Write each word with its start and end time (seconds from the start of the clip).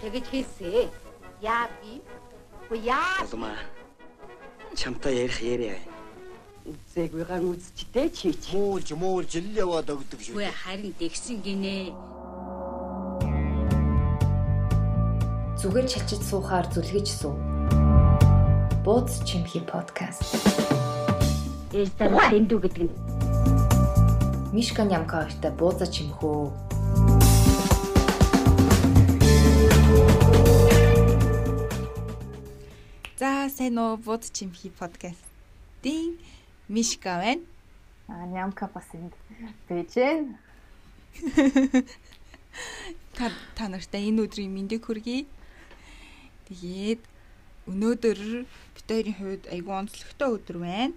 Тэгэж 0.00 0.26
хэлсэ. 0.30 0.88
Яа 1.42 1.68
би? 1.82 2.00
Уу 2.70 2.78
яа? 2.78 3.22
Улмаа. 3.26 3.58
Чамтай 4.74 5.24
ярих 5.24 5.40
яриа. 5.42 5.78
Үзээгүйгээр 6.66 7.44
үзчтэй 7.46 8.10
чи 8.10 8.34
чи. 8.34 8.56
Муулж 8.56 8.90
муулж 8.98 9.32
л 9.38 9.54
яваад 9.54 9.88
өгдөг 9.94 10.18
шүү. 10.18 10.34
Үгүй 10.34 10.50
харин 10.50 10.92
тэгсэн 10.98 11.38
гинэ. 11.46 11.94
Зүгээр 15.62 15.86
чачиж 15.86 16.22
суухаар 16.26 16.66
зүлгэж 16.74 17.06
суу. 17.06 17.38
Бууз 18.84 19.22
чимхи 19.22 19.62
подкаст. 19.62 20.26
Ээж 21.72 21.90
дараа 21.98 22.30
дэндүү 22.30 22.58
гэдэг 22.66 22.82
нь. 22.86 23.15
Мишка 24.56 24.84
нямка 24.88 25.20
хоёртой 25.20 25.52
бууза 25.52 25.84
чимхөө. 25.84 26.48
За 33.20 33.52
сайн 33.52 33.76
уу 33.76 34.00
бууд 34.00 34.24
чимхи 34.32 34.72
подкастын 34.72 36.16
Мишка 36.72 37.20
байна. 37.20 37.44
А 38.08 38.24
нямка 38.24 38.64
бас 38.72 38.88
энд 38.96 39.12
байж 39.68 39.92
гэн. 39.92 40.40
Та 43.12 43.28
та 43.60 43.68
нартай 43.68 44.08
энэ 44.08 44.24
өдрийн 44.24 44.56
мэндийг 44.56 44.88
хүргэе. 44.88 45.28
Тэгээд 46.48 47.04
өнөөдөр 47.68 48.18
бид 48.72 48.88
хоёрын 48.88 49.16
хувьд 49.20 49.44
айгүй 49.52 49.74
онцлогтой 49.84 50.32
өдөр 50.32 50.56
байна. 50.64 50.96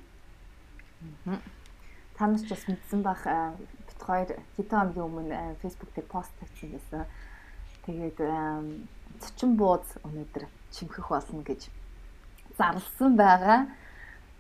Та 1.28 1.59
нар 2.28 2.42
ч 2.44 2.52
бас 2.52 2.68
мэдсэн 2.68 3.00
бах 3.00 3.24
бит 3.24 4.00
хоёр 4.04 4.30
хэдэн 4.60 4.80
хоногийн 4.80 5.08
өмнө 5.08 5.56
фэйсбүүк 5.64 5.92
дээр 5.96 6.08
пост 6.12 6.34
тавьсан 6.40 6.70
байсан. 6.76 7.08
Тэгээд 7.88 8.20
цочин 9.24 9.56
бууз 9.56 9.88
өнөөдөр 10.04 10.44
чимхэх 10.76 11.08
болно 11.08 11.44
гэж 11.48 11.72
зарлсан 12.60 13.16
байгаа. 13.16 13.72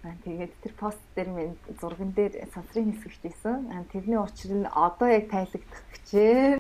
Тэгээд 0.04 0.54
тэр 0.64 0.74
пост 0.76 1.00
дээр 1.16 1.30
минь 1.32 1.56
зурган 1.80 2.12
дээр 2.12 2.52
сансрын 2.54 2.92
нисгэж 2.92 3.16
байсан. 3.24 3.68
Тэрний 3.92 4.20
учир 4.20 4.52
нь 4.60 4.68
одоо 4.68 5.08
яг 5.08 5.32
тайлагдах 5.32 5.84
гэжээ. 5.92 6.60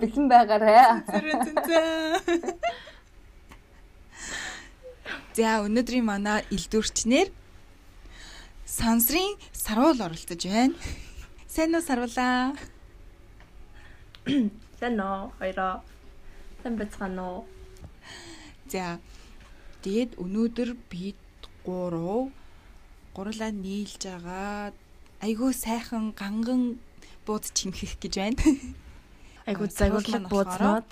Бэлэн 0.00 0.26
байгаарэ. 0.30 1.06
За 5.38 5.62
өнөөдрийн 5.66 6.06
манай 6.06 6.42
элдвэрчнэр 6.50 7.45
сансрын 8.66 9.38
сарвал 9.52 10.00
оролцож 10.02 10.42
байна. 10.42 10.74
Сайн 11.46 11.74
уу 11.74 11.82
сарвалаа? 11.86 12.52
Сайн 14.80 14.98
уу 14.98 15.30
хоёроо. 15.38 15.86
Сайн 16.62 16.74
бацгаана 16.74 17.22
уу? 17.30 17.40
За 18.66 18.98
тэгээд 19.86 20.18
өнөөдөр 20.18 20.74
бид 20.90 21.22
гурав 21.62 22.34
гурлаа 23.14 23.54
нийлж 23.54 24.02
байгаа 24.02 24.74
айгүй 25.22 25.54
сайхан 25.54 26.10
ганган 26.18 26.82
бууд 27.22 27.46
чимхэх 27.54 27.94
гэж 28.02 28.14
байна. 28.18 28.42
Айгуу 29.46 29.70
загварлаг 29.70 30.26
буузнууд. 30.26 30.90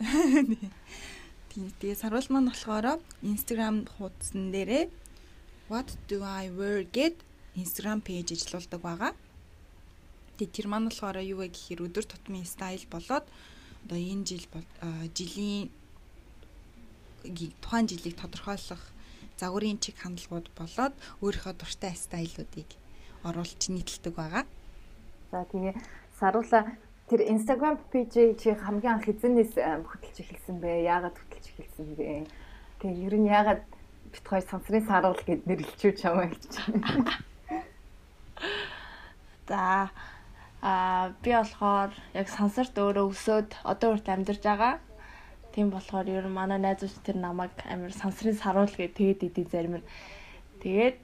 Тийм 1.52 1.68
тэгээ 1.84 2.00
сарвал 2.00 2.24
маань 2.32 2.48
болохоор 2.48 2.96
Instagram 3.20 3.84
хуудсан 4.00 4.48
дээрээ 4.56 4.88
What 5.70 5.94
do 6.10 6.24
I 6.26 6.50
wear 6.50 6.82
гэд 6.82 7.14
Instagram 7.54 8.02
пэйж 8.02 8.34
ажиллаулдаг 8.34 8.80
байгаа. 8.82 9.12
Тэгээ 10.34 10.50
тэр 10.50 10.66
маань 10.66 10.90
болохоор 10.90 11.22
юу 11.22 11.46
вэ 11.46 11.54
гэхээр 11.54 11.86
өдөр 11.86 12.10
тутмын 12.10 12.42
стайл 12.42 12.82
болоод 12.90 13.22
одоо 13.86 13.94
энэ 13.94 14.26
жил 14.26 14.42
жилийн 15.14 15.70
тухайн 17.62 17.86
жилийг 17.86 18.18
тодорхойлох 18.18 18.82
загварын 19.38 19.78
чиг 19.78 19.94
хандлагууд 20.02 20.50
болоод 20.58 20.94
өөрийнхөө 21.22 21.54
дуртай 21.54 21.94
стайлуудыг 21.94 22.66
оруулж 23.22 23.62
нийтэлдэг 23.70 24.14
байгаа. 24.18 24.44
За 25.30 25.46
тэгээ 25.54 25.78
саруула 26.18 26.66
тэр 27.06 27.30
Instagram 27.30 27.78
пэйжийг 27.94 28.42
чи 28.42 28.58
хамгийн 28.58 28.98
анх 28.98 29.06
эзэнээс 29.06 29.54
хөтлөж 29.54 30.18
эхэлсэн 30.18 30.58
бэ? 30.58 30.82
Яагаад 30.82 31.14
хөтлөж 31.14 31.46
эхэлсэн 31.46 31.88
бэ? 31.94 32.26
Тэгээ 32.82 33.06
ер 33.06 33.14
нь 33.22 33.30
яагаад 33.30 33.62
бит 34.12 34.24
хоёр 34.26 34.44
сансрын 34.50 34.86
саруул 34.86 35.20
гэд 35.26 35.46
нэрлэлчүү 35.46 35.92
чамаа 36.00 36.26
гэж. 36.30 36.52
За 39.48 39.90
а 40.62 41.12
би 41.22 41.30
болохоор 41.32 41.90
яг 42.14 42.28
сансарт 42.28 42.76
өөрөө 42.76 43.06
өсөөд 43.12 43.50
одоо 43.64 43.96
үрт 43.96 44.06
амьдарч 44.12 44.42
байгаа. 44.44 44.78
Тийм 45.54 45.70
болохоор 45.72 46.06
ер 46.06 46.26
нь 46.28 46.36
манай 46.36 46.60
найзууч 46.60 47.00
тэр 47.02 47.16
намайг 47.16 47.54
амар 47.64 47.92
сансрын 47.96 48.36
саруул 48.36 48.68
гэж 48.68 48.92
тэгээд 48.94 49.26
идэв 49.26 49.48
зарим 49.50 49.80
нь. 49.80 49.88
Тэгээд 50.62 51.00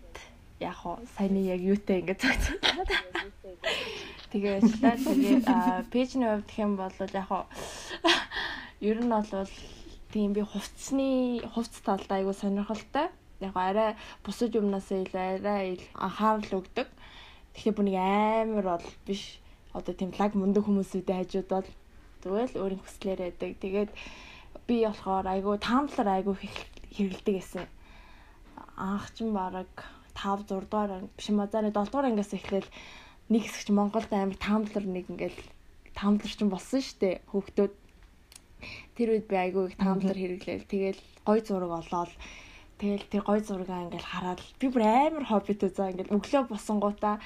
яг 0.61 0.75
хоо 0.77 1.01
саяны 1.17 1.41
яг 1.49 1.61
юутай 1.61 2.05
ингэж 2.05 2.21
зогцсон. 2.21 2.59
Тэгээ 4.31 4.61
ажиллаа. 4.61 4.97
Тэгээд 5.01 5.47
пэйжний 5.91 6.29
хувьд 6.29 6.47
гэх 6.47 6.61
юм 6.61 6.77
бол 6.77 6.93
яг 7.01 7.27
хоо 7.27 7.45
ер 8.81 8.99
нь 9.01 9.09
бол 9.09 9.51
тийм 10.17 10.33
би 10.33 10.41
хувцсны 10.41 11.45
хувцс 11.53 11.85
талд 11.85 12.09
айгу 12.09 12.33
сонирхолтой. 12.33 13.11
Яг 13.45 13.53
арай 13.53 13.97
бусад 14.25 14.57
юмнаас 14.57 14.89
илүү 14.89 15.45
арай 15.45 15.77
анхаарал 15.93 16.65
өгдөг. 16.65 16.89
Тэгэхээр 17.53 17.77
бүр 17.77 17.85
нэг 17.85 18.01
амар 18.01 18.81
бол 18.81 18.89
биш. 19.05 19.37
Одоо 19.77 19.93
тийм 19.93 20.17
лаг 20.17 20.33
мундаг 20.33 20.65
хүмүүсүүдээ 20.65 21.21
хажууд 21.21 21.49
бол 21.53 21.69
зүгээр 22.25 22.49
л 22.49 22.61
өөрийн 22.65 22.81
хүслээр 22.81 23.21
байдаг. 23.29 23.51
Тэгээд 23.61 23.91
би 24.65 24.77
болохоор 24.89 25.27
айгу 25.29 25.61
таамлаар 25.61 26.09
айгу 26.09 26.33
хэрэгэлдэг 26.41 27.37
гэсэн. 27.37 27.69
Анх 28.81 29.13
ч 29.13 29.21
бараг 29.29 29.69
5 30.17 30.49
6 30.49 30.65
дугаар 30.65 31.05
биш 31.13 31.29
мазааны 31.29 31.77
7 31.77 31.93
дугаар 31.93 32.09
ангиас 32.09 32.33
эхлээл 32.33 32.73
нэг 33.29 33.43
хэсэгч 33.45 33.69
Монголд 33.69 34.09
амар 34.17 34.41
таамлар 34.41 34.85
нэг 34.89 35.13
ингээл 35.13 35.45
таамлар 35.93 36.33
ч 36.33 36.41
болсон 36.41 36.81
штэ 36.81 37.21
хүүхдүүд 37.29 37.85
тэр 38.97 39.09
үед 39.15 39.27
би 39.31 39.37
айгүй 39.37 39.71
их 39.71 39.77
таамлар 39.77 40.17
хэрэглээл 40.17 40.67
тэгэл 40.67 41.01
гой 41.29 41.39
зураг 41.45 41.73
олоод 41.85 42.13
тэгэл 42.81 43.07
тэр 43.13 43.23
гой 43.29 43.41
зургаа 43.45 43.85
ингээл 43.87 44.11
хараад 44.11 44.41
би 44.61 44.67
бүр 44.73 44.83
амар 44.85 45.25
хоббит 45.29 45.61
үзаа 45.65 45.93
ингээл 45.93 46.17
өглөө 46.17 46.43
босонгуудаа 46.49 47.17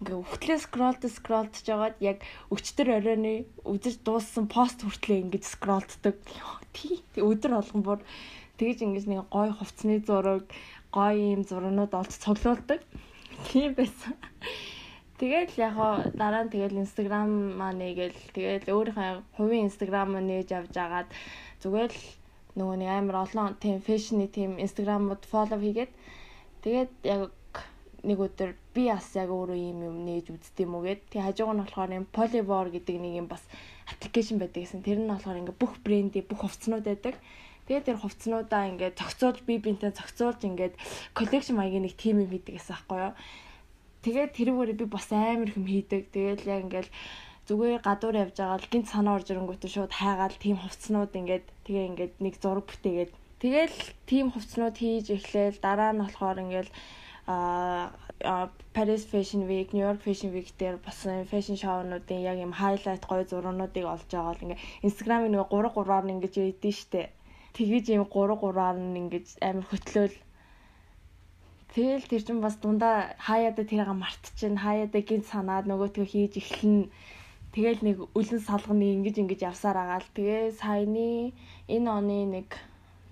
ингээ 0.00 0.20
өвтлээ 0.20 0.58
скролт 0.64 1.02
скролтж 1.04 1.64
жагаад 1.68 1.96
яг 2.00 2.24
өчтөр 2.54 2.88
оройны 2.96 3.48
үзэж 3.64 4.04
дууссан 4.06 4.46
пост 4.46 4.84
хүртлээ 4.84 5.26
ингэж 5.26 5.44
скролтдог 5.44 6.16
тий 6.76 7.02
өдөр 7.18 7.58
болгон 7.58 7.82
бүр 7.82 8.00
тэгэж 8.58 8.78
ингэж 8.86 9.04
нэг 9.10 9.26
гой 9.32 9.50
хувцсны 9.50 9.98
зураг 10.06 10.44
гой 10.94 11.14
юм 11.34 11.42
зурнууд 11.44 11.92
олж 11.92 12.12
цуглуулдаг. 12.22 12.80
Тийм 13.48 13.74
байсан 13.74 14.14
Тэгэл 15.18 15.50
яг 15.58 15.74
хоо 15.74 15.94
дараа 16.14 16.46
нь 16.46 16.52
тэгэл 16.54 16.82
Instagram 16.84 17.58
маа 17.58 17.74
нэгээл 17.74 18.18
тэгэл 18.34 18.70
өөрийнхөө 18.70 19.10
хувийн 19.34 19.66
Instagram 19.66 20.08
маа 20.14 20.22
нээж 20.22 20.48
авч 20.54 20.74
агаад 20.78 21.08
зүгээр 21.62 21.90
л 21.90 22.02
нөгөө 22.58 22.76
нэг 22.78 22.90
амар 22.90 23.16
олон 23.26 23.58
тийм 23.58 23.82
фэшны 23.82 24.30
тийм 24.30 24.62
Instagram-ууд 24.62 25.22
фоллоу 25.26 25.58
хийгээд 25.58 25.92
тэгээд 26.62 26.92
яг 27.02 27.34
нэг 28.06 28.18
өдөр 28.22 28.54
би 28.74 28.86
бас 28.86 29.10
яг 29.18 29.30
өөрөө 29.34 29.58
юм 29.58 29.78
юм 29.90 29.96
нээж 30.06 30.30
уу 30.30 30.38
гэд. 30.86 31.02
Тэгээ 31.10 31.26
хажууг 31.26 31.50
нь 31.50 31.62
болохоор 31.66 31.90
юм 31.98 32.06
Polybor 32.14 32.66
гэдэг 32.70 32.96
нэг 33.02 33.14
юм 33.18 33.26
бас 33.26 33.42
аппликейшн 33.90 34.38
байдаг 34.38 34.62
гэсэн. 34.62 34.86
Тэр 34.86 35.02
нь 35.02 35.10
болохоор 35.10 35.40
ингээ 35.42 35.58
бүх 35.58 35.82
брендийн 35.82 36.26
бүх 36.30 36.46
хувцснууд 36.46 36.86
байдаг. 36.86 37.18
Тэгээд 37.66 37.86
тэр 37.90 37.98
хувцснуудаа 37.98 38.70
ингээ 38.70 38.94
зохицуулж 38.94 39.42
би 39.42 39.58
бинтээ 39.58 39.98
зохицуулж 39.98 40.40
ингээ 40.46 40.78
коллекшн 41.18 41.58
маягийн 41.58 41.84
нэг 41.90 41.98
тим 41.98 42.22
юм 42.22 42.30
хийдэг 42.30 42.54
гэсэн 42.54 42.78
аахгүй 42.78 42.98
юу. 43.02 43.14
Тэгээд 44.04 44.30
тэрүүгээр 44.38 44.72
би 44.78 44.86
бас 44.86 45.08
амар 45.10 45.50
хүм 45.52 45.66
хийдэг. 45.66 46.02
Тэгээд 46.14 46.40
яг 46.46 46.60
ингээл 46.66 46.90
зүгээр 47.48 47.80
гадуур 47.80 48.16
явж 48.24 48.36
байгаа 48.38 48.60
л 48.60 48.70
гинт 48.72 48.88
санаа 48.92 49.16
орж 49.16 49.28
ирэнгүүт 49.32 49.64
шууд 49.72 49.92
хайгаал 49.96 50.36
тийм 50.36 50.56
хувцснууд 50.60 51.12
ингээд 51.20 51.46
тэгээ 51.64 51.88
ингээд 51.90 52.14
нэг 52.20 52.34
зураг 52.42 52.66
бүтээгээд 52.68 53.12
тэгэл 53.40 53.78
тийм 54.04 54.26
хувцснууд 54.30 54.76
хийж 54.76 55.06
эхлээл 55.16 55.58
дараа 55.64 55.90
нь 55.96 56.02
болохоор 56.04 56.42
ингээл 56.44 56.70
а 57.28 58.48
Paris 58.74 59.04
Fashion 59.04 59.46
Week, 59.48 59.72
New 59.72 59.84
York 59.88 60.00
Fashion 60.04 60.30
Week 60.34 60.48
дээр 60.60 60.76
болсон 60.84 61.24
fashion 61.24 61.56
show-нуудын 61.62 62.20
яг 62.30 62.36
юм 62.36 62.52
highlight 62.52 63.04
гоё 63.08 63.24
зургуудыг 63.30 63.84
олж 63.84 64.08
байгаа 64.12 64.34
л 64.36 64.44
ингээ 64.44 64.60
Instagram-ыг 64.86 65.30
нэг 65.32 65.48
3 65.48 65.72
3-аар 65.76 66.04
нь 66.04 66.14
ингэж 66.16 66.34
өгдөө 66.40 66.72
штэ. 66.80 67.12
Тэгэж 67.56 67.84
юм 67.96 68.04
3 68.10 68.36
3-аар 68.42 68.76
нь 68.76 68.98
ингэж 69.00 69.26
амар 69.48 69.66
хөтлөөл 69.70 70.14
Тэгэл 71.74 72.04
тэр 72.08 72.22
чинь 72.24 72.40
бас 72.44 72.56
дундаа 72.62 73.14
хаяада 73.18 73.62
тэрийг 73.68 73.92
мартчихна. 73.92 74.62
Хаяада 74.64 74.98
гинт 75.04 75.26
санаад 75.28 75.68
нөгөөтгөө 75.68 76.06
хийж 76.08 76.34
эхлэн. 76.40 76.88
Тэгэл 77.54 77.80
нэг 77.84 77.96
үлэн 78.18 78.40
салганы 78.44 78.86
ингэж 78.96 79.16
ингэж 79.22 79.40
явсаар 79.50 79.76
агаал. 79.80 80.08
Тэгээ 80.16 80.56
саяны 80.60 81.32
энэ 81.68 81.88
оны 81.88 82.18
нэг 82.28 82.48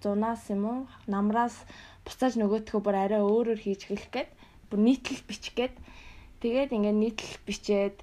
зунаас 0.02 0.48
юм 0.54 0.62
уу 0.64 0.78
намраас 1.08 1.56
буцааж 2.04 2.36
нөгөөтгөө 2.40 2.80
бүр 2.84 2.96
арай 2.96 3.22
өөрөөр 3.24 3.60
хийж 3.60 3.80
эхлэх 3.88 4.12
гээд 4.14 4.30
бүр 4.68 4.80
нийтлэл 4.86 5.24
бичих 5.28 5.54
гээд 5.56 5.74
Тэгээд 6.40 6.70
ингээд 6.76 6.98
нийтлэл 7.00 7.36
бичээд 7.48 7.96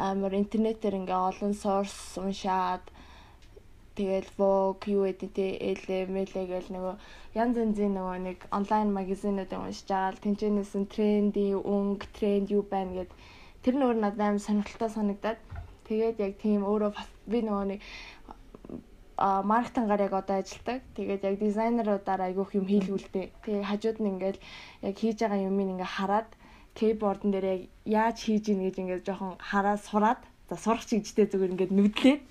амар 0.00 0.32
интернетээр 0.32 0.96
ингээ 1.04 1.20
олон 1.28 1.52
source 1.52 2.16
уншаад 2.16 2.80
тэгэл 3.96 4.28
Vogue 4.38 4.86
юу 4.92 5.02
гэдэг 5.08 5.30
те 5.32 5.46
LML 5.56 6.30
гэл 6.52 6.68
нөгөө 6.74 6.94
янз 7.40 7.56
янзын 7.56 7.92
нөгөө 7.96 8.16
нэг 8.28 8.38
онлайн 8.52 8.88
магазинууд 8.92 9.50
уншиж 9.56 9.88
байгаа 9.88 10.12
л 10.12 10.24
тэнцэнээс 10.24 10.72
нь 10.76 10.90
тренди, 10.92 11.46
өнгө, 11.56 12.06
тренд 12.16 12.46
юу 12.52 12.62
байна 12.62 12.92
гэд 13.02 13.10
тэр 13.64 13.74
нөгөө 13.80 13.96
надад 13.96 14.20
амар 14.20 14.44
сонирхолтой 14.44 14.90
санагдаад 14.92 15.40
тэгээд 15.88 16.16
яг 16.26 16.32
тийм 16.44 16.60
өөрөө 16.68 16.92
би 17.32 17.38
нөгөө 17.42 17.64
нэг 17.72 17.80
а 19.16 19.42
маркетингаар 19.42 20.00
яг 20.06 20.12
одоо 20.12 20.36
ажилладаг. 20.44 20.82
Тэгээд 20.94 21.24
яг 21.24 21.34
дизайнеруудаар 21.40 22.20
айгүйх 22.28 22.52
юм 22.60 22.66
хийлгүүлдэг. 22.68 23.32
Тэгээд 23.44 23.64
хажууд 23.64 23.98
нь 24.00 24.10
ингээл 24.12 24.40
яг 24.84 24.94
хийж 25.00 25.16
байгаа 25.24 25.40
юмыг 25.48 25.68
ингээ 25.72 25.94
хараад 25.96 26.28
кейбордн 26.76 27.32
дээр 27.32 27.46
яг 27.48 27.62
яаж 27.88 28.16
хийж 28.20 28.44
ийн 28.52 28.60
гэж 28.60 28.76
ингээ 28.76 29.00
жоохон 29.08 29.40
хараад 29.40 29.80
сураад 29.80 30.20
за 30.52 30.56
сурах 30.60 30.84
чигжтэй 30.84 31.26
зүгээр 31.32 31.52
ингээ 31.56 31.70
нүдлээд 31.72 32.22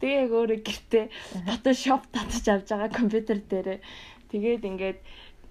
тэгээ 0.00 0.20
яг 0.24 0.32
өөрөө 0.32 0.60
гэртээ 0.64 1.04
фотошоп 1.48 2.02
татаж 2.10 2.44
авч 2.48 2.68
байгаа 2.72 2.90
компьютер 2.90 3.38
дээр 3.44 3.68
тэгээд 4.32 4.62
ингээд 4.64 4.98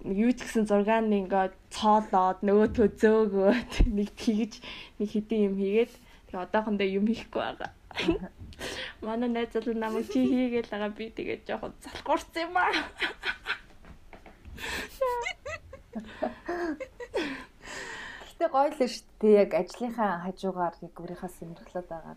юу 0.04 0.32
ч 0.32 0.38
гэсэн 0.42 0.64
зургаан 0.64 1.12
нэг 1.12 1.28
ингээ 1.28 1.46
цоолоод 1.70 2.40
нөгөөтгөө 2.40 2.88
зөөгөөд 3.00 3.72
нэг 3.96 4.08
тэгж 4.16 4.52
нэг 4.98 5.08
хэдийн 5.12 5.46
юм 5.52 5.56
хийгээд 5.60 5.92
тэгээ 6.26 6.44
одоохондоо 6.44 6.88
юм 6.88 7.04
хийхгүй 7.04 7.42
байгаа. 7.44 7.70
Манай 9.04 9.28
найз 9.28 9.52
залуу 9.52 9.76
намайг 9.76 10.08
чи 10.08 10.24
хийгээл 10.24 10.72
байгаа 10.72 10.90
би 10.96 11.12
тэгээд 11.12 11.44
жоохон 11.44 11.72
залхуурсан 11.84 12.48
юм 12.48 12.56
аа. 12.56 12.72
Гэтэ 18.24 18.46
гоё 18.48 18.68
л 18.72 18.78
шүү 18.78 19.04
дээ. 19.20 19.36
Яг 19.44 19.50
ажлынхаа 19.60 20.24
хажуугаар 20.24 20.74
яг 20.80 20.94
өөрийнхөө 20.96 21.28
сонирхлоод 21.28 21.88
байгаа. 21.92 22.16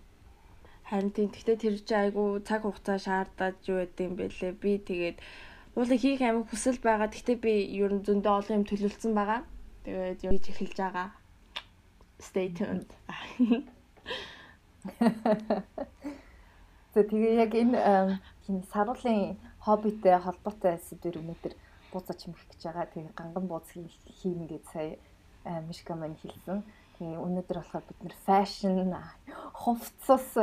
Харин 0.94 1.10
тийм 1.10 1.34
гэхдээ 1.34 1.57
тэр 1.57 1.75
чинь 1.81 1.98
айгу 2.06 2.38
цаг 2.45 2.69
хугацаа 2.69 3.01
шаардаад 3.01 3.57
юу 3.66 3.81
гэдэг 3.81 4.06
юм 4.06 4.13
бэлээ. 4.13 4.54
Би 4.62 4.78
тэгээд 4.78 5.18
уулын 5.74 5.98
хийх 5.98 6.22
амиг 6.22 6.45
хүсэл 6.54 6.78
байгаа. 6.86 7.10
Гэхдээ 7.10 7.38
би 7.42 7.66
ер 7.81 7.98
нь 7.98 8.06
зөндөө 8.06 8.30
олон 8.30 8.62
юм 8.62 8.66
төлөвлөсөн 8.69 9.13
байгаа. 9.18 9.42
Тэгээд 9.90 10.22
юу 10.22 10.38
хийж 10.38 10.45
эхэлж 10.54 10.78
байгаа. 10.78 11.10
Stay 12.22 12.54
tuned. 12.54 12.94
Тэгээ 16.94 17.42
яг 17.42 17.51
энэ 17.57 18.62
саруулын 18.69 19.42
хоббитэй 19.66 20.13
холбоотой 20.22 20.78
сэдвэр 20.78 21.25
өнөөдөр 21.25 21.54
бууцаа 21.90 22.13
чимэх 22.22 22.45
гэж 22.54 22.69
байгаа. 22.69 22.86
Тэгээ 22.94 23.18
ганган 23.18 23.50
бууц 23.50 23.66
хийнэ 23.74 24.45
гэж 24.45 24.63
сая 24.69 25.01
Мишка 25.66 25.98
мань 25.98 26.22
хэлсэн. 26.22 26.62
Тэгээ 27.01 27.18
өнөөдөр 27.18 27.57
болохоор 27.57 27.86
бид 27.90 28.00
нэр 28.06 28.16
фэшн, 28.30 28.94
хувцас 29.57 30.38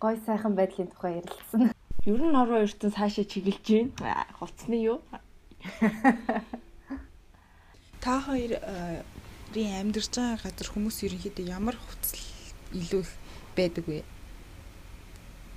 гой 0.00 0.16
сайхан 0.26 0.54
байдлын 0.54 0.88
тухай 0.88 1.20
ярилцсан. 1.20 1.72
Ер 2.04 2.20
нь 2.20 2.36
орон 2.36 2.64
ертөн 2.66 2.92
цаашаа 2.92 3.24
чиглэж 3.24 3.92
байна. 3.98 4.26
Хувцсны 4.38 4.76
юу? 4.80 5.00
Та 8.04 8.20
хоёрын 8.20 9.04
амьдарч 9.54 10.12
байгаа 10.16 10.44
газар 10.44 10.68
хүмүүс 10.72 11.04
ерөнхийдөө 11.06 11.46
ямар 11.48 11.76
хувцас 11.76 12.20
илүү 12.72 13.00
их 13.00 13.12
байдаг 13.56 13.84
вэ? 13.88 14.04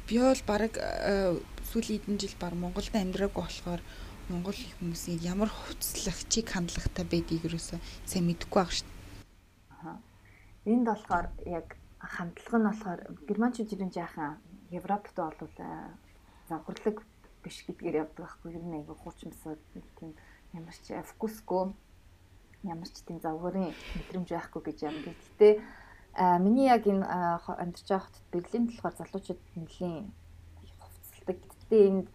би 0.08 0.20
бол 0.20 0.42
баг 0.48 0.80
э, 0.80 1.36
сүүлийн 1.72 2.00
хэдэн 2.00 2.20
жил 2.20 2.36
баг 2.40 2.56
Монголд 2.56 2.96
амьдраагүй 2.96 3.44
болохоор 3.44 3.82
Монгол 4.32 4.56
хүмүүсийн 4.80 5.20
ямар 5.20 5.52
хувцлагчийг 5.52 6.48
хандлагатай 6.48 7.04
байдгийг 7.04 7.52
юусоо 7.52 7.80
сайн 8.08 8.32
мэдэхгүй 8.32 8.56
байгаа 8.56 8.72
шүү 8.72 8.88
дээ. 8.88 10.72
Энд 10.72 10.86
болохоор 10.88 11.28
яг 11.44 11.76
хандлага 12.00 12.58
нь 12.58 12.68
болохоор 12.70 13.00
германчууд 13.28 13.74
ер 13.74 13.84
нь 13.86 13.96
жаахан 13.96 14.38
Европт 14.72 15.16
бол 15.16 15.54
э, 15.58 15.70
завхарлаг 16.50 16.98
биш 17.44 17.64
гэдгээр 17.68 18.00
явдаг 18.04 18.26
байхгүй 18.26 18.54
ер 18.58 18.64
нь 18.64 18.78
айгүй 18.80 18.96
хуучин 18.96 19.32
бисаад 19.32 19.62
тийм 20.00 20.12
ямар 20.54 20.76
ч 20.76 20.94
вкусгүй 20.94 21.74
ямар 22.64 22.90
ч 22.90 23.02
тийм 23.06 23.20
завгарын 23.22 23.74
мэдрэмж 23.96 24.30
байхгүй 24.30 24.62
гэж 24.66 24.78
юм. 24.90 24.96
Гэхдээ 25.06 25.54
А 26.18 26.40
миний 26.40 26.66
яг 26.66 26.88
энэ 26.88 27.06
амьдарч 27.06 27.86
байгаа 27.86 28.10
хотод 28.10 28.26
Берлин 28.34 28.66
болохоор 28.66 28.96
залуучууд 28.98 29.42
нэлийн 29.54 30.10
хувцалдаг. 30.82 31.38
Гэхдээ 31.46 31.84
энд 31.94 32.08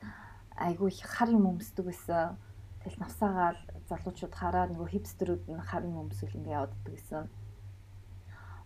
айгүй 0.59 0.91
их 0.91 1.07
хар 1.07 1.31
юм 1.31 1.47
өмсдөг 1.47 1.87
байсан. 1.87 2.35
Тэгэл 2.83 2.99
навсаагаал 2.99 3.63
залуучууд 3.87 4.35
хараа 4.35 4.67
нөгөө 4.67 4.91
хипстерүүд 4.91 5.47
нь 5.47 5.63
хар 5.63 5.87
юм 5.87 6.03
өмсөл 6.03 6.35
ингээ 6.35 6.51
явагддаг 6.51 6.95
гэсэн. 6.99 7.31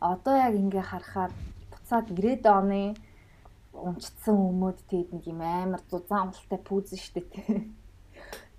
Одоо 0.00 0.34
яг 0.36 0.54
ингээ 0.54 0.84
харахаар 0.84 1.32
буцаад 1.72 2.06
90-ад 2.12 2.46
оны 2.46 2.94
унцсан 3.72 4.36
өмөд 4.36 4.78
тэгээд 4.88 5.10
нэг 5.12 5.24
юм 5.28 5.40
амар 5.40 5.82
зузаан 5.88 6.28
амталтай 6.28 6.60
пүүзэн 6.60 7.00
штэ. 7.00 7.22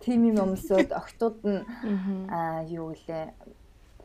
Тийм 0.01 0.29
юм 0.29 0.37
өмсөд 0.45 0.93
октод 0.93 1.41
нь 1.45 1.61
аа 2.29 2.63
юу 2.69 2.93
гэлээ 2.93 3.33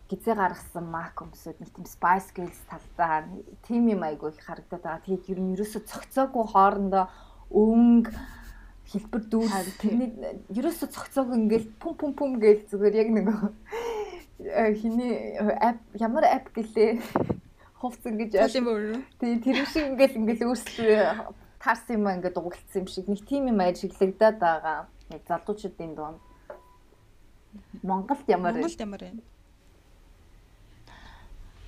гизээ 0.08 0.36
гаргасан 0.36 0.86
мак 0.88 1.16
өмсөд 1.24 1.56
нэг 1.60 1.72
тийм 1.72 1.88
spice 1.88 2.32
girls 2.36 2.60
талдаа 2.68 3.28
тийм 3.64 3.88
юм 3.88 4.02
айгүй 4.04 4.32
их 4.32 4.44
харагдаад 4.44 4.82
байгаа. 4.82 5.04
Тэгээд 5.04 5.30
ер 5.32 5.40
нь 5.40 5.52
ерөөсө 5.56 5.80
цогцоогүй 5.88 6.44
хоорондоо 6.52 7.08
өнгө 7.52 8.12
хэлбэр 8.92 9.22
дүүс 9.32 9.52
тэрний 9.80 10.10
ерөөсө 10.52 10.92
цогцоог 10.92 11.32
ингээл 11.32 11.68
пум 11.80 11.94
пум 11.96 12.12
пум 12.12 12.36
гээл 12.40 12.68
зүгээр 12.68 12.94
яг 13.00 13.08
нэг 13.08 13.26
хиний 14.80 15.38
ап 15.38 15.78
ямар 15.98 16.24
ап 16.26 16.46
гэлээ 16.54 17.00
хувц 17.80 18.02
ингэж 18.06 18.32
тийм 18.52 18.66
үү 18.70 19.02
тий 19.18 19.38
тэр 19.42 19.66
шиг 19.66 19.94
ингээл 19.94 20.18
ингээл 20.18 20.46
өөрсдөө 20.50 21.34
таарсан 21.62 21.96
юм 21.98 22.06
ингээд 22.10 22.34
дугуулсан 22.34 22.82
юм 22.82 22.88
шиг 22.90 23.06
нэг 23.06 23.22
тийм 23.26 23.50
юм 23.50 23.60
ажиглагдаад 23.62 24.36
байгаа. 24.38 24.78
Залуучуудын 25.28 25.94
дунд 25.94 26.18
Монголд 27.82 28.26
ямар 28.28 28.54
Монголд 28.54 28.80
ямар 28.80 29.02
вэ? 29.02 29.12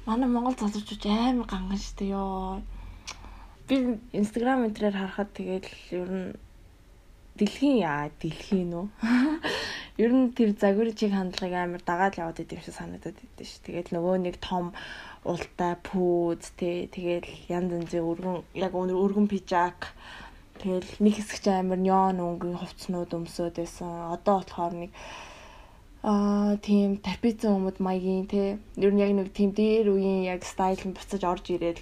Манай 0.06 0.28
Монгол 0.28 0.56
залуучууд 0.58 1.04
амар 1.06 1.46
ганган 1.46 1.78
штэ 1.78 2.04
ёо. 2.12 2.62
Би 3.68 3.98
Instagram 4.12 4.68
энтрээр 4.68 4.96
харахад 4.96 5.32
тэгээд 5.32 5.66
ер 5.90 6.10
нь 6.10 6.28
дэлхийн 7.34 7.76
яа 7.82 8.10
дэлхийн 8.22 8.70
үү? 8.78 8.86
Ер 10.02 10.10
нь 10.14 10.30
тэр 10.34 10.54
загварчиг 10.54 11.10
хандлагыг 11.14 11.54
амар 11.58 11.82
дагаад 11.82 12.18
яваад 12.18 12.42
идэв 12.42 12.62
шиг 12.62 12.78
санагдаад 12.78 13.18
идэв 13.18 13.46
ш. 13.46 13.58
Тэгээд 13.66 13.90
нөгөө 13.90 14.16
нэг 14.22 14.36
том 14.38 14.70
ултай 15.26 15.74
пүүз 15.82 16.54
тий 16.58 16.86
тэгээд 16.90 17.50
янз 17.50 17.70
янзын 17.74 18.06
өргөн 18.06 18.38
яг 18.54 18.72
өнөр 18.74 18.98
өргөн 19.02 19.26
пижак 19.26 19.94
тэгэл 20.62 20.86
нэг 21.02 21.14
хэсэг 21.18 21.38
ч 21.42 21.46
амар 21.50 21.78
неон 21.82 22.22
өнгөн 22.22 22.58
хувцснууд 22.58 23.10
өмсөд 23.18 23.58
байсан. 23.58 24.14
Одоо 24.14 24.42
болохоор 24.42 24.74
нэг 24.74 24.90
аа 26.06 26.54
тийм 26.62 27.02
тарпицсан 27.02 27.58
өмд 27.58 27.82
маягийн 27.82 28.30
те 28.30 28.62
ер 28.78 28.92
нь 28.94 29.02
яг 29.02 29.10
нэг 29.10 29.34
тийм 29.34 29.50
дээр 29.50 29.90
үеийн 29.90 30.22
яг 30.30 30.46
стайл 30.46 30.82
нь 30.86 30.94
буцаж 30.94 31.22
орж 31.24 31.50
ирээд 31.50 31.78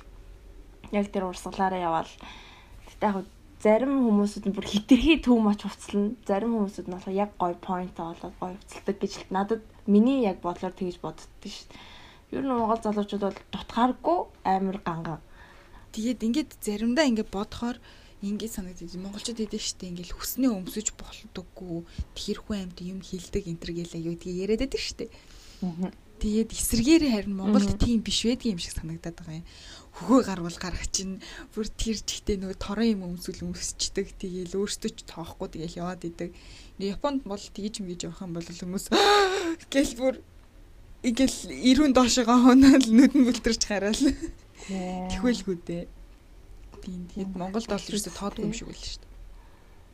яг 0.96 1.06
тэр 1.12 1.28
урсгалаараа 1.28 1.80
яваал 1.80 2.12
тэгтээ 2.86 3.08
яг 3.10 3.26
зарим 3.62 3.94
хүмүүсүүд 4.04 4.44
нь 4.50 4.56
бүр 4.58 4.66
хитрхи 4.66 5.22
төв 5.22 5.38
мач 5.38 5.62
хувцлна. 5.62 6.18
Зарим 6.26 6.58
хүмүүсүүд 6.58 6.86
нь 6.90 6.94
болохоор 6.98 7.20
яг 7.24 7.30
гой 7.38 7.54
point 7.54 7.96
олоод 7.96 8.34
гой 8.42 8.52
хувцалдаг 8.58 8.96
гэж 8.98 9.12
надад 9.30 9.62
миний 9.86 10.26
яг 10.26 10.42
бодлоор 10.42 10.74
тэгж 10.74 10.98
боддоо 10.98 11.22
шүү 11.22 11.40
дээ 11.46 11.56
ер 12.32 12.40
нь 12.40 12.48
монгол 12.48 12.80
залуучууд 12.80 13.24
бол 13.28 13.38
дутгааргүй 13.52 14.18
амар 14.48 14.78
ганган. 14.80 15.20
Тэгээд 15.92 16.24
ингээд 16.24 16.50
заримдаа 16.64 17.04
ингээд 17.04 17.28
бодохоор 17.28 17.76
ингээд 18.24 18.56
санагдаж 18.56 18.96
монголчууд 18.96 19.36
хэдэж 19.36 19.62
штэ 19.76 19.92
ингээл 19.92 20.16
хүснээ 20.16 20.48
өмсөж 20.48 20.96
болдоггүй 20.96 21.84
тэрхүү 22.16 22.54
амьд 22.56 22.78
юм 22.88 23.04
хилдэг 23.04 23.44
энтер 23.52 23.76
гээл 23.76 23.96
аюу. 24.00 24.16
Тэгээ 24.16 24.42
яриад 24.48 24.62
байдаг 24.64 24.80
штэ. 24.80 25.12
Тэгээд 26.22 26.54
эсэргээр 26.54 27.04
харин 27.10 27.34
Монголд 27.34 27.82
тийм 27.82 27.98
биш 28.06 28.22
байдаг 28.22 28.54
юм 28.54 28.62
шиг 28.62 28.78
санагдаад 28.78 29.18
байгаа 29.18 29.42
юм. 29.42 29.46
Хөхөө 29.98 30.20
гарвал 30.22 30.54
гарах 30.54 30.86
чинь 30.94 31.18
бүр 31.50 31.66
тэр 31.66 31.98
чигтээ 31.98 32.38
нөгөө 32.38 32.58
торон 32.62 32.86
юм 32.94 33.02
өмсөл 33.10 33.42
өмсчдэг. 33.42 34.14
Тэгээл 34.22 34.54
өөртөө 34.54 34.90
ч 34.94 35.02
тоохгүй 35.02 35.50
тэгээл 35.50 35.82
яваад 35.82 36.06
идэг. 36.06 36.30
Японд 36.78 37.26
бол 37.26 37.42
тэгж 37.42 37.82
гэж 37.82 38.06
явах 38.06 38.22
юм 38.22 38.38
бол 38.38 38.46
хүмүүс 38.46 38.86
гэл 39.74 39.94
бүр 39.98 40.14
ингээл 41.02 41.38
ирүүн 41.50 41.90
доошогоо 41.90 42.38
хоноод 42.38 42.86
нүдэн 42.86 43.26
бүлтэрч 43.26 43.62
хараал. 43.66 44.06
Тэхвэлгүй 45.10 45.58
дээ. 45.58 45.90
Тийм 46.86 47.02
тэгээд 47.10 47.34
Монголд 47.34 47.66
бол 47.66 47.82
ерөөсө 47.82 48.14
тоодгүй 48.14 48.46
юм 48.46 48.54
шиг 48.54 48.70
байл 48.70 48.78
шүү 48.78 49.02
дээ. 49.02 49.10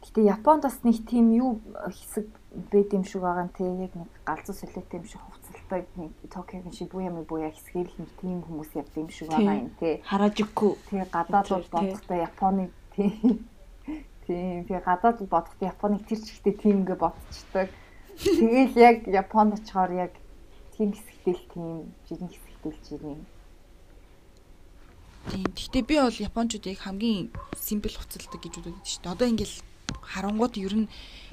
Гэтэ 0.05 0.21
Японд 0.29 0.63
бас 0.69 0.77
нэг 0.85 1.09
тийм 1.09 1.33
юу 1.33 1.65
хэсэг 1.73 2.29
байд 2.69 2.93
юм 2.93 3.05
шиг 3.09 3.25
байгаа 3.25 3.49
нь 3.49 3.57
те 3.57 3.65
яг 3.65 3.93
нэг 3.97 4.13
галзуу 4.29 4.53
солиотой 4.53 5.01
юм 5.01 5.09
шиг 5.09 5.25
хувцалтай 5.69 5.87
нэг 5.97 6.13
Токиогийн 6.33 6.73
Шибуя 6.73 7.11
мибуя 7.11 7.53
хэсгээр 7.53 7.89
л 7.89 7.99
нэг 8.01 8.11
тийм 8.21 8.41
хүмүүс 8.43 8.73
явдаг 8.75 8.97
юм 8.97 9.11
шиг 9.13 9.29
байгаа 9.29 9.57
юм 9.61 9.71
те. 9.77 10.01
Харажику. 10.05 10.79
Тэгээ 10.89 11.09
гадаадууд 11.13 11.69
бодохдоо 11.69 12.17
Японы 12.17 12.71
тийм 12.97 13.45
тийм 14.25 14.65
тэгээ 14.65 14.83
гадаадууд 14.89 15.29
бодохдоо 15.29 15.69
Японыг 15.69 16.03
тэр 16.09 16.21
чигтээ 16.25 16.55
тийм 16.57 16.77
ингээ 16.83 16.97
бодцдаг. 16.97 17.69
Тэгээл 18.17 18.77
яг 18.81 18.97
Японд 19.07 19.61
очихоор 19.61 19.93
яг 19.93 20.13
тийм 20.73 20.93
хэсэгтэл 20.97 21.45
тийм 21.53 21.93
жирийн 22.09 22.33
хэсэгтэл 22.33 22.81
жирийн 22.89 23.21
Тийм. 25.29 25.45
Гэхдээ 25.53 25.85
би 25.85 25.97
бол 26.01 26.15
японочдыг 26.25 26.79
хамгийн 26.81 27.29
симпл 27.53 27.93
хуцалдаг 27.93 28.41
гэж 28.41 28.65
үздэг 28.65 28.81
шүү 28.81 29.03
дээ. 29.05 29.13
Одоо 29.13 29.29
ингээл 29.29 29.57
харангууд 30.01 30.55
ер 30.57 30.73
нь 30.73 30.89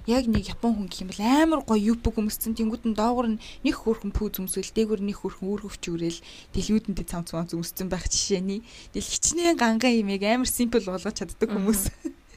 яг 0.06 0.30
нэг 0.30 0.46
япон 0.46 0.78
хүн 0.78 0.88
гэх 0.90 1.02
юм 1.02 1.10
бол 1.10 1.22
амар 1.26 1.62
гоё 1.66 1.98
юп 1.98 2.06
хүмүүсцэн 2.06 2.54
тэнгууд 2.54 2.86
нь 2.86 2.98
доогор 2.98 3.28
нь 3.34 3.42
нэг 3.66 3.76
хөөрхөн 3.82 4.14
пүү 4.14 4.38
зүмсгэл 4.38 4.74
дээгүүр 4.78 5.02
нэг 5.02 5.18
хөөрхөн 5.22 5.50
үр 5.50 5.62
хөвч 5.66 5.84
үрэл 5.90 6.20
дэлгүүдэндээ 6.54 7.06
цамц 7.10 7.34
цамц 7.34 7.58
зүмсцэн 7.58 7.90
байх 7.90 8.06
жишээний. 8.06 8.62
Хичнээн 8.94 9.58
гангаан 9.58 10.06
имийг 10.06 10.22
амар 10.24 10.46
симпл 10.46 10.86
болгож 10.86 11.18
чаддаг 11.18 11.50
хүмүүс. 11.50 11.90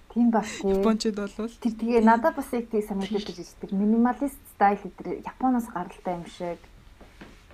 Тийм 0.08 0.30
баг 0.32 0.48
тий. 0.48 0.72
Япончууд 0.72 1.16
болвол 1.20 1.52
Тэр 1.60 1.74
тэгээ 1.76 2.02
надад 2.02 2.34
бас 2.34 2.48
яг 2.56 2.66
тийг 2.72 2.88
санагдаж 2.88 3.28
ирдэг. 3.28 3.70
Минималист 3.76 4.40
стайл 4.56 4.80
гэдэг 4.80 5.28
Японоос 5.28 5.68
гаралтай 5.68 6.14
юм 6.16 6.24
шиг. 6.26 6.60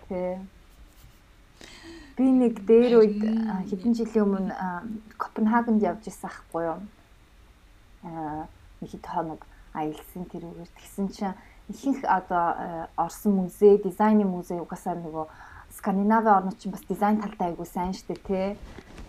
Тий. 0.09 0.39
Би 2.15 2.31
нэг 2.31 2.63
дээр 2.63 3.03
үед 3.03 3.19
хэдэн 3.19 3.93
жилийн 3.99 4.23
өмнө 4.23 4.55
Копенгагенд 5.19 5.83
явж 5.83 6.07
исэн 6.07 6.31
ахгүй 6.31 6.63
юу? 6.63 6.79
Аа 8.07 8.47
нэг 8.79 8.91
хэд 8.95 9.07
хоног 9.11 9.43
аялсан 9.75 10.25
тэр 10.31 10.47
үгээр 10.49 10.71
тэгсэн 10.71 11.09
чинь 11.11 11.35
ихэнх 11.69 12.05
одоо 12.07 12.47
а, 12.55 12.89
Орсын 12.97 13.35
музей, 13.35 13.79
дизайны 13.83 14.25
музей 14.25 14.61
угаасаа 14.61 14.95
нөгөө 14.95 15.27
Скандинави 15.75 16.31
орнууд 16.31 16.59
чинь 16.59 16.73
бас 16.73 16.85
дизайн 16.89 17.19
талтай 17.21 17.51
айгуу 17.51 17.67
сайн 17.67 17.93
штэ 17.93 18.15
тий. 18.15 18.57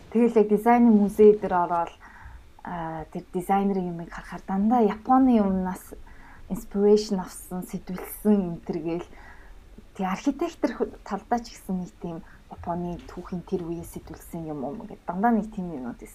Тэгэл 0.10 0.42
яг 0.42 0.50
дизайны 0.50 0.90
музей 0.90 1.38
дээр 1.38 1.54
ороод 1.54 1.94
а 2.64 3.06
тэр 3.14 3.24
дизайнерын 3.34 3.94
юмыг 3.94 4.10
харахаар 4.10 4.42
дандаа 4.48 4.82
Японы 4.82 5.38
юмнаас 5.38 5.94
inspiration 6.50 7.22
авсан, 7.22 7.62
сэтвэлсэн 7.62 8.58
энэ 8.58 8.66
төр 8.66 8.78
гээл 8.82 9.08
тэг 9.94 10.06
архитектор 10.10 10.72
талдаа 11.06 11.40
ч 11.46 11.54
гэсэн 11.54 11.86
нэг 11.86 11.92
тийм 12.02 12.18
Японы 12.50 12.98
түүхийн 13.06 13.46
тэр 13.46 13.62
үеэс 13.70 13.94
сэтвэлсэн 13.94 14.50
юм 14.50 14.66
уу 14.66 14.82
гэдэг 14.82 15.06
дандаа 15.06 15.32
нэг 15.38 15.54
тийм 15.54 15.70
юмуд 15.78 16.02
дээ. 16.02 16.10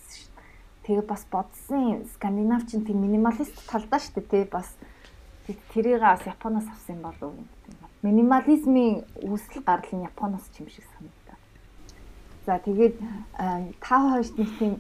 Тэгээ 0.91 1.07
бас 1.07 1.23
бодсон 1.31 2.03
скандинав 2.19 2.67
чинь 2.67 2.83
тийм 2.83 2.99
минималист 2.99 3.55
талдаа 3.71 4.03
шүү 4.03 4.27
дээ 4.27 4.27
тий. 4.27 4.45
Бас 4.51 4.75
тэрийг 5.71 6.03
бас 6.03 6.27
Японоос 6.27 6.67
авсан 6.67 6.99
юм 6.99 7.07
болов 7.07 7.31
уу? 7.31 7.47
Гэдэг. 7.47 8.03
Минимализмын 8.03 9.07
үүсэл 9.23 9.63
гарал 9.63 9.87
нь 9.95 10.03
Японоос 10.03 10.51
ч 10.51 10.67
юм 10.67 10.67
шиг 10.67 10.83
санагдаа. 10.91 11.39
За 12.43 12.59
тэгээд 12.59 12.99
та 13.79 13.97
хоёрт 14.03 14.35
нэг 14.35 14.51
тийм 14.59 14.75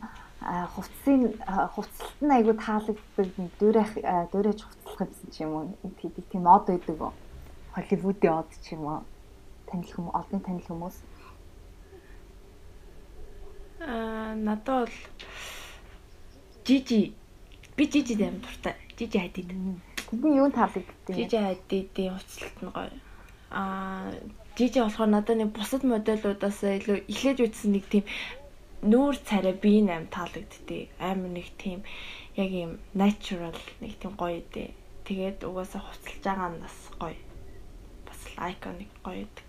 хувцсын 0.75 1.39
хувцалт 1.79 2.19
нь 2.27 2.35
айгүй 2.35 2.59
таалагддаг 2.59 3.29
нэг 3.39 3.51
дуурайх 3.63 3.95
дуурайж 4.35 4.67
хувцлах 4.67 5.07
юмсан 5.07 5.31
ч 5.31 5.47
юм 5.47 5.55
уу? 5.55 5.95
Тийм 5.95 6.11
тийм 6.11 6.43
мод 6.43 6.67
байдаг 6.67 6.99
уу? 6.99 7.15
Холливуудын 7.79 8.35
од 8.35 8.51
ч 8.59 8.75
юм 8.75 8.83
уу? 8.83 9.07
Танил 9.71 9.95
хүмүүс 9.95 10.19
олон 10.19 10.41
танил 10.43 10.67
хүмүүс? 10.67 10.97
Аа 13.87 14.35
надад 14.35 14.91
бол 14.91 14.97
жижи 16.71 17.13
би 17.77 17.85
жижи 17.91 18.15
дэм 18.15 18.39
дуртай. 18.39 18.77
Жижи 18.99 19.19
хадид. 19.19 19.51
Тэдний 20.11 20.39
юу 20.39 20.51
таалагддаг 20.51 21.17
Жижи 21.19 21.39
хадидын 21.39 22.15
хувцалт 22.15 22.57
нь 22.63 22.71
гоё. 22.71 22.95
Аа 23.51 24.15
жижи 24.55 24.79
болохоор 24.83 25.11
надад 25.11 25.39
нэг 25.39 25.51
бусад 25.51 25.83
модельудаас 25.83 26.63
илүү 26.63 27.11
эхлэж 27.11 27.39
үтсэн 27.43 27.71
нэг 27.75 27.85
тийм 27.91 28.05
нүүр 28.87 29.17
царай 29.27 29.55
би 29.55 29.83
нэм 29.83 30.07
таалагддээ. 30.15 30.95
Амар 31.03 31.31
нэг 31.35 31.49
тийм 31.59 31.83
яг 32.39 32.51
юм 32.55 32.79
natural 32.95 33.59
нэг 33.83 33.99
тийм 33.99 34.15
гоё 34.15 34.43
дээ. 34.55 34.71
Тэгээд 35.07 35.43
угаасаа 35.43 35.83
хувцалж 35.83 36.23
байгаа 36.23 36.51
нь 36.55 36.63
бас 36.63 36.77
гоё. 37.03 37.19
Бас 38.07 38.21
iconic 38.51 38.91
гоё 39.03 39.27
гэдэг. 39.27 39.47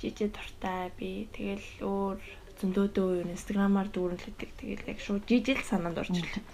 Жижи 0.00 0.26
дуртай 0.32 0.88
би. 0.96 1.28
Тэгэл 1.32 1.68
өөр 1.84 2.18
зөндөөдөө 2.60 3.06
өөр 3.24 3.28
инстаграмаар 3.32 3.88
дүүрэлдэг. 3.88 4.50
Тэгэл 4.60 4.90
яг 4.92 5.00
шууд 5.00 5.24
жижил 5.24 5.60
санаанд 5.64 5.96
орж 5.96 6.12
ирлээ. 6.12 6.44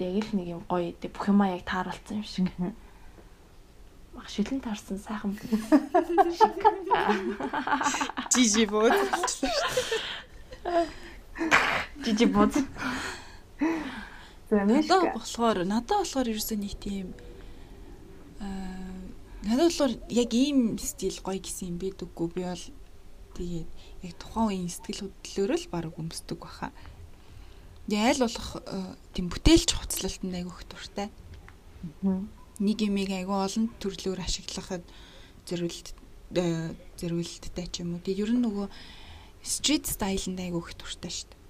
Яг 0.00 0.14
л 0.20 0.36
нэг 0.36 0.46
юм 0.60 0.62
гоё 0.68 0.92
дээ. 1.00 1.12
Бүх 1.12 1.32
юмаа 1.32 1.56
яг 1.56 1.64
тааруулсан 1.64 2.20
юм 2.20 2.28
шиг. 2.28 2.48
Мах 4.12 4.28
шилэн 4.28 4.60
таарсан 4.60 5.00
сайхан 5.00 5.32
жижи 8.34 8.64
бод. 8.68 8.92
Жижи 12.04 12.26
бод. 12.28 12.52
Надад 14.50 15.14
болохоор 15.14 15.64
надад 15.64 16.04
болохоор 16.04 16.26
ерөөсөө 16.28 16.58
нэг 16.58 16.74
тийм 16.82 17.14
аа 18.42 18.90
надад 19.46 19.70
болохоор 19.70 19.92
яг 20.10 20.30
ийм 20.34 20.76
стил 20.76 21.16
гоё 21.22 21.38
гэсэн 21.40 21.70
юм 21.70 21.78
байдаггүй 21.78 22.28
би 22.34 22.42
бол 22.44 22.64
тэгээд 23.36 23.70
яг 24.06 24.14
тухайн 24.18 24.48
үеийн 24.50 24.70
сэтгэл 24.70 25.04
хөдлөлөөр 25.06 25.52
л 25.56 25.72
баг 25.72 25.94
өмсдөг 25.98 26.38
баха. 26.40 26.72
Аль 27.90 28.22
болох 28.22 28.48
э, 28.62 28.94
тийм 29.14 29.26
бүтээлч 29.30 29.70
хуцлалтанд 29.74 30.34
айгүйх 30.38 30.60
дуртай. 30.70 31.08
Нэг 32.60 32.78
юмыг 32.86 33.10
айгүй 33.10 33.34
олон 33.34 33.66
төрлөөр 33.82 34.20
ашиглахад 34.22 34.84
зэрүүлт 35.48 35.94
э, 36.38 36.74
зэрүүлттэй 37.00 37.66
ч 37.66 37.82
юм 37.82 37.98
уу. 37.98 38.04
Тэгээд 38.04 38.22
ер 38.24 38.32
нь 38.36 38.44
нөгөө 38.46 38.66
стрит 39.42 39.90
стайлнд 39.90 40.38
айгүйх 40.38 40.76
дуртай 40.78 41.10
шүү 41.10 41.28
дээ. 41.34 41.40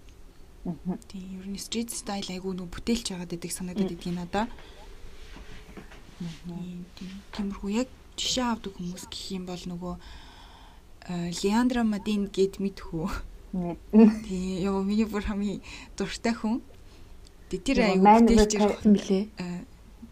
Тийм 1.09 1.41
ер 1.41 1.47
нь 1.49 1.57
стрит 1.57 1.89
стайл 1.89 2.29
айгүй 2.29 2.53
нөгөө 2.53 2.73
бүтээлч 2.77 3.07
байгаад 3.17 3.33
байдаг 3.33 3.53
санагдаад 3.53 3.95
идэх 3.97 4.13
надаа. 4.13 4.47
Тийм 6.21 6.85
тиймэрхүү 7.33 7.71
яг 7.81 7.89
жишээ 8.21 8.45
авдаг 8.45 8.77
хүмүүс 8.77 9.09
гэх 9.09 9.25
юм 9.41 9.49
бол 9.49 9.65
нөгөө 9.73 9.95
Леандра 11.09 11.83
Мадин 11.85 12.29
гэд 12.29 12.61
мэдхүү. 12.61 13.07
Тийм 13.51 14.63
ёо 14.63 14.83
миний 14.85 15.09
бүр 15.09 15.25
хамгийн 15.25 15.63
дуртай 15.97 16.35
хүн. 16.35 16.61
Тэгээ 17.51 17.65
тэр 17.67 17.79
айгүй 17.83 18.05
бүтээлч 18.05 18.53
байсан 18.61 18.93
билээ. 18.95 19.25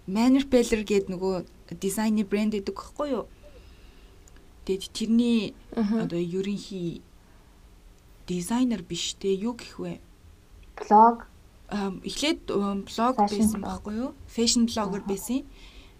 Manner 0.08 0.44
Peller 0.48 0.82
гэд 0.82 1.12
нөгөө 1.12 1.44
дизайны 1.78 2.24
брэнд 2.24 2.56
гэдэг 2.56 2.74
байхгүй 2.74 3.08
юу? 3.12 3.24
Тэгээд 4.64 4.90
тэрний 4.96 5.54
одоо 5.76 6.18
ерөнхий 6.18 7.04
дизайнер 8.26 8.82
биш 8.82 9.14
те 9.20 9.36
юу 9.36 9.54
гэх 9.54 9.78
вэ? 9.78 10.00
блог 10.80 11.28
эхлээд 11.70 12.48
блог 12.48 13.14
байсан 13.20 13.60
байхгүй 13.62 13.94
юу? 14.00 14.10
Fashion 14.26 14.64
blogger 14.66 15.04
байсан. 15.04 15.44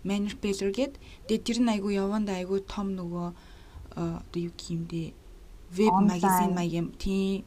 Manner 0.03 0.35
Peller 0.41 0.73
гэд. 0.73 0.97
Тэгээд 1.29 1.45
тэр 1.45 1.59
нь 1.61 1.73
айгүй 1.77 2.01
яванда 2.01 2.41
айгүй 2.41 2.65
том 2.65 2.97
нөгөө 2.97 3.37
одоо 3.99 4.41
юу 4.41 4.55
гэх 4.55 4.71
юм 4.71 4.83
бэ? 4.87 5.13
Веб 5.75 5.95
магазин 5.99 6.55
маяг 6.55 6.73
юм. 6.73 6.89
Тийм 6.95 7.45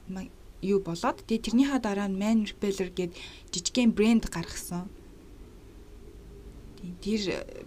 юу 0.62 0.79
болоод 0.84 1.24
тэгээд 1.25 1.46
тэрнийхээ 1.48 1.79
дараа 1.81 2.08
нь 2.12 2.20
Manner 2.20 2.53
Peller 2.60 2.89
гэд 2.93 3.17
жижигхэн 3.50 3.96
брэнд 3.98 4.29
гаргасан. 4.29 4.91
Тийм 6.77 6.93
тэр 7.01 7.22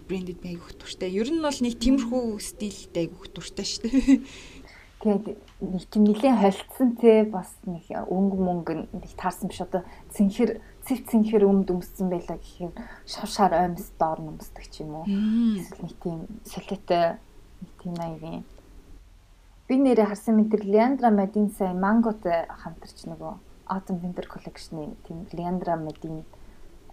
брэндэд 0.07 0.39
би 0.39 0.55
айгүйх 0.55 0.79
дуртай. 0.79 1.11
Ер 1.11 1.27
нь 1.27 1.43
бол 1.43 1.59
нэг 1.59 1.75
тиймэрхүү 1.75 2.39
стилтэй 2.39 3.07
айгүйх 3.07 3.27
дуртай 3.35 3.65
шүү 3.67 3.81
дээ. 3.83 4.19
тэгээд 5.05 5.37
нэг 5.61 5.83
тийм 5.91 6.03
нэлээд 6.07 6.39
холцсон 6.41 6.89
те 6.97 7.23
бас 7.29 7.53
нэг 7.67 7.85
өнгө 7.93 8.37
мөнгө 8.41 8.73
нэг 8.89 9.13
таарсан 9.13 9.53
биш 9.53 9.61
одоо 9.61 9.85
цэнхэр 10.09 10.57
цэв 10.81 10.99
цэнхэр 11.05 11.45
өмд 11.45 11.69
өмссөн 11.69 12.09
байлаа 12.09 12.41
гэхээр 12.41 12.73
шав 13.05 13.29
шар 13.29 13.53
оймс 13.53 13.93
доор 14.01 14.17
нөмсдөг 14.23 14.65
ч 14.65 14.81
юм 14.81 14.97
уу 14.97 15.05
эсвэл 15.05 15.85
нэг 15.85 15.95
тийм 16.01 16.19
солиотой 16.49 17.21
нэг 17.61 17.71
тийм 17.77 17.95
аягийн 18.01 18.43
би 19.67 19.75
нэрээ 19.81 20.05
харсан 20.05 20.37
мэт 20.37 20.53
тэр 20.53 20.63
Leandra 20.65 21.09
Madin 21.09 21.49
сая 21.49 21.73
манготой 21.73 22.45
хамтарч 22.49 23.09
нөгөө 23.09 23.33
Autumn 23.65 23.99
Winter 24.03 24.25
Collection-ийн 24.29 24.93
тийм 25.05 25.25
Leandra 25.33 25.73
Madin 25.75 26.21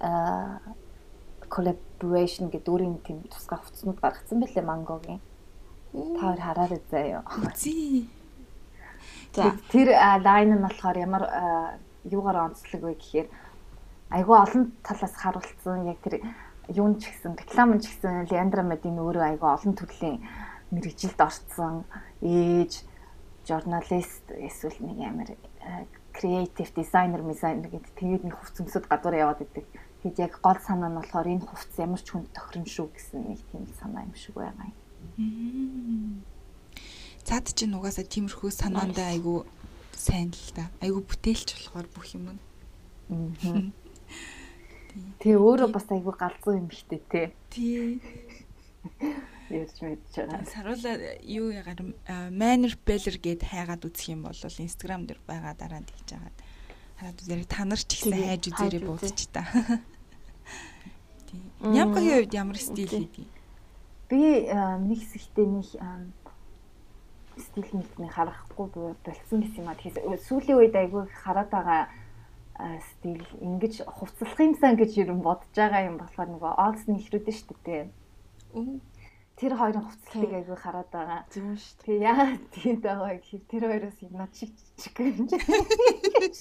а 0.01 0.61
collaboration 1.53 2.49
гэдэг 2.49 2.73
өөрийн 2.73 2.97
тийм 3.05 3.21
тусгай 3.29 3.61
хувцснууд 3.61 4.01
гаргацсан 4.01 4.41
байлээ 4.41 4.65
мангогийн. 4.65 5.21
Та 5.93 6.21
хоёр 6.33 6.41
хараарай 6.41 6.81
заяа. 6.91 7.23
Зээ. 7.55 8.09
За. 9.37 9.53
Тэр 9.69 9.93
лайн 10.25 10.57
нь 10.57 10.65
болохоор 10.65 10.97
ямар 10.97 11.25
юугаар 12.09 12.49
онцлог 12.49 12.83
вэ 12.83 12.97
гэхээр 12.97 13.29
айгүй 14.17 14.37
олон 14.41 14.73
талаас 14.81 15.13
харуулсан 15.13 15.85
яг 15.93 16.01
тэр 16.01 16.25
юун 16.73 16.97
ч 16.97 17.13
гэсэн 17.13 17.37
реклам 17.37 17.77
ч 17.81 17.93
гэсэн 17.93 18.33
Леандра 18.33 18.65
Мадин 18.65 18.97
өөрөө 18.97 19.37
айгүй 19.37 19.49
олон 19.53 19.73
төрлийн 19.77 20.25
мэрэгжилд 20.73 21.21
орцсон 21.21 21.85
ээж 22.25 22.89
журналист 23.47 24.25
эсвэл 24.33 24.79
нэг 24.81 24.99
амар 25.05 25.31
креатив 26.13 26.73
дизайнер 26.75 27.23
дизайнер 27.23 27.69
гэдэг 27.69 27.93
тэгээд 27.97 28.23
нэг 28.25 28.35
хувц 28.41 28.57
өмсөд 28.61 28.89
гадуур 28.89 29.15
яваад 29.17 29.45
идэг. 29.45 29.67
Тэгээд 30.03 30.19
яг 30.19 30.35
гол 30.41 30.61
санаа 30.61 30.89
нь 30.89 30.99
болохоор 30.99 31.29
энэ 31.29 31.47
хувц 31.47 31.73
ямар 31.79 32.01
ч 32.01 32.09
хүнд 32.13 32.33
тохирно 32.33 32.69
шүү 32.69 32.89
гэсэн 32.89 33.21
нэг 33.29 33.41
тийм 33.51 33.69
санаа 33.77 34.03
юм 34.05 34.15
шиг 34.17 34.35
байгаа 34.37 34.69
юм. 34.69 36.25
Цаад 37.23 37.47
чинь 37.55 37.77
угаасаа 37.77 38.07
тиймэрхүү 38.09 38.51
санаандаа 38.51 39.15
айгүй 39.15 39.45
сайн 39.97 40.33
л 40.35 40.51
да. 40.57 40.69
Айгүй 40.83 41.03
бүтээлч 41.07 41.49
болохоор 41.55 41.89
бүх 41.95 42.07
юм 42.17 42.25
нь. 42.35 42.41
Тэгээ 45.23 45.41
өөрөө 45.41 45.71
бас 45.73 45.87
айгүй 45.89 46.15
галзуу 46.19 46.59
юм 46.59 46.69
ихтэй 46.69 47.01
те. 47.09 47.33
Тий. 47.49 48.03
ярьж 49.53 49.77
мэдж 49.85 50.13
байгаа. 50.17 50.45
Саруула 50.49 50.93
юу 51.23 51.53
ягаар 51.53 51.81
Manner 52.33 52.75
Beller 52.87 53.17
гэд 53.21 53.43
хайгаад 53.45 53.85
үзэх 53.85 54.13
юм 54.13 54.25
бол 54.25 54.35
Instagram 54.35 55.07
дээр 55.07 55.21
байгаа 55.29 55.55
дараа 55.55 55.81
нь 55.81 55.89
тэгж 55.89 56.09
байгаа. 56.17 56.33
Хараад 56.99 57.21
үзээрэй 57.21 57.49
та 57.49 57.65
нар 57.65 57.83
ч 57.83 57.91
ихсэн 57.93 58.15
хайж 58.17 58.45
үзээрэй 58.51 58.83
буудчих 58.83 59.29
та. 59.31 59.43
Тийм. 61.29 61.43
Нямкагийн 61.61 62.17
хувьд 62.23 62.35
ямар 62.35 62.59
стил 62.59 62.93
хийдэг? 62.93 63.27
Би 64.09 64.21
нэг 64.53 64.99
хэсэгтээ 65.01 65.47
нэг 65.49 65.67
стил 67.41 67.69
нэг 67.73 68.11
харахгүй 68.13 68.67
болцсон 68.73 69.41
гэсэн 69.41 69.65
юм 69.65 69.69
а. 69.73 69.79
Тэгэхээр 69.79 70.21
сүүлийн 70.21 70.59
үед 70.61 70.75
айгүй 70.77 71.09
хараад 71.11 71.51
байгаа 71.51 71.83
стил 72.93 73.25
ингэж 73.41 73.83
хувцлах 73.89 74.39
юмсан 74.39 74.77
гэж 74.77 74.93
ер 75.03 75.11
нь 75.11 75.25
бодож 75.25 75.51
байгаа 75.57 75.89
юм 75.89 75.97
болохоор 75.99 76.29
нөгөө 76.31 76.53
Олс 76.61 76.85
нэхрүүдэн 76.87 77.35
шүү 77.35 77.57
дээ. 77.65 77.85
Тэр 79.43 79.59
хоёрын 79.59 79.83
хувцлалтыг 79.83 80.33
айгүй 80.39 80.59
хараад 80.63 80.91
байгаа. 80.95 81.21
Зөв 81.35 81.59
шүү 81.59 81.75
дээ. 81.75 81.83
Тэгээ 81.83 82.07
яагаад 82.07 82.45
тийм 82.55 82.77
байгаа 82.79 83.11
гэхээр 83.19 83.43
тэр 83.51 83.63
хоёроос 83.67 83.99
юм 84.07 84.15
над 84.15 84.33
шиг 84.39 84.55
жижиг 84.79 84.97
юм. 85.03 85.27
Тэгээд 85.27 86.35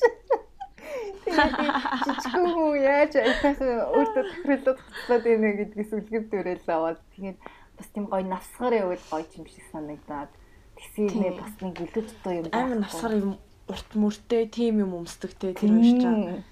жижигхэн 2.06 2.46
хүн 2.54 2.78
яаж 2.78 3.14
айтайхан 3.18 3.90
өөртөө 3.90 4.24
тохирлоод 4.30 4.80
хувцлаад 4.86 5.24
байна 5.26 5.50
гэдгээс 5.58 5.92
үлгэв 5.98 6.24
дүрэл 6.30 6.70
аваад 6.70 7.00
тэгээд 7.18 7.40
бас 7.78 7.88
тийм 7.94 8.06
гоё 8.06 8.26
навсгаар 8.30 8.74
явал 8.86 9.06
гоё 9.10 9.26
юм 9.38 9.46
шиг 9.50 9.66
санагдаад 9.74 10.32
тэгсээ 10.78 11.34
бас 11.42 11.54
нэг 11.62 11.76
илүү 11.82 12.04
дутуу 12.06 12.34
юм 12.38 12.46
амар 12.54 12.80
навсгаар 12.86 13.14
юм 13.18 13.34
урт 13.72 13.92
мөртэй 13.96 14.44
тим 14.52 14.84
юм 14.84 14.92
өмсдөг 15.00 15.32
те 15.40 15.54
тэр 15.54 15.72
уншиж 15.74 16.02
байгаа. 16.06 16.44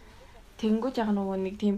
Тэнгүүд 0.59 0.99
яг 0.99 1.09
нөгөө 1.15 1.37
нэг 1.39 1.55
тийм 1.55 1.75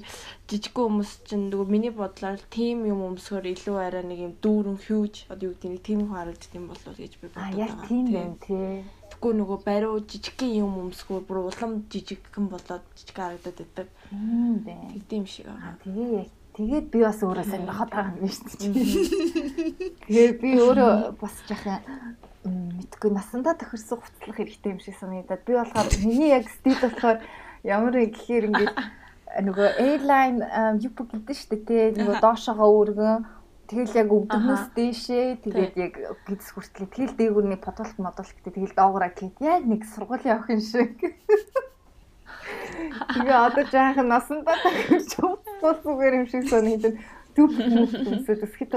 жижигхэн 0.50 0.86
хүмүүс 0.90 1.12
чинь 1.30 1.54
нөгөө 1.54 1.68
миний 1.70 1.94
бодлоор 1.94 2.42
тим 2.50 2.82
юм 2.90 3.06
өмсгөр 3.14 3.46
илүү 3.54 3.78
арай 3.78 4.02
нэг 4.02 4.20
юм 4.26 4.34
дүүрэн 4.42 4.78
хьюж 4.82 5.30
одоо 5.30 5.50
юу 5.50 5.54
гэдэг 5.54 5.70
нэг 5.70 5.84
тим 5.86 6.00
хүн 6.02 6.18
харагддаг 6.18 6.54
юм 6.58 6.66
болов 6.66 6.96
гэж 6.98 7.14
би 7.22 7.28
боддог. 7.30 7.46
А 7.46 7.54
яг 7.54 7.74
тийм 7.86 8.06
юм 8.10 8.34
тий. 8.42 8.82
Тэгэхгүй 9.14 9.34
нөгөө 9.38 9.60
бариу 9.62 10.02
жижигхэн 10.02 10.52
юм 10.66 10.74
өмсгөр 10.82 11.22
бүр 11.30 11.46
улам 11.46 11.86
жижигхэн 11.94 12.46
болоод 12.50 12.84
жижиг 12.98 13.18
харагдаад 13.22 13.58
байдаг. 13.62 13.88
Тийм 14.10 14.66
байна. 14.66 14.90
Тэгдэм 14.98 15.26
шиг 15.30 15.46
байгаа. 15.46 15.78
Тэгээ 15.86 16.10
яг 16.18 16.30
тэгээд 16.58 16.86
би 16.90 17.00
бас 17.06 17.20
өөрөө 17.22 17.46
сонирхоод 17.46 17.92
байгаа 17.94 18.18
юм 18.18 18.30
шүү 18.34 18.50
дээ. 18.58 18.74
Тэгээ 20.10 20.32
би 20.42 20.50
өөрөө 20.58 20.94
бас 21.22 21.36
жаахан 21.46 21.80
мэдгүй 22.50 23.12
насандаа 23.14 23.54
тохирсон 23.54 24.02
хутлах 24.02 24.38
хэрэгтэй 24.38 24.74
юм 24.74 24.82
шиг 24.82 24.98
санагдаад 24.98 25.46
би 25.46 25.54
болохоор 25.54 25.88
миний 26.02 26.34
яг 26.34 26.50
стил 26.50 26.82
болохоор 26.82 27.22
ямар 27.64 27.94
вэ 27.94 28.10
гэхээр 28.12 28.46
ингээд 28.50 28.76
нөгөө 29.46 29.70
airline 29.80 30.40
юп 30.82 30.98
гэдэг 31.08 31.36
шүү 31.38 31.50
дээ 31.52 31.62
тий. 31.68 31.84
Нөгөө 32.02 32.18
доошогоо 32.20 32.70
өргөн. 32.82 33.26
Тэгэл 33.72 34.04
яг 34.04 34.10
өвдмөс 34.12 34.66
дээшээ. 34.76 35.48
Тэгээд 35.48 35.74
яг 35.80 35.94
гидс 36.28 36.52
хүртлээ 36.52 36.92
тэгэл 36.92 37.16
дээгүүр 37.16 37.48
нэг 37.56 37.62
подолт 37.64 37.96
модолт 37.96 38.28
гэдэг. 38.28 38.60
Тэгэл 38.60 38.76
доогороо 38.76 39.12
гээд 39.16 39.38
яг 39.40 39.64
нэг 39.64 39.88
сургуулийн 39.88 40.44
юм 40.52 40.60
шиг. 40.60 41.00
Тэгээ 43.16 43.38
одоо 43.48 43.64
жаахан 43.72 44.08
насандаа 44.12 44.58
тахиж 44.60 45.16
уус 45.24 45.80
зүгээр 45.86 46.14
юм 46.20 46.28
шиг 46.28 46.44
санагдав. 46.52 47.00
Зүг 47.32 47.52
хүмүүсээ 47.56 48.38
төсөхөд 48.44 48.76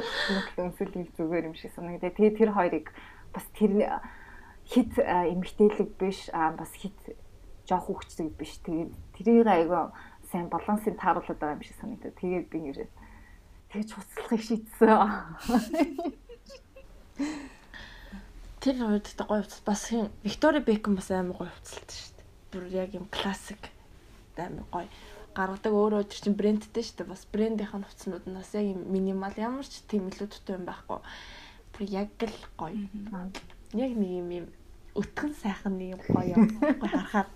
хүмүүсээ 0.55 0.87
л 0.95 1.11
зүгээр 1.19 1.45
юм 1.51 1.57
шиг 1.59 1.75
санагдав. 1.75 2.15
Тэгээ 2.15 2.39
тэр 2.39 2.51
хоёрыг 2.55 2.87
бас 3.35 3.47
тэр 3.59 3.99
хит 4.63 4.95
эмгтээлэг 5.03 5.91
биш 5.99 6.31
аа 6.31 6.55
бас 6.55 6.71
хит 6.79 6.95
жоох 7.69 7.89
хөвчтэй 7.89 8.29
биш. 8.29 8.61
Тэгээд 8.65 8.93
тэрийг 9.17 9.47
айгаа 9.47 9.93
сайн 10.31 10.49
балансыг 10.49 10.99
тааруулаад 11.01 11.39
байгаа 11.39 11.57
юм 11.57 11.63
шиг 11.63 11.77
санагдав. 11.81 12.13
Тэгээд 12.21 12.47
би 12.51 12.59
нэрээ 12.61 12.89
тэгж 13.75 13.91
хуцлахыг 13.95 14.43
шийдсэн. 14.43 14.89
Тэр 18.63 18.77
үед 18.87 19.07
гоё 19.19 19.45
бас 19.67 19.83
Виктори 20.23 20.61
Бекхэм 20.63 20.95
бас 20.95 21.11
амар 21.11 21.37
гоё 21.37 21.53
хуцалтай 21.53 21.97
шүү 21.99 22.15
дээ. 22.17 22.29
Бүр 22.53 22.65
яг 22.71 22.91
юм 22.95 23.07
классик 23.11 23.63
амар 24.39 24.67
гоё 24.71 24.89
гаргадаг 25.35 25.75
өөрөө 25.75 26.03
тэр 26.07 26.21
чин 26.23 26.35
брэндтэй 26.39 26.83
шүү 26.87 26.97
дээ. 27.03 27.11
Бас 27.11 27.27
брэндийнх 27.27 27.75
нь 27.75 27.87
хувцснууд 27.87 28.25
нь 28.31 28.39
бас 28.39 28.55
яг 28.55 28.67
юм 28.71 28.87
минимал 28.87 29.35
ямар 29.35 29.67
ч 29.67 29.83
тийм 29.91 30.07
илүү 30.07 30.31
дутуу 30.31 30.55
юм 30.63 30.65
байхгүй. 30.65 31.03
Бүр 31.75 31.83
яг 31.91 32.09
л 32.23 32.39
гоё. 32.55 32.87
Яг 33.75 33.93
нэг 33.99 34.11
юм 34.15 34.47
өтгөн 34.95 35.35
сайхан 35.35 35.75
нэг 35.75 35.99
гоё. 36.07 36.39
Гоё 36.39 36.79
харахаар 36.79 37.29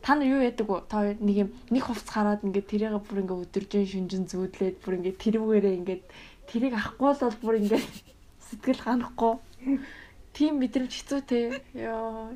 Та 0.00 0.14
нар 0.16 0.26
юу 0.26 0.40
яадаг 0.40 0.68
вэ? 0.68 0.80
Та 0.88 1.12
нэг 1.12 1.36
юм 1.36 1.50
нэг 1.68 1.84
хувц 1.84 2.08
хараад 2.08 2.40
ингээд 2.40 2.70
тэрийг 2.72 2.96
бүр 3.04 3.20
ингээд 3.20 3.44
өдөржин 3.44 3.84
шүнжин 3.84 4.24
зүүдлээд 4.32 4.80
бүр 4.80 4.96
ингээд 4.96 5.20
тэрүүгээрээ 5.20 5.74
ингээд 5.76 6.02
тэрийг 6.48 6.74
авахгүй 6.74 7.12
бол 7.20 7.36
бүр 7.44 7.56
ингээд 7.60 7.84
сэтгэл 8.48 8.80
ханахгүй. 8.80 9.34
Тим 10.32 10.56
мэдрэмж 10.56 10.92
хэцүү 10.94 11.20
те. 11.28 11.60
Йоо. 11.76 12.32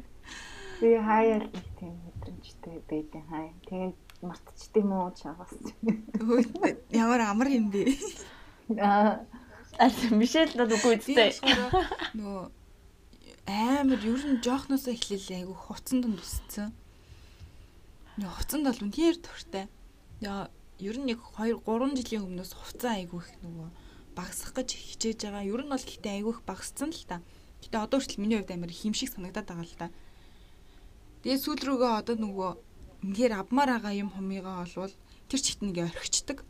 Би 0.81 0.93
хаяа 1.01 1.41
л 1.41 1.49
тийм 1.81 1.97
мэдрэмжтэй 2.05 2.77
байдیں۔ 2.85 3.25
Хаяа. 3.33 3.55
Тэгээд 3.65 3.97
мартчихдээ 4.21 4.83
юм 4.85 4.93
уу 4.93 5.11
чагаас. 5.17 5.53
Ямар 6.93 7.21
амар 7.33 7.49
юм 7.49 7.73
бэ? 7.73 7.97
Аа. 8.77 9.25
Аль 9.81 10.01
Мишель 10.13 10.53
надад 10.55 10.77
үгүй 10.79 11.01
үстэй. 11.01 11.33
Нөгөө 12.15 12.45
амар 13.47 14.01
ер 14.01 14.23
нь 14.25 14.41
жоохноосоо 14.41 14.97
эхлэлээ 14.97 15.45
айгу 15.45 15.53
хуцсан 15.53 16.01
донд 16.01 16.21
өссөн. 16.25 16.73
Нөгөө 18.17 18.37
хуцанд 18.41 18.65
бол 18.65 18.85
үнээр 18.89 19.17
төртэй. 19.21 19.69
Яа 20.25 20.49
ер 20.81 20.97
нь 20.97 21.13
нэг 21.13 21.21
2 21.37 21.61
3 21.61 21.99
жилийн 21.99 22.25
өмнөөс 22.25 22.53
хуцаа 22.57 22.97
айгу 22.97 23.21
их 23.21 23.29
нөгөө 23.45 23.69
багасгах 24.17 24.65
гэж 24.65 24.69
хичээж 24.73 25.21
байгаа. 25.29 25.45
Ер 25.45 25.61
нь 25.61 25.73
бол 25.73 25.85
гэхдээ 25.85 26.15
айгу 26.25 26.33
их 26.33 26.41
багассан 26.49 26.89
л 26.89 27.05
та. 27.05 27.21
Гэтэ 27.61 27.77
одоо 27.85 28.01
хүртэл 28.01 28.23
миний 28.23 28.41
хувьд 28.41 28.55
амар 28.57 28.73
химшиг 28.73 29.13
санагдаад 29.13 29.49
байгаа 29.51 29.67
л 29.69 29.77
та. 29.77 29.89
Тэгээ 31.21 31.43
сүүл 31.45 31.63
рүүгээ 31.69 31.93
одоо 32.01 32.17
нөгөө 32.17 32.51
үнээр 33.05 33.33
авмаар 33.37 33.77
байгаа 33.77 33.93
юм 33.93 34.09
хумыгаа 34.15 34.65
олвол 34.65 34.95
тэр 35.29 35.41
чигт 35.45 35.61
нэг 35.61 35.85
орхичдаг. 35.85 36.41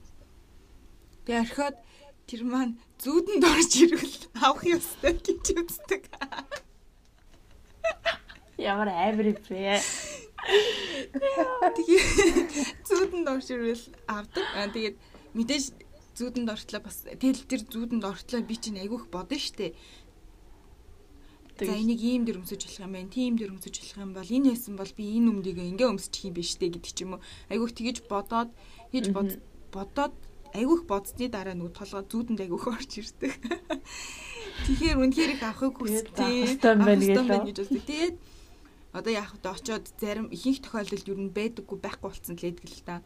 Тэгээ 1.26 1.42
орхиод 1.42 1.76
тэр 2.30 2.42
маань 2.46 2.78
зүүдэнд 3.02 3.42
орж 3.42 3.72
ирвэл 3.82 4.18
авах 4.38 4.62
ёстой 4.62 5.18
гэж 5.18 5.44
үздэг. 5.58 6.02
Ямар 8.58 8.88
амар 8.88 9.34
юм 9.34 9.38
бэ? 9.48 9.80
Тэгээ 11.74 12.02
зүүдэнд 12.86 13.26
орширвал 13.26 13.84
авдаг. 14.06 14.44
Аа 14.54 14.68
тэгээд 14.70 14.96
мэдээж 15.34 15.64
зүүдэнд 16.14 16.48
ортлоо 16.52 16.80
бас 16.84 17.02
тэл 17.02 17.40
тэр 17.50 17.62
зүүдэнд 17.66 18.04
ортлоо 18.04 18.40
би 18.46 18.54
чинь 18.54 18.78
айгүйх 18.78 19.10
бодно 19.10 19.38
штэ. 19.40 19.74
За 21.58 21.70
энийг 21.70 22.02
ийм 22.02 22.22
дэр 22.26 22.42
өмсөж 22.42 22.66
болох 22.66 22.82
юм 22.82 22.92
байна. 22.94 23.10
Тийм 23.10 23.34
дэр 23.38 23.54
өмсөж 23.54 23.74
болох 23.78 23.98
юм 23.98 24.12
бол 24.14 24.30
энэ 24.30 24.50
хэсэн 24.54 24.74
бол 24.78 24.92
би 24.94 25.04
энэ 25.18 25.30
өмдгийг 25.30 25.58
ингээ 25.58 25.90
өмсчих 25.90 26.26
юм 26.30 26.34
биш 26.34 26.58
үү 26.58 26.70
гэдэг 26.78 26.92
ч 26.94 26.98
юм 27.02 27.18
уу. 27.18 27.22
Айгүйх 27.50 27.72
тэгэж 27.74 27.96
бодоод 28.10 28.50
хийж 28.90 29.06
бодоод 29.74 30.14
айгүйх 30.54 30.82
бодсны 30.86 31.26
дараа 31.30 31.54
нөгөө 31.58 31.74
толгой 31.74 32.06
зүүдэнд 32.10 32.42
айгүйх 32.42 32.66
орж 32.70 32.90
ирдэг. 33.02 33.32
Тэгэхээр 34.66 34.98
үнэхээр 35.02 35.34
их 35.34 35.42
авахыг 35.42 35.74
хүсдэг. 35.78 36.14
гэж 37.42 37.58
үздэг. 37.58 37.82
Тэгээд 37.86 38.16
одоо 38.94 39.12
яах 39.12 39.34
вэ 39.34 39.50
очоод 39.50 39.90
зарим 39.98 40.30
ихэнх 40.30 40.62
тохиолдолд 40.62 41.10
юу 41.10 41.18
н 41.18 41.34
байдаггүй 41.34 41.78
байхгүй 41.82 42.08
болцсон 42.08 42.38
л 42.38 42.46
эдэг 42.46 42.70
л 42.70 42.86
та. 42.86 43.02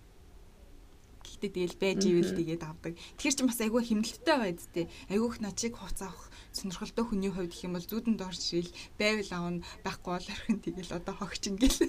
Гэхдээ 1.24 1.50
тэгэл 1.56 1.80
байж 1.80 2.00
ивэл 2.04 2.36
тэгээд 2.36 2.62
авдаг. 2.62 2.94
Тэгэхээр 3.16 3.36
ч 3.36 3.40
бас 3.48 3.60
айгүй 3.64 3.82
хэмнэлттэй 3.88 4.36
байд 4.36 4.60
тээ. 4.76 4.86
Айгүйх 5.12 5.36
начиг 5.40 5.74
хуц 5.80 5.98
авах 6.04 6.28
сонирхолтой 6.52 7.04
хүний 7.04 7.32
хувьд 7.32 7.52
гэх 7.52 7.64
юм 7.64 7.74
бол 7.76 7.88
зүудэнд 7.88 8.20
орж 8.20 8.42
ирэл 8.52 8.76
байвал 9.00 9.32
аавн 9.32 9.56
байхгүй 9.84 10.12
бол 10.12 10.28
орхин 10.28 10.58
тэгэл 10.60 10.96
одоо 10.96 11.14
хогч 11.16 11.42
ингээл. 11.48 11.80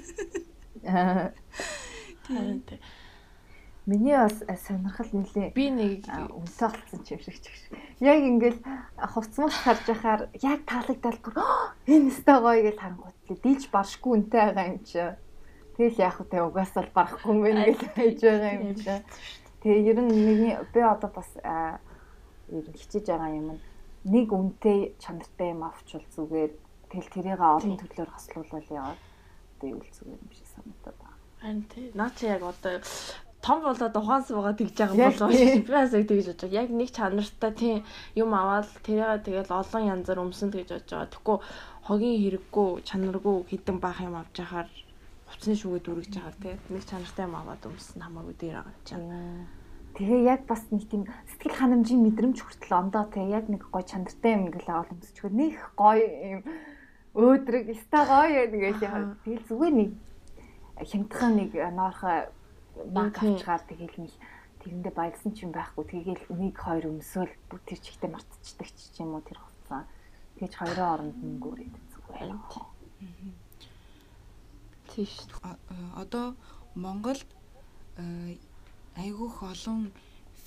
Аа. 0.88 1.32
Миний 3.86 4.16
бас 4.16 4.44
сонирхол 4.68 5.12
нэлээ. 5.14 5.54
Би 5.56 5.70
нэг 5.72 6.06
үнсээ 6.10 6.68
олцсон 6.70 7.02
ч 7.06 7.16
юм 7.16 7.22
шиг 7.24 7.38
ч 7.42 7.46
гэж. 7.50 7.62
Яг 8.04 8.20
ингээл 8.22 8.60
хувцмал 8.96 9.50
харж 9.50 9.86
яхаар 9.90 10.22
яг 10.42 10.60
таалагдал 10.68 11.20
бүр 11.24 11.36
энэ 11.94 12.10
өстой 12.12 12.38
гоё 12.44 12.62
гэж 12.70 12.78
харангуут. 12.78 13.18
Дийлж 13.44 13.66
баршгүй 13.72 14.12
үнтэй 14.20 14.42
байгаа 14.52 14.68
юм 14.70 14.80
чи. 14.86 15.02
Тэгэл 15.80 16.04
яах 16.06 16.20
вэ? 16.22 16.38
Угаасаа 16.44 16.84
л 16.86 16.94
барахгүй 16.94 17.32
юм 17.34 17.42
байна 17.42 17.66
гэж 17.66 17.82
хайж 17.96 18.20
байгаа 18.20 18.54
юм 18.62 18.76
чи. 18.78 18.94
Тэгээ 19.64 19.88
ер 19.90 20.00
нь 20.06 20.12
миний 20.12 20.56
би 20.70 20.80
одоо 20.86 21.10
бас 21.10 21.30
ер 21.40 22.66
нь 22.68 22.78
хичээж 22.78 23.10
байгаа 23.10 23.32
юм 23.34 23.58
нь 23.58 23.62
нэг 24.06 24.32
үнтэй 24.32 24.96
чанартай 25.00 25.52
юм 25.52 25.68
авчвал 25.68 26.06
зүгээр 26.16 26.52
тэгэл 26.88 27.14
тэрийг 27.14 27.42
олон 27.42 27.76
төрлөөр 27.76 28.12
хослуулвал 28.16 28.70
яваад 28.72 29.02
тэгвэл 29.60 29.92
зүгээр 29.92 30.22
юм 30.24 30.32
шиг 30.32 30.48
санагдаад 30.56 30.98
байна. 31.04 31.20
Харин 31.44 31.64
тий. 31.68 31.92
Наа 31.94 32.10
чи 32.16 32.26
яг 32.32 32.44
одоо 32.48 32.80
том 33.42 33.64
болоод 33.64 33.96
ухаан 33.96 34.24
суугаа 34.28 34.54
тэгж 34.54 34.76
байгаа 34.76 34.96
юм 35.00 35.12
болоо 35.16 35.30
би 35.32 35.72
бас 35.72 35.94
яг 35.96 36.08
тэгж 36.08 36.26
бодож 36.28 36.42
байгаа. 36.44 36.62
Яг 36.62 36.70
нэг 36.76 36.90
чанартай 36.92 37.52
тийм 37.56 37.78
юм 38.16 38.32
аваад 38.36 38.68
тэрээ 38.84 39.24
тэгэл 39.24 39.52
олон 39.52 39.84
янзаар 39.94 40.20
өмсөн 40.20 40.52
гэж 40.52 40.68
бодож 40.68 40.92
байгаа. 40.92 41.08
Тэгэхгүй 41.08 41.38
хогийн 41.88 42.20
хэрэггүй 42.20 42.70
чанаргүй 42.84 43.36
хідэн 43.48 43.78
баах 43.80 44.00
юм 44.04 44.16
авч 44.20 44.36
яхаар 44.44 44.68
хувцсны 45.32 45.56
шүүгээ 45.56 45.84
дүргэж 45.88 46.14
байгаа 46.20 46.36
тийм 46.44 46.58
нэг 46.68 46.84
чанартай 46.84 47.24
юм 47.26 47.36
аваад 47.40 47.64
өмсөн 47.64 48.02
хамаагүй 48.04 48.36
дээр 48.36 48.56
байгаа 48.60 48.76
юм 48.76 48.84
чинь. 48.84 49.08
Тэгээ 49.96 50.22
яг 50.28 50.42
бас 50.44 50.64
нэг 50.72 50.84
тийм 50.92 51.04
сэтгэл 51.32 51.60
ханамжийн 51.60 52.04
мэдрэмж 52.04 52.38
хүртэл 52.44 52.76
ондоо 52.76 53.04
тэгээ 53.08 53.36
яг 53.40 53.46
нэг 53.48 53.64
гой 53.72 53.84
чанартай 53.88 54.32
юм 54.36 54.52
гэлээ 54.52 54.78
оломсчгүй 54.84 55.32
нэх 55.32 55.58
гой 55.80 56.00
юм 56.36 56.42
өөдрөг 57.16 57.66
ста 57.88 58.04
гоё 58.04 58.52
нэгээс 58.52 58.80
тэгэл 59.24 59.48
зүгээр 59.48 59.76
нэг 59.80 59.90
хямдхан 60.88 61.34
нэг 61.36 61.52
ноорхоо 61.56 62.30
баг 62.88 63.16
авчгаар 63.20 63.64
тэгэл 63.68 63.98
нэг 64.00 64.14
тэрэндээ 64.64 64.94
баялсан 64.96 65.32
ч 65.36 65.44
юм 65.44 65.52
байхгүй. 65.56 65.84
Тэгээл 65.88 66.24
нэг 66.36 66.56
хоёр 66.56 66.86
өмсөөл 66.92 67.34
бүх 67.50 67.62
тэр 67.68 67.80
чигтээ 67.80 68.12
мартчихдаг 68.12 68.70
ч 68.76 68.96
юм 69.00 69.16
уу 69.16 69.24
тэр 69.24 69.40
хуцаа 69.40 69.88
тэгэж 70.40 70.54
хоёрын 70.56 70.92
оронд 70.94 71.18
мөнгөөрээд 71.20 71.76
зүгээр 71.92 72.32
тийш. 74.90 75.14
Одоо 75.96 76.36
Монголд 76.76 77.28
айгүйх 78.96 79.36
олон 79.44 79.92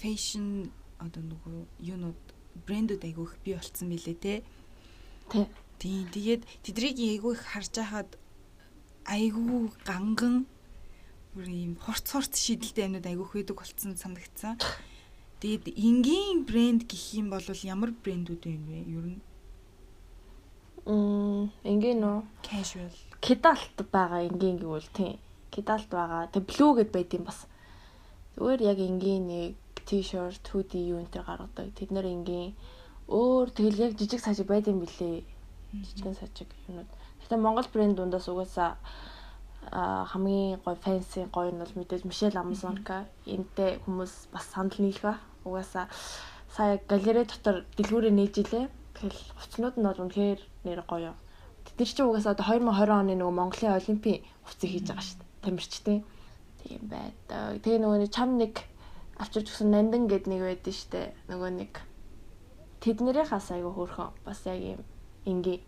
фэшн 0.01 0.69
одоо 1.01 1.23
нөгөө 1.23 1.57
юунууд 1.81 2.23
брэндүүд 2.67 3.03
айгүйх 3.09 3.33
бий 3.45 3.55
болцсон 3.57 3.89
билээ 3.89 4.17
те. 4.21 4.35
Тий. 5.31 5.47
Тэгээд 5.83 6.43
тэдрийг 6.63 6.97
айгүй 7.01 7.33
их 7.35 7.43
харж 7.43 7.73
байхад 7.81 8.11
айгүй 9.09 9.73
ганган 9.89 10.47
бүр 11.33 11.49
ийм 11.49 11.73
хурц 11.81 12.07
хурц 12.13 12.37
шийдэлтэй 12.37 12.87
юмнууд 12.87 13.09
айгүй 13.09 13.27
хөдөг 13.29 13.57
болцсон 13.57 13.97
санагдсан. 13.97 14.61
Тэгээд 15.41 15.73
энгийн 15.75 16.45
брэнд 16.45 16.85
гэх 16.85 17.05
юм 17.19 17.33
бол 17.33 17.43
ямар 17.65 17.91
брэндүүд 17.97 18.43
вэ 18.45 18.55
вэ? 18.69 18.79
Ер 18.97 19.07
нь 19.17 19.21
Мм, 20.83 21.55
энгийн 21.63 22.03
нөө 22.03 22.27
casual. 22.43 22.91
Кидалт 23.23 23.79
байгаа 23.95 24.27
энгийн 24.27 24.59
гэвэл 24.59 24.91
тийм. 24.91 25.15
Кидалт 25.55 25.87
байгаа. 25.87 26.27
Тэг 26.27 26.43
блүү 26.51 26.71
гэд 26.83 26.91
байд 26.91 27.11
юм 27.15 27.25
бас. 27.31 27.47
Зүгээр 28.35 28.61
яг 28.67 28.79
энгийн 28.83 29.25
нэг 29.31 29.55
t-shirt, 29.87 30.43
hoodie 30.51 30.91
юу 30.91 30.99
энэ 30.99 31.13
төр 31.15 31.23
гаргадаг. 31.23 31.71
Тэд 31.79 31.95
нэр 31.95 32.07
энгийн 32.11 32.59
өөр 33.07 33.55
тэгэл 33.55 33.83
яг 33.87 33.93
жижиг 33.95 34.21
сажиг 34.23 34.51
байд 34.51 34.67
юм 34.67 34.83
билээ. 34.83 35.23
Жижигэн 35.71 36.19
сажиг 36.19 36.51
юмнууд. 36.67 36.91
Гэтэ 37.23 37.37
Монгол 37.39 37.69
брэнд 37.71 37.97
дундаас 37.97 38.27
угаасаа 38.27 38.75
хамгийн 39.73 40.61
гой 40.61 40.77
фэнси 40.77 41.33
гой 41.33 41.49
нь 41.53 41.59
бол 41.59 41.75
мэдээж 41.75 42.05
Мишель 42.05 42.37
Амазонка 42.37 43.09
энтэй 43.25 43.81
хүмүүс 43.85 44.29
бас 44.29 44.45
санал 44.53 44.77
нийлэх 44.77 45.01
ба. 45.01 45.15
Угаасаа 45.49 45.89
сая 46.53 46.77
галерей 46.89 47.25
дотор 47.25 47.65
дэлгүүрээ 47.81 48.13
нээж 48.13 48.35
илээ. 48.45 48.69
Тэгэл 48.69 49.21
хувцнууд 49.41 49.77
нь 49.81 49.89
бол 49.89 50.03
үнэхээр 50.05 50.41
нэр 50.69 50.81
гоё. 50.85 51.17
Тэр 51.65 51.89
чинь 51.89 52.05
угаасаа 52.05 52.37
одоо 52.37 52.47
2020 52.53 52.93
оны 52.93 53.15
нөгөө 53.17 53.33
Монголын 53.41 53.77
олимпийн 53.81 54.21
хувцсыг 54.45 54.71
хийж 54.77 54.87
байгаа 54.93 55.07
шүү 55.09 55.19
дээ. 55.19 55.41
Тамирчтай 55.41 55.99
тийм 56.61 56.83
байдаг 56.93 57.65
тэгээ 57.65 57.81
нөгөө 57.81 58.13
чам 58.13 58.37
нэг 58.37 58.55
авчирч 59.17 59.49
гисэн 59.49 59.73
нандин 59.73 60.05
гэд 60.05 60.29
нэг 60.29 60.41
байдсан 60.45 60.77
шүү 60.77 60.91
дээ. 60.93 61.09
Нөгөө 61.33 61.51
нэг 61.57 61.73
тэднэрийнхээс 62.85 63.49
айгу 63.57 63.73
хөөрхөн. 63.73 64.13
Бас 64.21 64.45
яг 64.45 64.61
юм 64.61 64.81
ингийн 65.25 65.65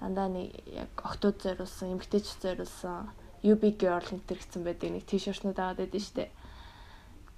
дандаа 0.00 0.28
нэг 0.28 0.52
яг 0.68 0.92
октод 1.00 1.40
зориулсан, 1.40 1.96
эмгтээч 1.96 2.36
зориулсан 2.42 3.08
UB 3.46 3.62
girl 3.78 4.02
гэсэн 4.02 4.62
байдаг 4.64 4.90
нэг 4.90 5.04
t-shirt-нууд 5.06 5.58
аваад 5.60 5.80
байдаг 5.84 6.02
шүү 6.02 6.16
дээ. 6.18 6.30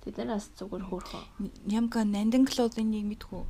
Тэднээс 0.08 0.46
зүгээр 0.56 0.84
хөөрхөн. 0.88 1.24
Ямка 1.68 2.06
Nandin 2.06 2.48
clothing-ийг 2.48 3.06
мэдхүү. 3.12 3.42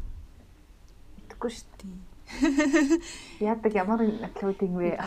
Мэдхгүй 1.22 1.50
шүү 1.54 1.68
дээ. 1.78 2.08
Яадаг 3.40 3.72
ямар 3.72 4.00
clothing 4.36 4.74
вэ? 4.76 4.98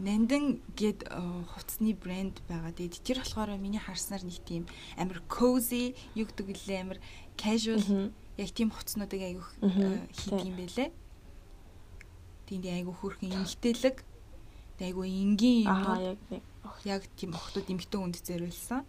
Nandin 0.00 0.58
гэд 0.74 1.06
хувцсны 1.54 1.94
брэнд 1.94 2.42
байгаа. 2.48 2.74
Тэгээд 2.74 3.04
тэр 3.04 3.18
болохоор 3.22 3.54
миний 3.58 3.82
харснаар 3.82 4.24
нэг 4.24 4.42
тийм 4.42 4.64
амар 4.98 5.22
cozy 5.30 5.94
юу 6.18 6.26
гэдэг 6.26 6.58
лээ 6.66 6.80
амар 6.82 6.98
casual 7.38 8.10
яг 8.38 8.50
тийм 8.54 8.74
хувцснуудыг 8.74 9.22
аяг 9.22 9.44
хийх 10.14 10.42
юм 10.42 10.56
байлээ. 10.58 10.90
Тийм 12.48 12.64
айгу 12.64 12.92
хөрхэн 12.96 13.36
эмгтээлэг. 13.36 13.96
Айгу 14.80 15.04
энгийн 15.04 15.68
юм 15.68 15.84
Аа 15.84 16.00
яг 16.00 16.18
нэг 16.32 16.42
яг 16.84 17.02
тийм 17.20 17.36
охтууд 17.36 17.68
эмгтэн 17.68 18.00
үнд 18.00 18.16
зориулсан. 18.24 18.88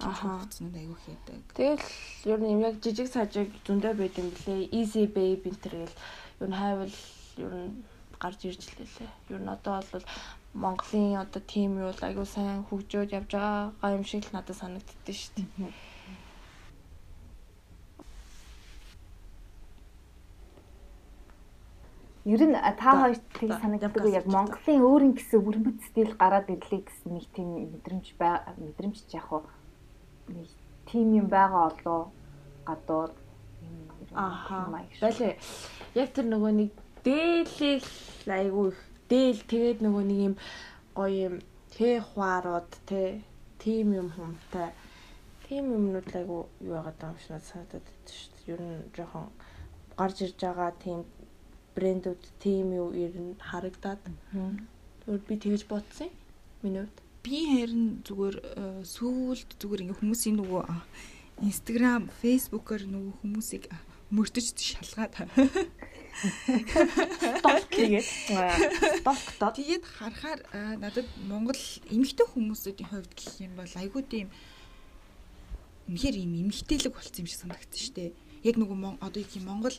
Аха. 0.00 0.40
Хувцснууд 0.40 0.76
айгу 0.80 0.96
хийдэг. 1.04 1.44
Тэгэл 1.52 1.84
ер 2.32 2.40
нь 2.40 2.64
яг 2.64 2.80
жижиг 2.80 3.08
сажиг 3.12 3.52
зөндөө 3.68 3.92
байд 4.00 4.16
юм 4.16 4.32
блэ. 4.32 4.72
Easy 4.72 5.04
babe 5.04 5.44
энэ 5.44 5.60
төр 5.60 5.74
гэл 5.84 5.96
ер 6.40 6.48
нь 6.48 6.56
хайвал 6.56 6.96
ер 7.44 7.52
нь 7.52 7.84
гарч 8.16 8.40
ирж 8.48 8.64
лээ. 8.80 9.10
Ер 9.28 9.40
нь 9.44 9.52
одоо 9.52 9.84
бол 9.92 10.06
Монголын 10.54 11.20
одоо 11.20 11.42
тим 11.44 11.78
юу 11.84 11.92
айгу 11.92 12.24
сайн 12.24 12.64
хөгжөөд 12.64 13.12
явж 13.12 13.30
байгаа 13.36 13.96
юм 13.96 14.04
шиг 14.08 14.24
л 14.24 14.32
надад 14.32 14.56
санагддээ 14.56 15.16
шүү 15.20 15.32
дээ. 15.36 15.72
Ер 22.24 22.40
нь 22.40 22.56
та 22.80 22.90
хоёрт 23.00 23.24
тийг 23.36 23.52
санагддаг 23.60 24.00
уу 24.00 24.08
яг 24.08 24.24
Монголын 24.24 24.80
өөрийн 24.80 25.14
гэсэн 25.16 25.44
өрмөц 25.44 25.80
стил 25.92 26.12
гараад 26.16 26.48
ирлээ 26.48 26.82
гэсэн 26.88 27.10
нэг 27.12 27.26
тийм 27.36 27.48
мэдрэмж 27.72 28.06
мэдрэмж 28.16 28.98
яг 29.12 29.24
хуу 29.28 29.42
нэг 30.32 30.48
тим 30.88 31.12
юм 31.20 31.28
байгаа 31.28 31.68
олоо 31.68 32.00
гадуур 32.64 33.10
Аха. 34.14 34.70
Байлээ. 35.00 35.36
Яг 35.98 36.08
тэр 36.14 36.26
нөгөө 36.30 36.52
нэг 36.54 36.70
дээлэл 37.02 38.30
айгүй 38.30 38.68
их 38.70 38.78
дээл 39.10 39.40
тэгээд 39.50 39.78
нөгөө 39.82 40.04
нэг 40.06 40.20
юм 40.32 40.34
гоё 40.94 41.18
юм 41.28 41.34
тэ 41.74 41.98
хуаарууд 41.98 42.70
тэ 42.86 43.20
тим 43.58 43.90
юм 43.92 44.08
хүмтэй 44.14 44.70
тим 45.48 45.64
юмнууд 45.74 46.08
айгүй 46.14 46.42
юу 46.62 46.72
байгаа 46.78 47.10
юм 47.10 47.18
шиг 47.18 47.30
надад 47.34 47.50
санагдаад 47.50 47.84
байна 47.84 48.06
шүү 48.14 48.30
дээ. 48.32 48.52
Ер 48.54 48.60
нь 48.62 48.82
жоохон 48.94 49.26
гарч 49.98 50.16
ирж 50.22 50.38
байгаа 50.38 50.70
тийм 50.78 51.00
брэндүүд 51.74 52.22
тим 52.38 52.72
юу 52.72 52.90
ер 52.94 53.14
нь 53.14 53.34
харагдаад. 53.38 54.00
Зүгээр 55.04 55.22
би 55.28 55.34
тэгэж 55.36 55.62
бодсон 55.68 56.08
юм. 56.08 56.14
Миний 56.62 56.82
хувьд. 56.86 56.98
Би 57.24 57.38
харин 57.50 58.00
зүгээр 58.06 58.36
э, 58.40 58.84
сүүлд 58.84 59.50
зүгээр 59.60 59.82
ингээ 59.84 59.98
хүмүүсийн 60.00 60.38
нөгөө 60.38 60.62
Instagram, 61.42 62.08
Facebook-оор 62.22 62.82
нөгөө 62.86 63.12
хүмүүсийг 63.20 63.64
мөрдөж 64.14 64.54
шалгаад 64.54 65.14
Сток 66.14 67.66
тэгээд 67.74 68.06
стоктод 69.02 69.54
тэгээд 69.58 69.82
харахаар 69.82 70.40
надад 70.78 71.08
Монгол 71.26 71.58
эмэгтэй 71.90 72.26
хүмүүсийн 72.30 72.86
хувьд 72.86 73.12
гэх 73.18 73.42
юм 73.42 73.58
бол 73.58 73.72
айгүй 73.74 74.02
тийм 74.06 74.28
үнэхээр 75.90 76.16
юм 76.22 76.32
эмэгтэйлэг 76.46 76.94
болсон 76.94 77.26
юм 77.26 77.28
шиг 77.28 77.42
шүү 77.42 77.94
дээ. 77.98 78.10
Яг 78.46 78.56
нөгөө 78.56 79.02
одоо 79.02 79.20
их 79.20 79.34
юм 79.34 79.50
Монгол 79.50 79.74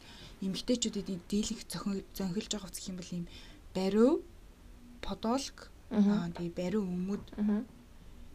эмэгтэйчүүдэд 0.45 1.07
ийм 1.09 1.21
дийлэнх 1.29 1.61
зөнхилж 1.69 2.51
байгаа 2.53 2.71
гэх 2.71 2.89
юм 2.89 2.97
бол 2.99 3.11
ийм 3.13 3.25
бариу 3.75 4.11
подолк 5.01 5.69
аа 5.91 6.29
тэгээ 6.33 6.53
бариу 6.59 6.83
өмд 6.85 7.23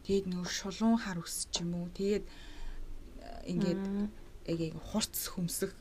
тэгээд 0.05 0.25
нөгөө 0.31 0.47
шулуун 0.49 0.97
хар 1.01 1.17
ус 1.19 1.47
ч 1.51 1.61
юм 1.61 1.75
уу? 1.77 1.87
Тэгээд 1.93 2.25
э, 2.25 3.51
ингээд 3.51 3.83
яг 4.49 4.59
яг 4.59 4.75
хурц 4.81 5.15
хөмсөх 5.35 5.71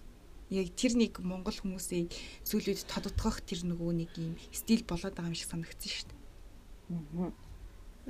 яг 0.51 0.69
тэр 0.75 0.99
нэг 0.99 1.23
монгол 1.23 1.55
хүмүүсийг 1.55 2.11
сүүлүүд 2.45 2.85
тодотгох 2.91 3.41
тэр 3.47 3.65
нөгөө 3.71 3.91
нэг 4.03 4.11
ийм 4.19 4.35
стил 4.51 4.83
болоод 4.83 5.15
байгаа 5.15 5.31
юм 5.31 5.39
шиг 5.39 5.49
санагдсан 5.49 5.91
шүү 5.95 6.09
дээ. 6.11 6.21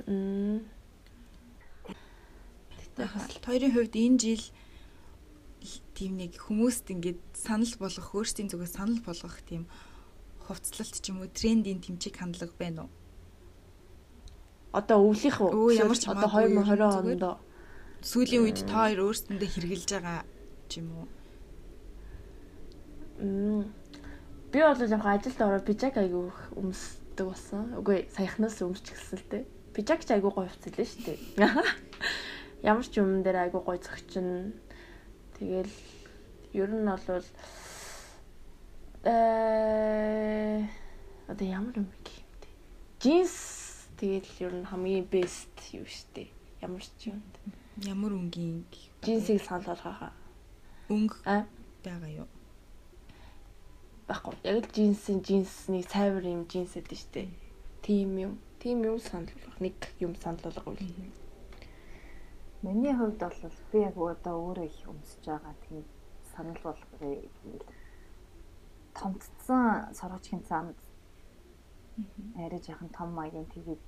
Мм. 0.09 0.65
Тэгтээ 2.81 3.07
хоёрын 3.45 3.73
хувьд 3.77 3.95
энэ 3.95 4.17
жил 4.17 4.43
тийм 5.93 6.17
нэг 6.17 6.35
хүмүүст 6.37 6.89
ингээд 6.89 7.21
санал 7.37 7.73
болгох 7.77 8.09
өөрсдийн 8.17 8.49
зүгээс 8.49 8.75
санал 8.77 9.01
болгох 9.05 9.37
тийм 9.45 9.69
хувцлалт 10.41 10.95
ч 10.99 11.13
юм 11.13 11.21
уу 11.21 11.29
трендийн 11.29 11.79
тэмцээг 11.79 12.17
хандлага 12.17 12.55
байна 12.57 12.89
уу? 12.89 12.91
Одоо 14.73 14.97
өвлийнх 15.05 15.39
үү? 15.39 15.77
Ямар 15.77 15.99
ч 15.99 16.07
одоо 16.07 16.25
магадгүй 16.25 16.47
ер 16.47 16.51
нь 16.51 16.63
2020 16.63 16.95
зүгээр. 16.95 17.23
онд 17.27 17.49
Сүүлийн 18.01 18.41
үед 18.41 18.59
та 18.65 18.89
хоёр 18.89 18.99
өөрсдөндөө 19.05 19.49
хэрглэж 19.53 19.89
байгаа 19.93 20.19
ч 20.65 20.71
юм 20.81 20.87
уу? 20.97 21.07
Мм. 23.21 23.69
Би 24.49 24.59
бол 24.65 24.81
яг 24.81 25.05
ажилд 25.05 25.41
ороод 25.45 25.67
пижак 25.69 25.95
айгүй 26.01 26.33
их 26.33 26.39
өмсдөг 26.57 27.25
болсон. 27.29 27.77
Үгүй 27.77 28.09
саяхнаас 28.09 28.57
өмсчихсэн 28.65 29.21
л 29.21 29.27
дээ. 29.29 29.43
Пижак 29.77 30.01
ч 30.01 30.17
айгүй 30.17 30.31
гоё 30.33 30.49
хувцлаа 30.49 30.87
шүү 30.89 31.01
дээ. 31.05 31.19
Ямар 32.71 32.87
ч 32.89 32.97
юм 32.97 33.21
дээр 33.21 33.47
айгүй 33.47 33.61
гоё 33.61 33.77
зөгчин. 33.77 34.57
Тэгэл 35.41 35.73
ер 36.53 36.69
нь 36.69 36.85
бол 36.85 37.25
э 39.09 40.61
одоо 41.25 41.47
ямар 41.49 41.73
юм 41.81 41.89
гэх 42.05 42.21
юм 42.21 42.29
бэ? 42.37 42.47
Джинс 43.01 43.33
тэгэл 43.97 44.29
ер 44.45 44.53
нь 44.53 44.69
хамгийн 44.69 45.09
бест 45.09 45.49
юу 45.73 45.89
дээ. 46.13 46.29
Ямар 46.61 46.85
ч 46.85 47.09
юм. 47.09 47.25
Ямар 47.81 48.13
өнгийн 48.13 48.69
Джинсийг 49.01 49.41
санал 49.41 49.73
болгохаа. 49.73 50.13
өнгө 50.93 51.17
байгаа 51.25 52.11
юу? 52.21 52.29
байхгүй. 54.11 54.35
Яг 54.43 54.61
л 54.61 54.69
джинсийн 54.69 55.19
джинсний 55.25 55.81
цайвар 55.81 56.21
юм 56.21 56.45
джинс 56.45 56.77
гэдэг 56.77 57.01
дээ. 57.13 57.29
Тим 57.81 58.17
юм. 58.17 58.33
Тим 58.59 58.83
юм 58.83 58.99
санал 58.99 59.25
болгох. 59.33 59.57
Нэг 59.57 59.73
юм 59.97 60.13
санал 60.21 60.43
болгох 60.43 60.67
үл. 60.67 61.20
Миний 62.61 62.93
хувьд 62.93 63.17
бол 63.19 63.51
би 63.71 63.79
яг 63.81 63.97
одоо 63.97 64.35
өөрөө 64.37 64.65
их 64.69 64.85
өмсөж 64.85 65.25
байгаа 65.25 65.55
тийм 65.65 65.83
санал 66.31 66.59
болгоё 66.61 67.21
томцсон 68.93 69.93
сорочгийн 69.97 70.43
цаанд 70.49 70.77
арай 72.37 72.61
жоохон 72.61 72.89
том 72.97 73.09
маягийн 73.17 73.49
тэгээд 73.55 73.81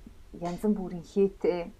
янз 0.48 0.62
бүрийн 0.78 1.06
хийтэй 1.12 1.70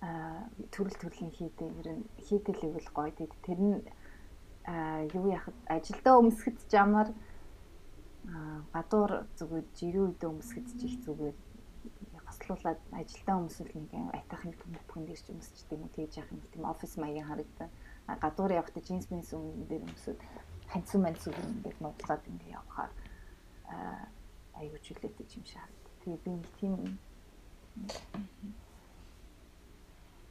а 0.00 0.48
төрөл 0.72 0.96
төрлийн 1.00 1.32
хийтэй 1.36 1.68
ер 1.80 1.88
нь 1.96 2.04
хийтэй 2.26 2.54
левел 2.62 2.88
гоё 2.96 3.12
тэгээд 3.12 3.44
тэр 3.46 3.60
нь 3.60 3.80
юу 5.16 5.26
яхад 5.38 5.56
ажилдаа 5.68 6.14
өмсгөд 6.20 6.56
ч 6.64 6.72
ямар 6.84 7.08
гадуур 8.72 9.12
зүгээр 9.36 9.66
жирийн 9.76 10.04
үедээ 10.08 10.30
өмсгөд 10.32 10.66
ч 10.78 10.80
их 10.88 10.96
зүгээр 11.04 11.36
хослуулаад 12.44 12.80
ажилдаа 12.92 13.36
өмсвөл 13.40 13.72
нэг 13.72 13.90
айтахын 14.12 14.52
бүхэн 14.52 15.04
дээр 15.08 15.20
ч 15.24 15.28
өмсчихдээ 15.32 15.78
юм 15.80 15.88
тэгж 15.96 16.12
яах 16.20 16.30
юм 16.32 16.40
тийм 16.52 16.64
офис 16.68 16.92
маягийн 17.00 17.28
харагдсан 17.28 17.70
гадуур 18.20 18.52
явахдаа 18.52 18.82
джинс 18.84 19.08
бинс 19.08 19.32
өмнө 19.32 19.64
дээр 19.64 19.82
өмсөд 19.88 20.20
ханцсан 20.68 21.00
манц 21.00 21.24
үг 21.24 21.36
ингээд 21.40 21.78
нуудлаад 21.80 22.22
ингээд 22.28 22.56
явхаар 22.60 22.92
аюу 24.60 24.78
чөлөөтэй 24.84 25.24
юм 25.24 25.44
харагдав. 25.48 25.92
Тэгээ 26.04 26.20
би 26.24 26.30
нэг 26.30 26.48
тийм 26.60 26.74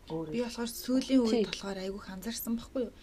Би 0.08 0.40
болохоор 0.44 0.70
сүүлийн 0.70 1.22
үед 1.26 1.50
болохоор 1.50 1.80
айгүйх 1.82 2.08
анзаарсан 2.14 2.56
байхгүй 2.60 2.84
юу? 2.88 2.94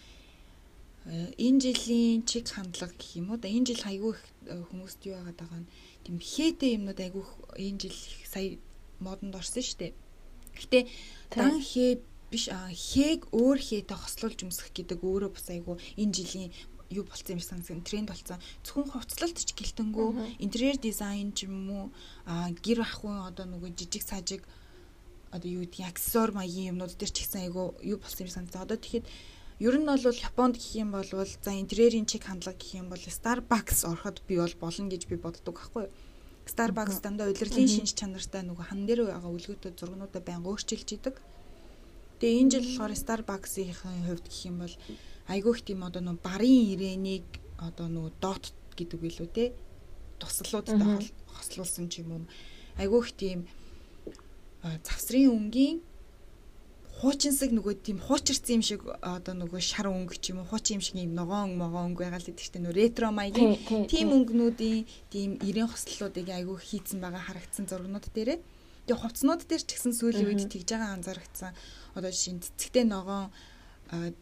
Э, 1.09 1.33
энэ 1.33 1.59
жилийн 1.65 2.21
чиг 2.29 2.45
хандлага 2.47 2.93
гэх 2.93 3.17
юм 3.17 3.33
уу? 3.33 3.41
Да 3.41 3.49
энэ 3.49 3.73
жил 3.73 3.83
айгүй 3.89 4.13
их 4.13 4.23
э, 4.45 4.61
хүмүүст 4.69 5.01
юу 5.09 5.17
яагаад 5.17 5.37
байгаа 5.41 5.59
нь? 5.65 5.71
Тийм 6.05 6.17
хээтэй 6.21 6.77
юмнууд 6.77 6.99
айгүй 7.01 7.25
энэ 7.57 7.79
жил 7.81 7.97
сая 8.29 8.61
модонд 9.01 9.35
орсон 9.35 9.65
шүү 9.65 9.77
дээ. 9.81 9.93
Гэтэ 10.55 10.79
дан 11.33 11.57
хээ 11.59 11.91
биш 12.31 12.47
хээг 12.47 13.33
өөр 13.35 13.59
хээтэй 13.59 13.97
хослуулж 13.97 14.39
өмсөх 14.47 14.71
гэдэг 14.71 15.03
өөрөө 15.03 15.31
бас 15.35 15.47
айгүй 15.51 15.75
энэ 15.99 16.15
жилийн 16.15 16.51
юу 16.91 17.03
болсон 17.03 17.39
юм 17.39 17.43
санагдсан 17.43 17.83
тренд 17.83 18.07
болсон. 18.11 18.39
Зөвхөн 18.63 18.91
хувцлалт 18.91 19.37
ч 19.39 19.51
гэлтэнгүү 19.55 20.39
интерьер 20.43 20.77
дизайн 20.79 21.31
ч 21.35 21.47
юм 21.47 21.67
уу 21.71 21.85
гэр 22.63 22.83
ахуйн 22.83 23.27
одоо 23.27 23.45
нөгөө 23.47 23.75
жижиг 23.75 24.03
сажиг 24.03 24.43
одоо 25.31 25.49
юу 25.49 25.63
гэдэг 25.63 25.87
аксессуар 25.87 26.31
маягийн 26.35 26.75
юмнууд 26.75 26.95
дээр 26.95 27.11
ч 27.11 27.23
ихсэн 27.23 27.47
айгүй 27.47 27.67
юу 27.91 27.97
болсон 27.99 28.27
юм 28.27 28.31
санагдсан. 28.31 28.63
Одоо 28.63 28.77
тэгэхэд 28.79 29.05
ер 29.61 29.75
нь 29.79 29.87
бол 29.87 30.03
Японд 30.03 30.55
гэх 30.59 30.71
юм 30.83 30.91
бол 30.91 31.07
за 31.07 31.51
интерьерийн 31.55 32.07
чиг 32.07 32.27
хандлага 32.27 32.59
гэх 32.59 32.79
юм 32.79 32.87
бол 32.91 32.99
Starbucks 32.99 33.87
ороход 33.87 34.23
би 34.27 34.35
бол 34.39 34.55
болно 34.59 34.91
гэж 34.91 35.07
би 35.07 35.15
боддог 35.15 35.55
байхгүй 35.55 35.83
юу? 35.87 35.91
Starbucks 36.45 37.01
дандаа 37.01 37.29
удирдлагын 37.29 37.69
шинж 37.69 37.93
чанартай 37.93 38.41
нөгөө 38.45 38.65
хан 38.69 38.85
дээр 38.89 39.05
байгаа 39.09 39.31
үлгөөтэй 39.31 39.71
зургнуудаа 39.77 40.21
байнга 40.25 40.49
өөрчилж 40.49 40.89
идэг. 40.97 41.15
Тэгээ 42.19 42.39
энэ 42.41 42.51
жил 42.53 42.65
болохоор 42.65 42.93
Starbucks-ийн 42.97 43.73
хувьд 43.77 44.25
гэх 44.25 44.45
юм 44.49 44.57
бол 44.65 44.75
айгүйх 45.29 45.59
тийм 45.61 45.85
одоо 45.85 46.01
нөгөө 46.01 46.25
барын 46.25 46.61
ирээнийг 46.73 47.27
одоо 47.61 47.87
нөгөө 47.89 48.13
dot 48.21 48.53
гэдэг 48.73 48.99
билүү 49.01 49.29
те? 49.29 49.53
Туслалуудтай 50.17 51.13
хослуулсан 51.29 51.85
ч 51.89 52.01
юм 52.01 52.09
уу. 52.13 52.23
Айгүйх 52.81 53.13
тийм 53.13 53.45
завсрын 54.61 55.29
өнгийн 55.29 55.81
хуучинсаг 57.01 57.49
нөгөө 57.49 57.81
тийм 57.81 57.97
хуучирсан 57.97 58.61
юм 58.61 58.63
шиг 58.63 58.85
одоо 59.01 59.33
нөгөө 59.33 59.57
шар 59.57 59.89
өнгө 59.89 60.21
ч 60.21 60.37
юм 60.37 60.45
уу 60.45 60.49
хуучин 60.53 60.77
юм 60.77 60.83
шиг 60.85 61.01
юм 61.01 61.17
ногоон 61.17 61.57
могоон 61.57 61.97
өнгө 61.97 62.05
байгаа 62.05 62.21
л 62.21 62.27
гэдэг 62.29 62.45
чинь 62.45 62.69
ретро 62.69 63.09
маягийн 63.09 63.57
тийм 63.89 64.13
өнгнүүдийн 64.13 64.85
тийм 65.09 65.29
ирэн 65.41 65.65
хослолуудыг 65.65 66.29
айгүй 66.29 66.57
хийцэн 66.61 67.01
байгаа 67.01 67.25
харагдсан 67.25 67.65
зургнууд 67.65 68.05
дээрээ. 68.13 68.39
Тэгээ 68.85 69.01
хувцснууд 69.01 69.41
дээр 69.49 69.63
ч 69.65 69.69
гэсэн 69.73 69.93
сүүлийн 69.97 70.29
үед 70.29 70.45
тэгж 70.45 70.69
байгаа 70.77 70.93
анзаарчихсан 70.93 71.51
одоо 71.97 72.11
жишээ 72.13 72.33
нь 72.37 72.43
цэцэгтэй 72.45 72.85
ногоон 72.85 73.33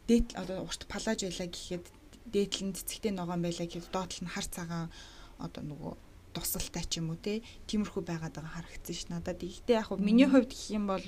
дээд 0.08 0.40
одоо 0.40 0.64
урт 0.64 0.88
палаж 0.88 1.20
байлаа 1.28 1.48
гэхэд 1.52 1.86
дээдл 2.32 2.64
нь 2.64 2.76
цэцэгтэй 2.80 3.12
ногоон 3.12 3.44
байлаа 3.44 3.68
гэхэд 3.68 3.92
доотлол 3.92 4.24
нь 4.24 4.32
хар 4.32 4.48
цагаан 4.48 4.88
одоо 5.36 5.64
нөгөө 5.68 5.94
тусалтай 6.32 6.86
ч 6.88 7.04
юм 7.04 7.12
уу 7.12 7.20
те 7.20 7.42
тиймэрхүү 7.68 8.04
байгаад 8.08 8.40
байгаа 8.40 8.56
харагдсан 8.56 8.96
ш 8.96 9.04
надад. 9.12 9.42
Гэхдээ 9.42 9.80
яг 9.80 9.92
хөө 9.92 10.00
миний 10.00 10.30
хувьд 10.30 10.52
гэх 10.54 10.72
юм 10.72 10.86
бол 10.88 11.04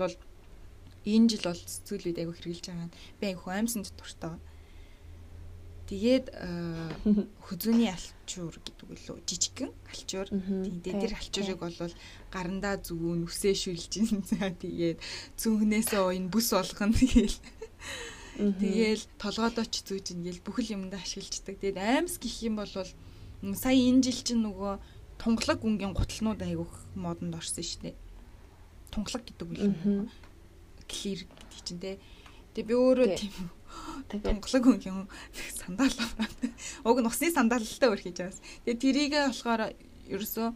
энэ 1.05 1.29
жил 1.33 1.45
бол 1.49 1.61
зүйл 1.61 2.07
үед 2.07 2.19
айгу 2.21 2.33
хэрглэж 2.35 2.65
байгаа 2.69 2.87
нь 2.87 2.95
би 3.19 3.25
айгу 3.31 3.47
аимсанд 3.49 3.89
дуртай. 3.97 4.37
Тэгээд 5.91 6.27
хөзөөний 7.51 7.91
алчуур 7.91 8.55
гэдэг 8.63 8.87
үлээ 8.87 9.27
жижигхэн 9.27 9.71
алчуур. 9.91 10.27
Тэгээд 10.31 11.01
тэр 11.03 11.13
алчуурыг 11.19 11.59
бол 11.59 11.93
гарандаа 12.31 12.79
зүгүүн 12.79 13.27
үсээ 13.27 13.55
шүлж 13.59 13.91
ин 13.99 14.23
за 14.23 14.55
тэгээд 14.55 15.03
зүнхнээсээ 15.35 15.99
уян 15.99 16.31
бүс 16.31 16.55
болгоно 16.55 16.95
тэгээл. 16.95 17.39
Тэгээл 18.39 19.03
толгойдоо 19.19 19.65
ч 19.67 19.83
зүүж 19.83 20.15
ингээл 20.15 20.45
бүхэл 20.47 20.79
юмдаа 20.79 21.03
ашиглаждаг. 21.03 21.59
Тэгээд 21.59 21.75
аимс 21.75 22.15
гэх 22.23 22.39
юм 22.47 22.55
бол 22.63 22.71
сая 22.71 23.75
энэ 23.75 23.99
жил 24.07 24.19
чинь 24.23 24.47
нөгөө 24.47 24.79
тунгалаг 25.19 25.59
гүнгийн 25.59 25.91
гутлнууд 25.91 26.39
айгүйх 26.39 26.73
модонд 26.95 27.35
орсон 27.35 27.67
шүү 27.67 27.91
дээ. 27.91 27.95
Тунгалаг 28.95 29.27
гэдэг 29.27 29.47
үл 29.51 30.07
clear 30.91 31.23
гэдэг 31.23 31.62
чинь 31.63 31.80
те. 31.80 31.97
Тэгээ 32.51 32.67
би 32.67 32.75
өөрөө 32.75 33.08
тийм 33.15 33.47
тунгалаг 34.12 34.63
гүнгийн 34.67 35.08
сандал 35.63 35.95
аваад 35.95 36.36
уг 36.84 36.97
нь 36.99 37.08
усны 37.08 37.32
сандалтай 37.32 37.88
өөр 37.88 38.01
хийж 38.04 38.17
байгаас. 38.19 38.43
Тэгээ 38.67 38.84
тэрийгээ 38.84 39.23
болохоор 39.32 39.62
ерөөсөө 40.12 40.47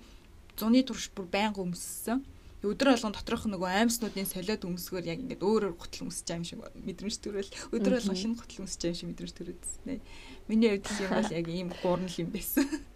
зуны 0.60 0.84
турш 0.84 1.08
бүр 1.16 1.32
байнга 1.32 1.64
өмссөн. 1.64 2.20
Өдөр 2.66 2.98
болгон 2.98 3.14
доторх 3.14 3.46
нөгөө 3.46 3.70
аимснуудын 3.86 4.26
солиод 4.26 4.66
өмсгөр 4.66 5.06
яг 5.06 5.22
ингээд 5.22 5.46
өөрөөр 5.46 5.78
гутал 5.78 6.10
өмсөж 6.10 6.26
байгаа 6.26 6.42
юм 6.42 6.50
шиг 6.50 6.60
мэдрэмж 6.82 7.18
төрөл 7.22 7.52
өдөр 7.78 7.94
болгон 7.94 8.18
шинэ 8.18 8.38
гутал 8.42 8.66
өмсөж 8.66 8.82
байгаа 8.82 8.90
юм 8.90 9.00
шиг 9.00 9.10
мэдрэмж 9.14 9.34
төрөөдсөн. 9.38 10.02
Миний 10.50 10.70
хувьд 10.74 10.90
юм 10.98 11.12
бол 11.14 11.30
яг 11.30 11.46
ийм 11.46 11.70
гурнал 11.86 12.18
юм 12.18 12.30
байсан 12.34 12.66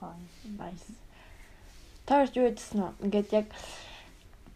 гоё. 0.00 0.14
Nice. 0.58 0.94
Таарч 2.06 2.32
юу 2.38 2.48
гэдсэн 2.48 2.80
нь 2.80 2.94
ингээд 3.04 3.28
яг 3.34 3.46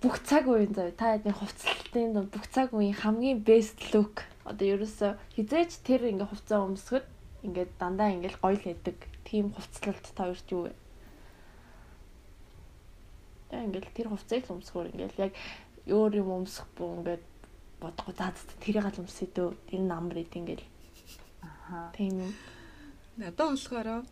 бүх 0.03 0.19
цаг 0.27 0.51
үеийн 0.51 0.75
зав 0.75 0.91
та 0.99 1.15
хэдийн 1.15 1.39
хувцлалтын 1.39 2.11
дунд 2.13 2.31
бүх 2.35 2.47
цаг 2.51 2.75
үеийн 2.75 2.99
хамгийн 2.99 3.39
best 3.47 3.79
look 3.95 4.27
одоо 4.43 4.67
ерөөсө 4.75 5.15
хизээч 5.39 5.87
тэр 5.87 6.11
ингээ 6.11 6.27
хувцас 6.27 6.59
өмсгöd 6.59 7.07
ингээд 7.47 7.71
дандаа 7.79 8.11
ингээл 8.11 8.43
гоё 8.43 8.59
л 8.59 8.67
хэдэг. 8.67 8.99
Тим 9.23 9.55
хувцлалт 9.55 10.07
та 10.15 10.27
хоёрт 10.27 10.49
юу 10.51 10.63
вэ? 10.67 10.73
Тэг 13.51 13.61
ингээл 13.67 13.95
тэр 13.95 14.09
хувцсыг 14.11 14.43
л 14.47 14.55
өмсгөр 14.59 14.91
ингээл 14.91 15.23
яг 15.31 15.33
өөр 15.87 16.13
юм 16.19 16.31
өмсөх 16.43 16.67
бүү 16.75 16.91
ингээд 16.99 17.25
бодохгүй 17.79 18.15
заа 18.19 18.35
тэрийг 18.63 18.87
л 18.91 19.03
өмсөе 19.07 19.29
дөө. 19.31 19.55
Тэр 19.71 19.83
намар 19.87 20.19
ид 20.19 20.35
ингээл. 20.35 20.67
Аха. 21.43 21.95
Тийм 21.95 22.27
юм. 22.27 22.33
Надад 23.19 23.55
болохоор 23.55 24.03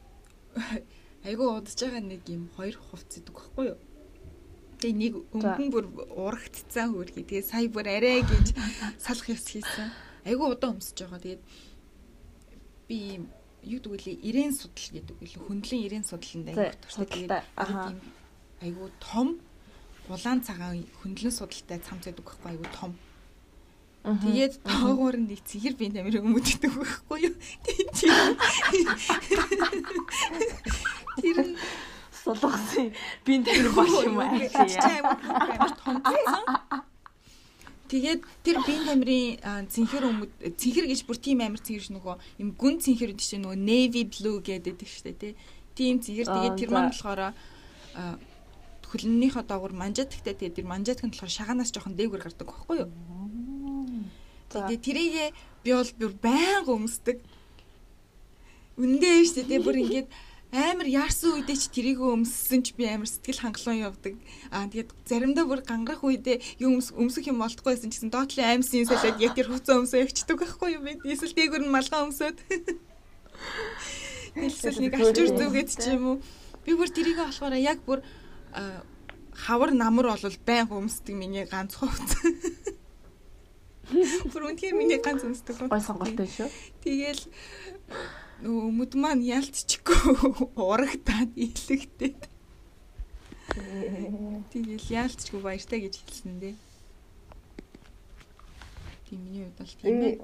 айгүй 1.26 1.46
удаж 1.50 1.78
байгаа 1.78 2.02
нэг 2.02 2.22
юм 2.30 2.46
хоёр 2.54 2.78
хувц 2.78 3.18
идэг 3.18 3.34
байхгүй 3.34 3.74
юу? 3.74 3.78
Тэгээ 4.80 4.96
нэг 4.96 5.12
өнгөн 5.36 5.68
бүр 5.68 5.92
урагтцсан 6.16 6.96
хөрхий. 6.96 7.28
Тэгээ 7.28 7.44
сая 7.44 7.68
бүр 7.68 7.84
арай 7.84 8.24
гэж 8.24 8.56
салах 9.04 9.28
ёс 9.28 9.44
хийсэн. 9.44 9.92
Айгүй 10.24 10.56
удаан 10.56 10.80
өмсөж 10.80 11.04
байгаа. 11.04 11.20
Тэгээд 11.20 11.44
би 12.88 13.20
юу 13.68 13.80
гэвэл 13.84 14.24
ирээн 14.24 14.56
судал 14.56 14.88
гэдэг 14.96 15.20
үгүй 15.20 15.36
хөндлөн 15.36 15.84
ирээн 15.84 16.08
судалнд 16.08 16.56
айгүй 16.56 16.72
туршлагатай. 16.80 17.44
Тэгээд 17.44 18.00
айгүй 18.64 18.88
том 19.04 19.36
улаан 20.08 20.40
цагаан 20.40 20.88
хөндлөн 21.04 21.36
судалтай 21.36 21.76
цамц 21.84 22.08
гэдэг 22.08 22.24
байхгүй 22.24 22.56
айгүй 22.56 22.72
том. 22.72 22.96
Тэгээд 24.00 24.64
нь 24.64 25.28
нэг 25.28 25.44
цэгэр 25.44 25.76
би 25.76 25.92
тамир 25.92 26.24
өмөддөг 26.24 26.72
байхгүй 26.72 27.28
юу. 27.28 27.36
Тэр 31.20 31.36
нь 31.44 31.52
сулгасан 32.24 32.92
би 33.24 33.32
тамир 33.44 33.70
бош 33.74 33.92
юм 34.04 34.20
аа. 34.20 34.30
Тэгээд 37.90 38.22
тэр 38.46 38.56
биеийн 38.62 38.86
тамирын 38.86 39.66
цэнхэр 39.66 40.04
өмд 40.06 40.30
цэнхэр 40.54 40.86
гэж 40.86 41.00
бүр 41.10 41.18
тийм 41.18 41.42
амар 41.42 41.58
цэнхэр 41.58 41.90
нөгөө 41.98 42.14
юм 42.38 42.54
гүн 42.54 42.78
цэнхэр 42.78 43.10
гэдэг 43.10 43.26
чинь 43.26 43.42
нөгөө 43.42 43.58
navy 43.58 44.02
blue 44.06 44.38
гэдэг 44.38 44.78
шүү 44.78 45.10
дээ 45.10 45.18
тий. 45.18 45.34
Тийм 45.74 45.98
цэнхэр 45.98 46.28
тэгээд 46.30 46.54
тэр 46.54 46.70
маань 46.70 46.94
болохоор 46.94 47.34
хөлнөнийхөө 48.90 49.42
доогуур 49.42 49.74
манжатагтай 49.74 50.34
тэгээд 50.38 50.56
тэр 50.62 50.70
манжатаг 50.70 51.06
нь 51.06 51.14
болохоор 51.14 51.34
шагаанаас 51.34 51.74
жоохон 51.74 51.98
дээгүр 51.98 52.22
гардаг 52.22 52.46
байхгүй 52.46 52.76
юу? 52.86 52.90
Тэгээ 54.50 54.78
тэрийгээ 54.86 55.28
би 55.62 55.70
бол 55.74 55.90
бүр 55.98 56.12
байнга 56.18 56.74
өмсдөг. 56.74 57.18
Үндэ 58.78 59.10
шүү 59.30 59.46
дээ 59.46 59.60
бүр 59.62 59.78
ингээд 59.82 60.08
амар 60.50 60.88
яарсан 60.90 61.38
үедээ 61.38 61.58
ч 61.58 61.64
тэрийгөө 61.70 62.10
өмссөн 62.18 62.60
ч 62.66 62.74
би 62.74 62.90
амар 62.90 63.06
сэтгэл 63.06 63.46
хангалуун 63.46 63.86
явдаг. 63.86 64.14
Аа 64.50 64.66
тэгээд 64.66 64.90
заримдаа 65.06 65.46
бүр 65.46 65.62
гангарах 65.62 66.02
үедээ 66.02 66.58
юм 66.58 66.82
өмсөх 66.82 67.30
юм 67.30 67.38
болтгүй 67.38 67.70
байсан 67.78 67.94
гэсэн 67.94 68.10
доотлын 68.10 68.58
аймсын 68.58 68.82
солиод 68.90 69.22
яг 69.22 69.38
тэр 69.38 69.46
хувцас 69.46 69.78
өмсөө 69.78 70.02
явчихдаг 70.10 70.42
байхгүй 70.42 70.74
юу 70.74 70.82
бэ? 70.82 71.06
Эсвэл 71.06 71.38
дээгүр 71.38 71.62
нь 71.62 71.70
малгай 71.70 72.02
өмсөд. 72.02 72.36
Эсвэл 74.34 74.90
нэг 74.90 74.94
ачуур 74.98 75.30
зүгээд 75.38 75.70
ч 75.70 75.86
юм 75.94 76.18
уу. 76.18 76.22
Би 76.66 76.74
бүр 76.74 76.90
тэрийгээ 76.90 77.30
болохоор 77.30 77.54
яг 77.54 77.78
бүр 77.86 78.02
хавар 79.38 79.70
намар 79.70 80.10
бол 80.10 80.38
байн 80.46 80.66
өмсдөг 80.66 81.14
миний 81.14 81.46
ганц 81.46 81.78
хувц. 81.78 82.18
Бүр 84.30 84.54
үнхээр 84.54 84.74
миний 84.78 85.02
ганц 85.02 85.26
өмсдөг. 85.26 85.66
Гой 85.66 85.82
сонголттой 85.82 86.30
шүү. 86.30 86.46
Тэгэл 86.84 87.26
нөгөө 88.40 88.64
өмд 88.70 88.92
маань 88.96 89.24
яалтчихгүй 89.36 90.00
урагтаад 90.56 91.30
илэгдээд. 91.36 92.20
Тэгэл 94.52 94.86
яалтчгүй 95.00 95.40
баяртай 95.44 95.78
гэж 95.84 95.94
хэлсэн 96.00 96.40
дээ. 96.40 96.56
Тийм 99.06 99.20
миний 99.24 99.44
хувьд 99.44 99.58
бол 99.58 99.74
тийм 99.82 100.00
ээ. 100.00 100.16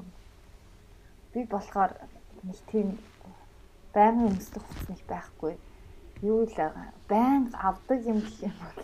би 1.34 1.40
болохоор 1.44 1.92
нэг 2.46 2.58
тийм 2.70 2.88
байнгын 3.92 4.32
өмсдөх 4.32 4.62
хувцас 4.64 4.88
нэг 4.88 5.02
байхгүй. 5.10 5.54
Юу 6.22 6.46
л 6.48 6.56
байнга 7.10 7.58
авдаг 7.60 8.00
юм 8.06 8.24
гэх 8.24 8.48
юм 8.48 8.56
бол 8.62 8.80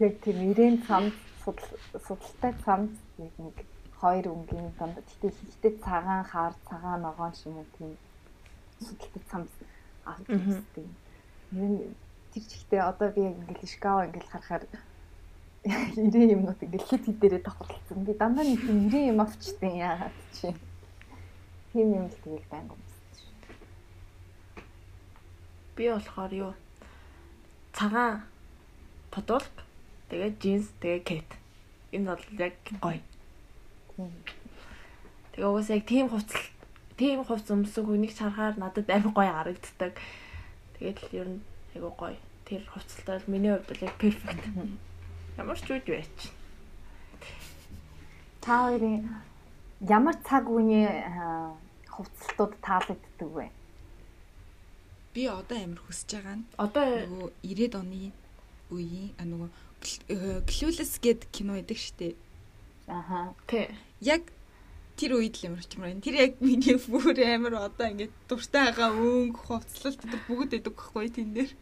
яг 0.00 0.14
тийм 0.24 0.38
ирээн 0.50 0.76
цамц 0.88 1.14
судал- 1.44 1.80
судалтай 2.06 2.52
цамц 2.64 2.94
яг 3.18 3.34
нэг 3.36 3.56
хоёр 4.00 4.26
өнгийн 4.32 4.72
донд 4.78 4.96
тэгтээ 5.04 5.32
хихтэй 5.36 5.72
цагаан 5.84 6.24
хаар 6.24 6.54
цагаан 6.68 7.02
ногоон 7.02 7.32
ч 7.36 7.46
юм 7.48 7.64
тийм 7.76 7.92
судалтай 8.80 9.22
цамц 9.30 9.50
авдаг 10.04 10.40
юм. 10.76 10.94
Ер 11.52 11.68
нь 11.70 11.94
тэр 12.32 12.42
чихтэй 12.42 12.80
одоо 12.80 13.10
би 13.12 13.20
яг 13.22 13.36
ингээл 13.36 13.74
шкаав 13.74 14.06
ингээл 14.06 14.30
харахаар 14.30 14.64
ирээ 15.66 16.36
юмнууд 16.36 16.60
ингээл 16.62 16.88
хит 16.88 17.04
хит 17.06 17.18
дээрээ 17.18 17.42
тохирлцсон. 17.42 18.04
Би 18.04 18.12
дандаа 18.14 18.44
нэг 18.44 18.60
тийм 18.60 18.86
ирээ 18.86 19.10
юм 19.10 19.20
авчтیں۔ 19.20 19.74
яагаад 19.76 20.16
чи. 20.36 20.54
Тийм 21.72 21.88
юм 21.96 22.06
л 22.06 22.16
тэгэл 22.22 22.50
байнг 22.52 22.70
шүү. 22.70 22.84
Би 25.76 25.84
болохоор 25.90 26.32
юу 26.32 26.52
цагаан 27.72 28.22
подолк 29.10 29.54
тэгээ 30.08 30.36
джинс 30.38 30.68
тэгээ 30.80 31.00
кет. 31.02 31.30
Энэ 31.92 32.14
бол 32.14 32.24
яг 32.38 32.54
гоё. 32.80 33.00
Тэгээ 35.32 35.48
угаасаа 35.48 35.76
яг 35.76 35.84
тийм 35.84 36.08
хувцас 36.08 36.55
тийм 36.96 37.24
хувцас 37.24 37.52
өмсөх 37.52 37.84
хүнийг 37.84 38.12
харахаар 38.16 38.56
надад 38.56 38.88
амар 38.90 39.12
гоё 39.12 39.32
харагддаг. 39.32 39.94
Тэгээд 40.80 40.98
л 41.04 41.16
ер 41.20 41.28
нь 41.36 41.40
айгу 41.76 41.92
гоё. 41.92 42.16
Тэр 42.48 42.64
хувцастай 42.72 43.20
бол 43.20 43.30
миний 43.32 43.52
хувьд 43.52 43.68
бол 43.68 43.84
яг 43.84 43.94
перфект. 44.00 44.44
Ямар 45.36 45.58
ч 45.60 45.68
үгүй 45.68 46.00
байж. 46.00 46.18
Та 48.40 48.64
хоёрын 48.64 49.04
ямар 49.84 50.16
цаг 50.24 50.48
үеийн 50.48 51.56
хувцалтууд 51.92 52.54
таалагддаг 52.64 53.30
вэ? 53.32 53.50
Би 55.12 55.28
одоо 55.28 55.56
амар 55.60 55.80
хүсэж 55.84 56.08
байгаа 56.16 56.36
нь 56.40 56.44
Одоо 56.56 56.84
нөгөө 57.12 57.30
90-ад 57.44 57.74
оны 57.80 58.12
үеийн 58.72 59.12
нөгөө 59.20 59.50
Clueless 60.48 60.96
гэд 61.00 61.28
кино 61.30 61.56
байдаг 61.56 61.76
штэ. 61.76 62.16
Аха. 62.88 63.34
тий 63.46 63.68
Яг 64.00 64.22
тэр 64.96 65.12
үед 65.20 65.36
л 65.36 65.52
амар 65.52 65.64
чимэр 65.68 65.88
байна. 65.92 66.04
Тэр 66.04 66.16
яг 66.16 66.32
миний 66.40 66.76
бүр 66.80 67.16
амар 67.20 67.54
одоо 67.68 67.86
ингээд 67.92 68.14
дуртай 68.28 68.72
байгаа 68.72 68.90
өнгө 68.96 69.40
хувцлалт 69.44 70.00
тэр 70.00 70.20
бүгд 70.24 70.50
байдаг 70.56 70.74
байхгүй 70.74 71.08
тэн 71.12 71.30
дээр. 71.36 71.52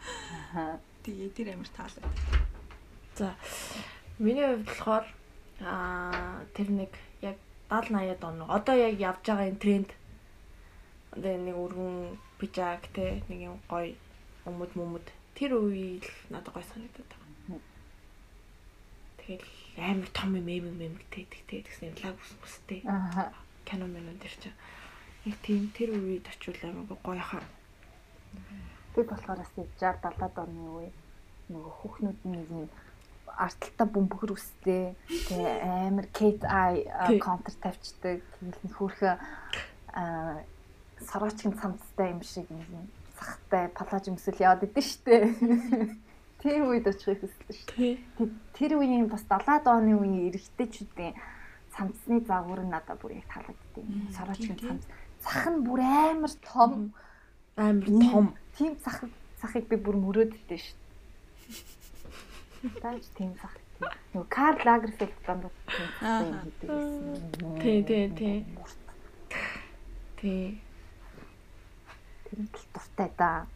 Аха. 0.00 0.78
Тэгээ 1.02 1.30
тэр 1.34 1.48
амар 1.58 1.70
таалаа. 1.74 2.06
За 3.18 3.34
миний 4.22 4.46
хувьд 4.46 4.66
болохоор 4.70 5.06
аа 5.60 6.46
тэр 6.54 6.68
нэг 6.70 6.92
яг 7.20 7.36
70 7.68 7.98
80-ад 7.98 8.22
он. 8.24 8.42
Одоо 8.46 8.74
яг 8.78 8.94
явж 9.00 9.22
байгаа 9.26 9.50
энэ 9.50 9.62
тренд 9.62 9.90
одоо 11.12 11.34
нэг 11.36 11.56
өргөн 11.56 11.96
пижак 12.38 12.86
те 12.94 13.22
нэг 13.28 13.38
юм 13.50 13.56
гоё 13.68 13.94
өмд 14.46 14.72
мөмд 14.78 15.06
тэр 15.34 15.58
үеийг 15.58 16.06
л 16.06 16.14
надад 16.30 16.54
гоё 16.54 16.66
санагдаад. 16.70 17.21
Тэгэл 19.22 19.46
амар 19.78 20.10
том 20.10 20.34
юм 20.36 20.48
эм 20.50 20.66
эм 20.82 20.94
тэгдэг 21.10 21.42
те 21.46 21.62
тэгсэн 21.62 21.94
лаг 22.02 22.18
ус 22.18 22.32
устэй 22.42 22.82
Аха. 22.84 23.32
кино 23.64 23.86
мэн 23.86 24.18
дээр 24.18 24.34
чи. 24.42 24.50
Яг 25.24 25.36
тийм 25.46 25.70
тэр 25.70 25.94
үеид 25.94 26.26
очивол 26.26 26.62
амар 26.66 26.98
гоё 26.98 27.22
хаа. 27.22 27.44
Би 28.94 29.02
болохоор 29.02 29.38
бас 29.38 29.52
60 29.54 29.78
70-ад 29.78 30.36
оны 30.42 30.62
үе 30.74 30.88
нөгөө 31.50 31.72
хүүхнүүд 31.78 32.18
нэг 32.26 32.48
юм 32.50 32.68
арталтаа 33.26 33.86
бөмбөгөр 33.88 34.32
үстэй 34.36 34.92
тэгээ 35.08 35.54
амар 35.88 36.06
Kate 36.12 36.44
контр 37.22 37.54
тавьчдаг 37.62 38.20
тэгэл 38.20 38.62
нэг 38.66 38.74
хөөрхөн 38.76 39.16
аа 39.96 40.44
сороочгийн 41.00 41.56
цамцтай 41.56 42.12
юм 42.12 42.22
шиг 42.22 42.46
юм 42.50 42.90
цахтай 43.16 43.68
палаж 43.72 44.04
өмсөл 44.10 44.42
яваад 44.42 44.66
идэв 44.66 44.84
штэ. 44.84 45.16
Тийм 46.42 46.66
үед 46.68 46.86
очихыг 46.90 47.22
штэ. 47.30 47.54
Тий. 47.76 47.94
Тэг- 48.18 48.34
Тэр 48.52 48.72
үеийн 48.82 49.06
бас 49.06 49.22
70-ад 49.30 49.66
оны 49.70 49.94
үеийн 49.94 50.26
эрэгтэйчүүдийн 50.34 51.14
цамцны 51.70 52.18
загвар 52.26 52.60
нь 52.66 52.70
надад 52.74 52.98
бүр 53.00 53.14
яг 53.14 53.26
таалагддаг. 53.30 53.84
Сороочгийн 54.10 54.58
тийм, 54.58 54.68
цамц. 54.82 54.84
Цах 55.22 55.46
нь 55.54 55.62
бүр 55.62 55.80
амар 55.80 56.34
том. 56.42 56.92
Амар 57.56 57.86
том. 57.86 58.26
Тийм 58.58 58.74
цах 58.82 59.06
цахыг 59.38 59.68
би 59.70 59.76
бүр 59.78 59.94
мөрөөддөө 60.02 60.58
шүү. 60.58 60.78
Тааж 62.82 63.06
тийм 63.14 63.32
тийм. 63.38 63.54
Нөгөө 64.14 64.26
Карл 64.28 64.60
Лагерфельд 64.66 65.14
дандаа 65.26 65.50
тийм. 65.70 66.42
Тий, 67.62 67.78
тий, 67.86 68.04
тий. 68.18 68.36
Тий. 70.18 70.60
Тэр 72.26 72.38
нь 72.42 72.50
л 72.50 72.66
дуртай 72.74 73.10
да. 73.18 73.46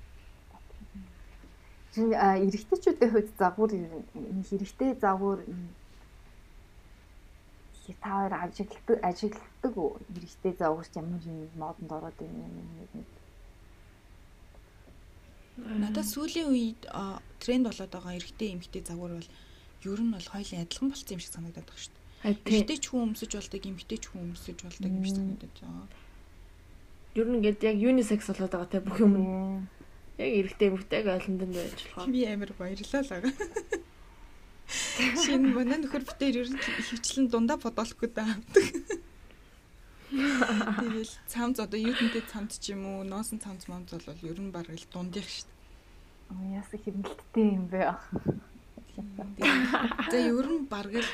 Жин 1.97 2.13
эрэгтэйчүүдийн 2.13 3.11
хувьд 3.13 3.31
загвар 3.41 3.71
хэрэгтэй 3.73 4.91
загвар 5.01 5.41
та 8.03 8.11
хоёр 8.21 8.35
ажигладаг 8.45 8.99
ажигладаг 9.01 9.75
уу? 9.81 9.97
Эрэгтэй 10.13 10.53
загварч 10.61 10.93
ямар 11.01 11.23
юм 11.25 11.49
модонд 11.57 11.93
ороод 11.97 12.17
байна 12.21 12.45
юм. 12.45 13.05
Надад 15.57 16.05
сүүлийн 16.05 16.53
үед 16.53 16.85
тренд 17.41 17.65
болоод 17.65 17.93
байгаа 17.93 18.13
эрэгтэй 18.21 18.53
эмэгтэй 18.53 18.83
загвар 18.85 19.17
бол 19.17 19.31
ер 19.89 20.01
нь 20.05 20.13
бол 20.13 20.29
хоёулын 20.33 20.69
адилхан 20.69 20.93
болсон 20.93 21.17
юм 21.17 21.23
шиг 21.25 21.33
санагдаад 21.33 21.65
байна 21.65 21.81
шүү 21.81 21.95
дээ. 21.97 22.05
Эрэгтэй 22.45 22.77
ч 22.77 22.85
хүн 22.93 23.05
өмсөж 23.09 23.33
болдог, 23.33 23.63
эмэгтэй 23.65 23.99
ч 24.03 24.05
хүн 24.13 24.37
өмсөж 24.37 24.59
болдог 24.61 24.91
юм 24.93 25.05
шиг 25.09 25.17
санагдаад 25.17 25.55
байгаа. 25.57 25.89
Ер 27.17 27.27
нь 27.33 27.37
ингээд 27.41 27.61
яг 27.65 27.77
unisex 27.81 28.21
болоод 28.29 28.53
байгаа 28.53 28.69
те 28.69 28.85
бүх 28.85 29.01
юм. 29.01 29.15
Яг 30.17 30.31
эрэгтэй 30.41 30.69
эмэгтэйг 30.73 31.07
айланданд 31.07 31.55
байж 31.55 31.79
болохоор. 31.85 32.09
Би 32.13 32.21
амар 32.25 32.53
баярлалаа 32.59 33.03
л 33.03 33.13
байгаа. 33.13 33.33
Шинэ 35.23 35.49
манай 35.53 35.79
нөхөр 35.81 36.05
битээр 36.09 36.37
ер 36.43 36.49
нь 36.51 36.61
хөвчлэн 36.61 37.27
дундаа 37.29 37.59
подолохгүй 37.61 38.11
даавдаг. 38.11 38.67
Тэгэл 40.11 41.15
цамц 41.29 41.61
одоо 41.61 41.79
юутэнтэй 41.79 42.25
цамц 42.31 42.57
ч 42.63 42.73
юм 42.73 42.87
уу, 42.87 43.05
носон 43.05 43.39
цамц 43.43 43.69
момц 43.69 43.93
бол 43.93 44.21
ер 44.25 44.39
нь 44.41 44.55
бараг 44.55 44.75
л 44.79 44.89
дундих 44.91 45.29
шүү 45.29 45.57
Оо 46.31 46.43
яс 46.59 46.67
хэмнэлттэй 46.75 47.47
юм 47.55 47.71
бэ. 47.71 47.95
дээ. 49.39 50.11
За 50.11 50.19
ер 50.19 50.47
нь 50.51 50.67
бараг 50.67 50.95
л 51.07 51.11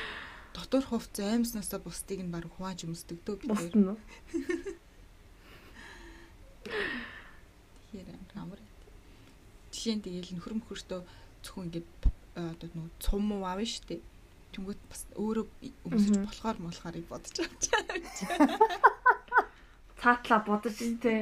дотор 0.57 0.81
хувц 0.81 1.19
аймснасаа 1.21 1.79
бусдыг 1.85 2.19
нь 2.25 2.33
бараг 2.33 2.49
хувааж 2.57 2.79
өмсдөг 2.89 3.21
дөө 3.21 3.35
бид. 3.37 3.49
Бусна. 3.53 3.93
Тэгэхээр 6.65 8.09
амар. 8.09 8.22
Жишээ 9.83 9.99
нь 9.99 10.05
тэгэл 10.07 10.31
нөхөр 10.39 10.55
мөхөртөө 10.63 11.01
зөвхөн 11.43 11.67
ингээд 11.67 11.87
а, 12.39 12.55
одоо 12.55 12.69
нөө 12.71 12.87
цум 13.03 13.35
уу 13.35 13.43
аав 13.43 13.59
штэ. 13.67 13.99
Тэнгүүт 14.55 14.79
бас 14.87 15.01
өөрөө 15.19 15.45
өмсөж 15.91 16.23
болохоор 16.23 16.57
молохорыг 16.63 17.03
бодож 17.11 17.35
авч. 17.43 17.63
Цаатлаа 19.99 20.39
бодож 20.47 20.79
ин 20.87 21.03
те. 21.03 21.19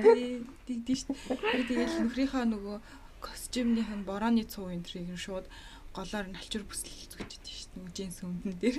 Тэгдэж 0.69 0.93
штэ. 0.93 1.17
Би 1.41 1.61
тэгэл 1.73 2.05
нөхрийнхөө 2.05 2.45
нөгөө 2.53 2.77
костюмнийх 3.25 3.89
нь 3.97 4.05
борооны 4.05 4.45
цуу 4.45 4.69
энэ 4.69 4.85
трийг 4.85 5.09
нь 5.09 5.17
шууд 5.17 5.49
голоор 5.97 6.29
нь 6.29 6.37
алчуур 6.37 6.61
бүсэл 6.69 7.17
зүгж 7.17 7.41
идэв 7.41 7.57
штэ. 7.65 7.81
Джинс 7.97 8.21
өмдөн 8.21 8.61
дээр. 8.61 8.77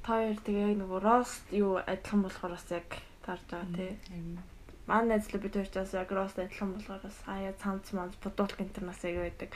Та 0.00 0.24
хоёр 0.24 0.40
тэгээ 0.40 0.72
нөгөө 0.72 1.00
рост 1.04 1.44
юу 1.52 1.76
адилхан 1.84 2.24
болохоор 2.24 2.56
бас 2.56 2.64
яг 2.72 2.88
таарж 3.20 3.44
байгаа 3.44 3.76
те. 3.76 4.00
Манай 4.88 5.20
найзлаа 5.20 5.40
бид 5.44 5.52
хоёр 5.52 5.68
ч 5.68 5.76
бас 5.76 5.92
яг 5.92 6.08
рост 6.16 6.38
адилхан 6.40 6.72
болохоор 6.72 7.02
бас 7.04 7.18
хаяа 7.28 7.52
цамц 7.60 7.92
манц 7.92 8.16
подуулк 8.24 8.56
интернас 8.64 9.04
яг 9.04 9.20
байдаг. 9.20 9.52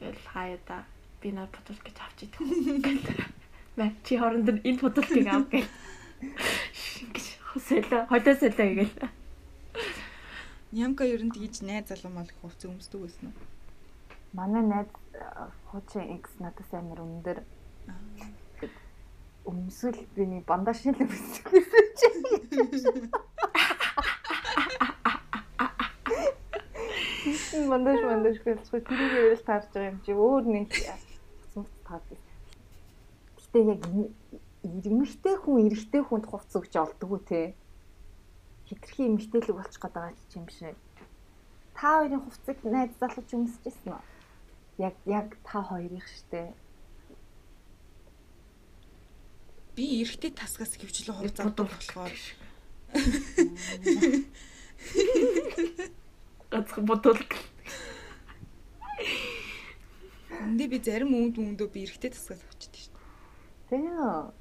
Тэгэл 0.00 0.24
хаяа 0.32 0.58
да 0.64 0.76
би 1.20 1.36
наа 1.36 1.52
подуулк 1.52 1.84
гэж 1.84 1.98
авч 2.00 2.18
идэх. 2.24 3.28
Мэ 3.76 3.92
чи 4.08 4.16
хооронд 4.16 4.48
нь 4.48 4.64
энэ 4.64 4.80
подуулкыг 4.80 5.28
ав 5.28 5.44
гэх. 5.52 5.68
Гэж 7.12 7.26
хөсөлөө. 7.44 8.08
Холио 8.08 8.34
сөлөө 8.40 8.70
гээл. 8.72 8.96
Нямка 10.72 11.04
ер 11.04 11.20
нь 11.28 11.34
тэгж 11.36 11.60
найз 11.68 11.92
залуу 11.92 12.16
мал 12.16 12.24
их 12.24 12.40
хувц 12.40 12.64
өмсдөг 12.64 13.04
байсан 13.04 13.28
уу? 13.28 13.36
Манай 14.32 14.64
найз 14.64 14.88
хуучин 15.68 16.08
X 16.24 16.40
надаас 16.40 16.72
амар 16.72 17.04
өндөр 17.04 17.44
өмсөл 19.44 20.00
би 20.16 20.24
нэг 20.24 20.48
бандаж 20.48 20.80
шил 20.80 20.96
өмсөх 20.96 21.52
чинь 27.58 27.70
мандаж 27.74 27.98
мандаж 28.06 28.38
гэлцгүй 28.46 28.80
тэрүүгээр 28.86 29.34
л 29.34 29.42
таарж 29.42 29.66
байгаа 29.74 29.90
юм 29.90 29.98
чи 30.06 30.12
өөр 30.14 30.44
нэг 30.46 30.70
асуух 30.94 31.66
таад. 31.82 32.06
Гэтэ 33.34 33.58
яг 33.74 33.82
ирмэгтэй 34.62 35.34
хүн 35.42 35.66
эрэгтэй 35.66 36.02
хүнд 36.06 36.26
хувц 36.30 36.54
өгч 36.54 36.74
олдгоо 36.78 37.18
те. 37.26 37.58
Хитрхи 38.70 39.10
эмэгтэйлэг 39.10 39.58
болчих 39.58 39.82
гээд 39.82 39.94
байгаа 39.98 40.14
ч 40.30 40.32
юм 40.38 40.46
шиг. 40.46 40.78
Та 41.74 41.98
хоёрын 41.98 42.22
хувцыг 42.22 42.58
найз 42.62 42.94
залууч 43.02 43.30
өмсөжсэн 43.34 43.90
үү? 43.90 44.02
Яг 44.78 44.94
яг 45.10 45.34
та 45.42 45.58
хоёрын 45.58 45.98
штэ. 45.98 46.54
Би 49.74 50.06
эрэгтэй 50.06 50.30
тасгаас 50.30 50.78
хөвчлөө 50.78 51.14
хувц 51.26 51.36
авдаг 51.42 51.66
болохоор 51.66 52.14
Гацх 56.48 56.80
бодвол. 56.80 57.20
Эндээ 60.32 60.68
би 60.72 60.78
зарим 60.80 61.12
үнд 61.12 61.36
үндөө 61.36 61.68
би 61.68 61.84
эрэгтэй 61.84 62.08
тасгаас 62.14 62.40
авчихдээ 62.40 62.82
шүү 62.88 62.94
дээ. 62.96 63.04
Тэгээ. 63.68 64.32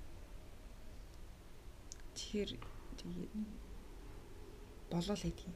Тэгэхээр 2.15 2.49
тэгээ 2.95 3.27
болол 4.87 5.19
хийдэг. 5.19 5.51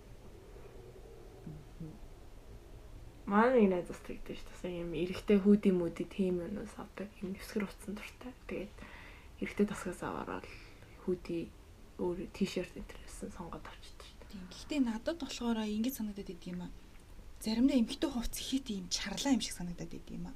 Манай 3.32 3.64
нэг 3.64 3.70
найз 3.72 3.88
бас 3.88 4.02
тэгдэж 4.04 4.43
шүү 4.43 4.47
дээ. 4.52 4.60
Сайн 4.60 4.82
юм 4.84 4.91
эрэхтэй 4.91 5.39
хүүдийн 5.39 5.78
мүди 5.80 6.04
тийм 6.04 6.43
юмнаас 6.43 6.76
авдаг. 6.76 7.08
Юм 7.24 7.32
нэвсгэр 7.32 7.64
утсан 7.64 7.95
дуртай. 7.95 8.36
Тэгээд 8.52 8.76
эрэхтэй 9.39 9.66
тасгаас 9.72 10.04
аваарал 10.04 10.49
хүүдий 11.08 11.47
өөр 11.95 12.28
тишерт 12.36 12.76
интерсэн 12.76 13.32
сонгоод 13.32 13.64
дээ. 13.64 14.01
Тийм. 14.32 14.47
Гэхдээ 14.47 14.79
надад 14.79 15.19
болохоор 15.19 15.59
ингэж 15.67 15.99
санагдаад 15.99 16.32
идэг 16.32 16.55
юм 16.55 16.63
аа. 16.63 16.71
Заримдаа 17.43 17.75
эмхтэй 17.75 18.09
хувц 18.09 18.36
хит 18.39 18.71
ийм 18.71 18.88
чарлаа 18.88 19.36
юм 19.36 19.43
шиг 19.43 19.55
санагдаад 19.59 19.91
идэг 19.91 20.15
юм 20.15 20.32
аа. 20.32 20.36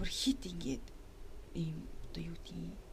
Бүр 0.00 0.08
хит 0.08 0.40
ингээд 0.48 0.86
ийм 1.52 1.84
одоо 2.08 2.22
юу 2.32 2.36
гэдэг 2.40 2.88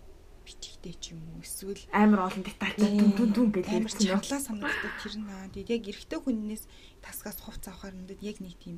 бичигтэй 0.45 0.93
ч 0.99 1.15
юм 1.15 1.23
уу 1.31 1.41
эсвэл 1.41 1.81
амар 1.89 2.27
олон 2.27 2.43
детальтай 2.43 2.91
дүн 2.91 3.15
дүн 3.17 3.29
дүн 3.33 3.49
гэж 3.55 3.65
амар 3.71 3.93
юм. 3.95 4.03
чарлаа 4.03 4.41
санагддаг 4.43 4.93
тэр 5.01 5.15
наа. 5.23 5.47
Тэгээд 5.49 5.73
яг 5.73 5.83
эрэгтэй 5.89 6.19
хүннээс 6.21 6.63
тасгаас 7.01 7.39
хувц 7.41 7.63
авахаар 7.71 7.95
надад 7.95 8.21
яг 8.21 8.37
нэг 8.43 8.53
тийм 8.59 8.77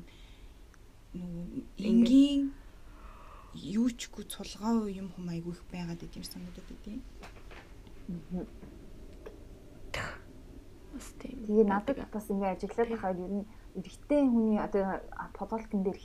нөгөө 1.18 1.44
энгийн 1.82 2.54
юу 3.52 3.88
чгүй 3.90 4.24
цулгаа 4.28 4.88
юм 4.88 5.08
хум 5.12 5.28
айгүй 5.28 5.52
их 5.56 5.62
байгаад 5.72 6.04
идэм 6.04 6.24
санагдаад 6.24 6.68
идэм. 6.72 7.00
Бас 10.98 11.14
тийм. 11.22 11.38
Тэгээ 11.46 11.66
надад 11.70 11.98
бас 12.10 12.26
ингээ 12.26 12.52
ажиглаад 12.58 12.90
байхад 12.90 13.18
ер 13.22 13.32
нь 13.38 13.46
эрэгтэй 13.78 14.22
хүний 14.26 14.58
одоо 14.58 14.98
фотолтын 15.38 15.86
дээр 15.86 15.98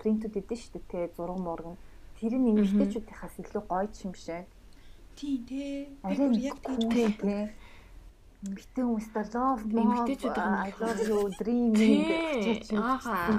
принтүүд 0.00 0.40
идэв 0.40 0.56
шүү 0.56 0.72
дээ 0.80 0.88
те 0.88 1.00
зураг 1.12 1.36
мураг 1.36 1.68
нь 1.76 1.80
тэр 2.16 2.32
нь 2.40 2.48
эмэгтэйчүүдийнхээс 2.56 3.36
илүү 3.44 3.62
гоё 3.68 3.88
юм 4.08 4.14
шиг. 4.16 4.48
Тийм 5.16 5.44
тий. 5.44 5.92
Бүр 6.00 6.32
яг 6.40 6.56
тийм 6.64 7.12
те. 7.20 7.52
Эмэгтэй 8.40 8.84
хүмүүстээ 8.88 9.26
love 9.36 9.68
Эмэгтэйчүүд 9.68 10.36
I 10.40 10.72
юм. 10.72 10.80
love 10.80 11.00
you 11.04 11.20
Тий. 11.76 12.00
гэж 12.40 12.72
юм 12.72 12.80
Ааха. 12.80 13.36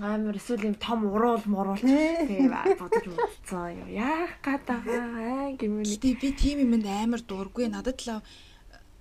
Амар 0.00 0.36
эсвэл 0.40 0.64
юм 0.72 0.76
том 0.80 1.04
уруул 1.12 1.44
муруулч 1.44 1.84
тийм 1.84 2.48
бодож 2.80 3.04
үзсэн 3.04 3.84
юм. 3.84 3.88
Яах 3.92 4.32
гээд 4.40 4.64
байгаа 4.64 5.04
аа 5.12 5.52
гэмээр. 5.60 5.86
Би 6.00 6.30
тийм 6.32 6.56
юмд 6.64 6.88
амар 6.88 7.20
дуургүй. 7.20 7.68
Надад 7.68 8.00
л 8.00 8.24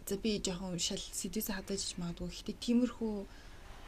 за 0.07 0.15
би 0.17 0.41
жоохон 0.43 0.79
шал 0.79 0.99
сэдвээс 0.99 1.49
хадаж 1.53 1.95
магадгүй. 1.99 2.29
Гэтэ 2.29 2.53
тиймэрхүү 2.59 3.15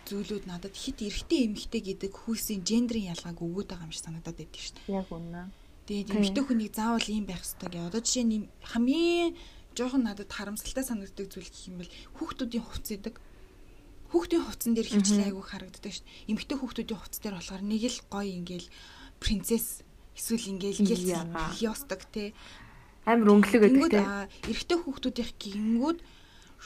зүйлүүд 0.05 0.45
надад 0.45 0.75
хит 0.77 1.01
эрэгтэй 1.01 1.49
эмэгтэй 1.49 1.81
гэдэг 1.81 2.13
хүйсийн 2.13 2.61
гендрийн 2.61 3.11
ялгааг 3.13 3.41
өгөөд 3.41 3.67
байгаа 3.73 3.87
юм 3.89 3.93
шиг 3.95 4.05
санагдаад 4.05 4.37
байдаг 4.37 4.61
шүү 4.61 4.75
дээ. 4.85 4.95
Яг 5.01 5.09
үнэ. 5.09 5.49
Тэгээд 5.89 6.13
эмэгтэй 6.13 6.43
хүнийг 6.45 6.73
заавал 6.77 7.09
ийм 7.09 7.25
байх 7.25 7.41
хэрэгтэй 7.41 7.69
гэх. 7.73 7.89
Одоо 7.89 8.01
жишээ 8.05 8.25
нь 8.25 8.49
хамгийн 8.61 9.33
жоохон 9.73 10.03
надад 10.05 10.29
харамсалтай 10.29 10.85
санагддаг 10.85 11.27
зүйл 11.29 11.49
гэх 11.49 11.67
юм 11.69 11.77
бол 11.81 11.91
хүүхдүүдийн 12.21 12.63
хувцс 12.63 12.91
идэг. 12.93 13.15
Хүүхдийн 14.13 14.43
хувцсан 14.45 14.73
дээр 14.77 14.89
хөвчлээ 14.93 15.27
айгүй 15.33 15.45
харагддаг 15.45 15.91
шүү 15.91 16.05
дээ. 16.05 16.29
Эмэгтэй 16.31 16.57
хүүхдүүдийн 16.61 16.99
хувцс 17.01 17.19
дээр 17.19 17.35
болохоор 17.37 17.63
нэг 17.65 17.83
л 17.89 17.99
гоё 18.13 18.31
ингээл 18.39 18.67
принцесс 19.19 19.81
эсвэл 20.15 20.51
ингээл 20.55 20.79
Яага. 21.11 21.51
ястаг 21.59 22.01
те. 22.13 22.31
Амар 23.05 23.29
өнгөлөг 23.37 23.61
гэдэг 23.69 23.89
тийм. 23.93 24.05
эрэгтэй 24.49 24.77
хүүхдүүдийнх 24.81 25.33
гингүүд 25.37 25.99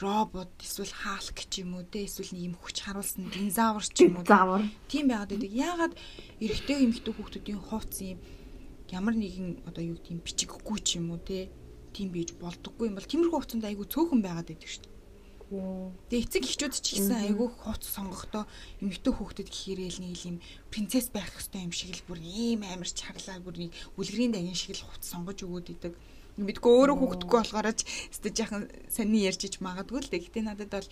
робот 0.00 0.52
эсвэл 0.64 0.88
хаалк 0.88 1.38
ч 1.44 1.60
юм 1.60 1.76
уу 1.76 1.84
те 1.84 2.08
эсвэл 2.08 2.32
юм 2.32 2.56
хүч 2.56 2.80
харуулсан 2.80 3.28
динозавр 3.28 3.84
ч 3.84 4.08
юм 4.08 4.20
уу. 4.20 4.24
Заавар. 4.24 4.64
Тийм 4.88 5.12
байгаад 5.12 5.36
байдаг. 5.36 5.52
Яагаад 5.52 5.94
эрэгтэй 6.40 6.78
эмэгтэй 6.88 7.12
хүүхдүүдийн 7.12 7.60
хувцс 7.60 8.00
юм 8.00 8.18
ямар 8.88 9.14
нэгэн 9.14 9.68
одоо 9.68 9.84
юу 9.84 10.00
гэдэг 10.00 10.12
юм 10.16 10.24
бичиггүй 10.24 10.78
ч 10.80 10.96
юм 10.96 11.12
уу 11.12 11.20
те 11.20 11.52
тийм 11.92 12.08
бийж 12.14 12.32
болдоггүй 12.40 12.88
юм 12.88 12.96
бол 12.96 13.04
тиймэрхүү 13.04 13.36
хувцсанд 13.36 13.68
айгүй 13.68 13.86
цөөхөн 13.86 14.24
байгаад 14.24 14.48
байдаг 14.48 14.70
шүү 14.70 14.84
дээ. 14.88 14.98
Тэгээ 15.50 16.24
эцэг 16.24 16.44
эхчүүд 16.46 16.74
ч 16.78 16.86
гэсэн 16.94 17.26
айгүй 17.26 17.48
хувц 17.50 17.84
сонгохдоо 17.90 18.46
эмэгтэй 18.78 19.12
хүүхдэд 19.14 19.48
гэхээрээ 19.50 19.90
л 19.98 20.02
нэг 20.06 20.22
юм 20.22 20.36
принцесс 20.70 21.10
байх 21.10 21.26
хэвээр 21.34 21.66
юм 21.66 21.74
шиг 21.74 21.90
л 21.98 22.06
бүр 22.06 22.22
ийм 22.22 22.62
амар 22.62 22.86
чарлаа 22.86 23.42
бүр 23.42 23.66
нэг 23.66 23.74
үлгэрийн 23.98 24.30
дагин 24.30 24.54
шиг 24.54 24.78
л 24.78 24.86
хувц 24.86 25.10
сонгож 25.10 25.42
өгөөд 25.42 25.74
идэг. 25.74 25.92
Мэдгүй 26.40 26.72
өөрөө 26.72 26.96
хүүхдгүй 26.96 27.38
болохоор 27.40 27.68
ч 27.76 27.84
өстө 28.08 28.32
яхан 28.32 28.62
саний 28.88 29.28
ярьж 29.28 29.44
иж 29.44 29.60
магадгүй 29.60 30.00
л 30.00 30.08
дээ. 30.08 30.24
Гэтэ 30.24 30.40
надад 30.40 30.72
бол 30.72 30.88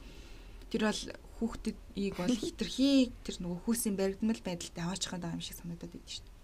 тэр 0.69 0.83
бол 0.93 1.03
хүүхдүүдийг 1.41 2.15
бол 2.21 2.37
хитрхи 2.37 3.09
тэр 3.25 3.37
нөгөө 3.41 3.59
хүүсийн 3.65 3.97
баригдмал 3.97 4.41
байдалтай 4.45 4.83
аваач 4.85 5.09
байгаа 5.09 5.33
юм 5.33 5.41
шиг 5.41 5.57
санагдаад 5.57 5.97
идэв 5.97 6.13
шүү 6.13 6.25
дээ. 6.29 6.37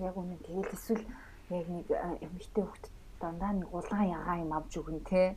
Яг 0.00 0.16
үнэ 0.16 0.36
тэгэл 0.44 0.72
эсвэл 0.72 1.04
яг 1.52 1.66
нэг 1.68 1.88
эмэгтэй 2.24 2.64
хөлт 2.64 2.86
дандаа 3.20 3.52
нэг 3.52 3.68
улаан 3.68 4.08
ягаа 4.08 4.36
юм 4.40 4.52
авч 4.56 4.72
өгнө 4.80 5.04
те. 5.04 5.36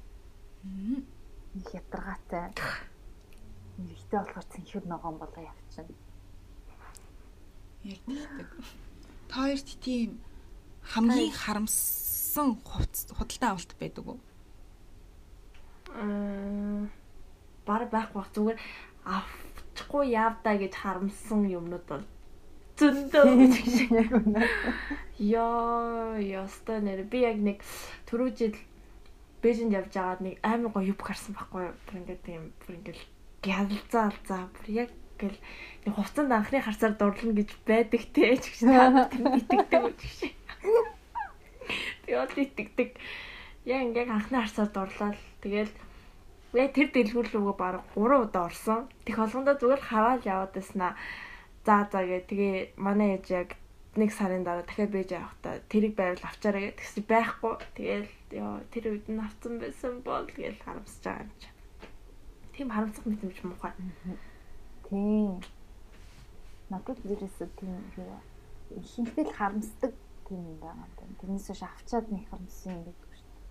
Нэг 0.64 1.68
ятаргаатай. 1.76 2.56
Эмэгтэй 3.80 4.20
болохоор 4.20 4.48
цэнхэр 4.52 4.86
ногоон 4.88 5.18
болоо 5.20 5.44
явчихна. 5.44 5.96
Яг 7.84 8.00
тэгдэг. 8.08 8.48
Та 9.28 9.36
хоёрт 9.44 9.70
тийм 9.84 10.20
хамгийн 10.92 11.34
харамссан 11.34 12.60
хувц 12.62 13.10
худалдан 13.18 13.50
авалт 13.52 13.74
байдаг 13.80 14.06
уу? 14.08 14.20
Аа 15.96 16.88
баг 17.66 17.90
байх 17.90 18.10
бах 18.14 18.30
зүгээр 18.34 18.60
авчихгүй 19.06 20.14
яавдаа 20.14 20.56
гэж 20.62 20.74
харамсан 20.78 21.50
юмнууд 21.50 21.86
бол 21.90 22.06
зөндөө 22.78 23.24
гэж 23.42 23.56
шиг. 23.66 23.92
Яг 23.92 24.12
үнэ. 24.14 24.46
Яа, 25.18 26.20
яста 26.20 26.80
нэр 26.84 27.08
би 27.10 27.26
яг 27.26 27.38
нэг 27.42 27.64
түрүү 28.10 28.30
жил 28.38 28.56
Бээжинд 29.46 29.78
явж 29.78 29.94
байгаад 29.94 30.22
нэг 30.26 30.36
амар 30.42 30.74
гоё 30.74 30.90
юб 30.90 31.02
гарсан 31.06 31.38
байхгүй 31.38 31.70
юу? 31.70 31.76
Тэр 31.86 31.98
ингээд 32.02 32.22
тийм 32.26 32.44
бүр 32.66 32.74
ингээд 32.82 33.02
гялзаа 33.46 34.10
алзаа 34.10 34.44
бүр 34.58 34.68
яг 34.74 34.90
гэл 35.22 35.38
нэг 35.86 35.94
хувцанд 35.94 36.34
анхны 36.34 36.60
харцаар 36.66 36.98
дурлна 36.98 37.34
гэж 37.38 37.50
байдаг 37.62 38.02
те 38.10 38.42
ч 38.42 38.44
гэж 38.50 38.62
та 38.74 39.06
тийм 39.14 39.38
итгэдэг 39.38 39.82
үү 39.86 39.94
гэж. 39.94 40.20
Би 42.06 42.12
ол 42.16 42.30
итгэдэг. 42.30 42.90
Яг 43.66 43.82
ингээд 43.82 44.10
анхны 44.14 44.38
харцаар 44.42 44.70
дурлал 44.70 45.18
тэгэл 45.42 45.74
яг 46.54 46.70
тэр 46.78 46.90
дэлгүүр 46.94 47.28
рүүгээ 47.34 47.58
баг 47.58 47.82
3 47.98 48.24
удаа 48.26 48.46
орсон. 48.50 48.86
Тэг 49.06 49.16
холгондоо 49.18 49.58
зүгээр 49.58 49.82
хаваал 49.82 50.24
яваад 50.24 50.54
байснаа. 50.54 50.94
За 51.66 51.90
за 51.90 52.00
гээ 52.06 52.22
тэгээ 52.30 52.56
манай 52.78 53.18
ээж 53.18 53.26
яг 53.34 53.50
нэг 53.98 54.12
сарын 54.14 54.44
дараа 54.46 54.62
дахиад 54.68 54.92
бэж 54.94 55.10
явахдаа 55.18 55.64
тэрийг 55.72 55.96
байвал 55.98 56.24
авчаарай 56.30 56.70
гэх 56.70 56.78
тэгс 56.78 56.96
байхгүй. 57.10 57.54
Тэгээл 57.74 58.14
ёо 58.38 58.54
тэр 58.70 58.84
үед 58.94 59.08
нь 59.10 59.24
авсан 59.24 59.54
байсан 59.58 59.94
бол 60.06 60.28
тэгэл 60.30 60.62
харамсаж 60.62 61.04
байгаа 61.04 61.26
юм 61.26 61.32
чи. 61.42 61.50
Тийм 62.54 62.70
харамсах 62.70 63.06
мэт 63.10 63.24
юм 63.24 63.50
муухай. 63.50 63.74
Тийм. 64.86 65.42
Надад 66.70 67.00
ерөөсөө 67.02 67.50
тийм 67.58 67.82
юу 67.98 68.20
л 69.26 69.34
харамсдаг 69.34 69.94
тийм 70.28 70.42
юм 70.42 70.58
байна. 70.60 70.86
Тэрнээс 71.22 71.48
ш 71.54 71.62
авчаад 71.64 72.10
нэг 72.10 72.26
харамссан 72.30 72.74
юм 72.74 72.84
байдаг 72.90 73.12
шүү 73.16 73.30
дээ. 73.30 73.46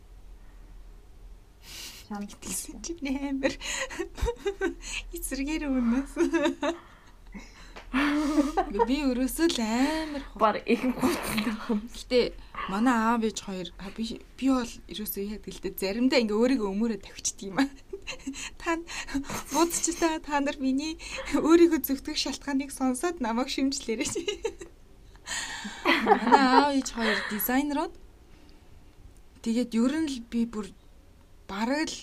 Шам 2.04 2.22
Тэгсэн 2.28 2.76
чинь 2.84 3.08
амар 3.14 3.54
эсэргээр 5.16 5.64
өнөөс. 5.70 6.12
Би 7.94 8.96
өрөөсөө 9.06 9.48
л 9.54 9.58
амар. 9.62 10.22
Бар 10.34 10.56
их 10.66 10.82
гуттай 10.98 11.46
юм. 11.46 11.78
Гэтэ 11.94 12.34
манай 12.68 12.96
аав 12.98 13.22
ээж 13.22 13.38
хоёр 13.46 13.68
би 13.94 14.18
би 14.34 14.46
бол 14.50 14.72
ерөөсөө 14.90 15.22
яг 15.30 15.46
гэлдэ 15.46 15.78
заримдаа 15.78 16.18
ингээ 16.18 16.34
өөрийгөө 16.34 16.68
өмөрөө 16.74 16.98
тавьчихдаг 17.06 17.46
юм 17.54 17.58
аа. 17.62 17.70
Та 18.60 18.76
буудч 19.54 19.94
та 19.96 20.18
та 20.20 20.42
нар 20.42 20.58
миний 20.58 20.98
өөрийгөө 21.38 21.80
зөвтгөх 21.86 22.18
шалтгааныг 22.18 22.74
сонсоод 22.74 23.22
намайг 23.22 23.48
шимжлээрэй. 23.48 24.10
Манай 26.04 26.44
аав 26.52 26.72
ээж 26.76 26.88
хоёр 26.92 27.18
дизайнерууд 27.32 27.94
тэгээд 29.44 29.70
ер 29.74 29.92
нь 30.04 30.10
л 30.12 30.18
би 30.28 30.44
бүр 30.44 30.68
бараг 31.48 31.88
л 31.88 31.98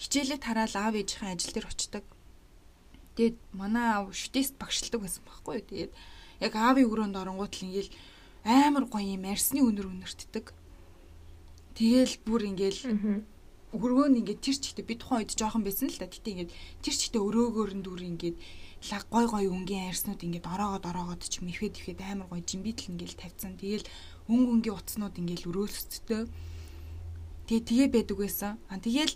хичээлээ 0.00 0.40
тараал 0.40 0.74
аав 0.76 0.94
ээжийн 0.96 1.32
ажил 1.32 1.52
дээр 1.52 1.68
очдог. 1.72 2.04
Тэгээд 3.16 3.36
манай 3.56 3.86
аав 3.96 4.12
шүтэст 4.12 4.60
багшилдаг 4.60 5.00
байсан 5.00 5.24
байхгүй 5.24 5.54
юу. 5.56 5.68
Тэгээд 5.68 5.92
яг 6.44 6.52
аавын 6.52 6.88
өрөөнд 6.88 7.16
оронгууд 7.16 7.52
л 7.56 7.64
ингээл 7.64 7.92
амар 8.44 8.84
гоё 8.92 9.16
юм 9.16 9.24
арсны 9.24 9.60
өнөр 9.64 9.88
өнөртдөг. 9.88 10.52
Тэгээл 11.76 12.14
бүр 12.28 12.42
ингээл 12.52 12.80
өргөө 13.72 14.06
нь 14.12 14.18
ингээд 14.20 14.40
тэр 14.44 14.56
чигтээ 14.60 14.84
би 14.84 14.94
тухайн 15.00 15.24
үед 15.24 15.32
жоохон 15.36 15.64
байсан 15.64 15.88
л 15.88 15.98
да. 16.00 16.08
Гэтэ 16.08 16.30
ингээд 16.32 16.52
тэр 16.84 16.94
чигтээ 16.96 17.22
өрөөгөөр 17.24 17.72
нь 17.76 17.84
дүр 17.84 18.00
ингээд 18.04 18.36
гой 19.10 19.26
гой 19.26 19.44
өнгийн 19.46 19.90
арьснууд 19.90 20.20
ингээд 20.22 20.46
ороогоод 20.46 20.84
ороогоод 20.86 21.22
ч 21.26 21.42
юм 21.42 21.50
ихэд 21.50 21.98
амар 22.02 22.28
гой 22.30 22.42
жимбитл 22.46 22.90
ингээд 22.92 23.18
тавьсан. 23.18 23.58
Тэгээл 23.58 23.86
өнг 24.30 24.46
өнгийн 24.54 24.76
утаснууд 24.76 25.14
ингээд 25.18 25.46
өрөөлсөдтэй. 25.48 26.26
Тэгээ 27.46 27.66
тэгээ 27.66 27.88
байдаг 27.94 28.16
байсан. 28.18 28.52
А 28.70 28.78
тэгээл 28.78 29.14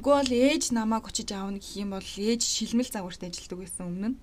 нөгөө 0.00 0.14
бол 0.20 0.32
ээж 0.32 0.62
намайг 0.72 1.04
очиж 1.08 1.28
аавна 1.32 1.60
гэх 1.60 1.76
юм 1.76 1.90
бол 1.96 2.04
ээж 2.04 2.42
шилмэл 2.44 2.92
загварт 2.92 3.22
ажилладаг 3.24 3.58
байсан 3.60 3.84
өмнө 3.88 4.08
нь. 4.12 4.18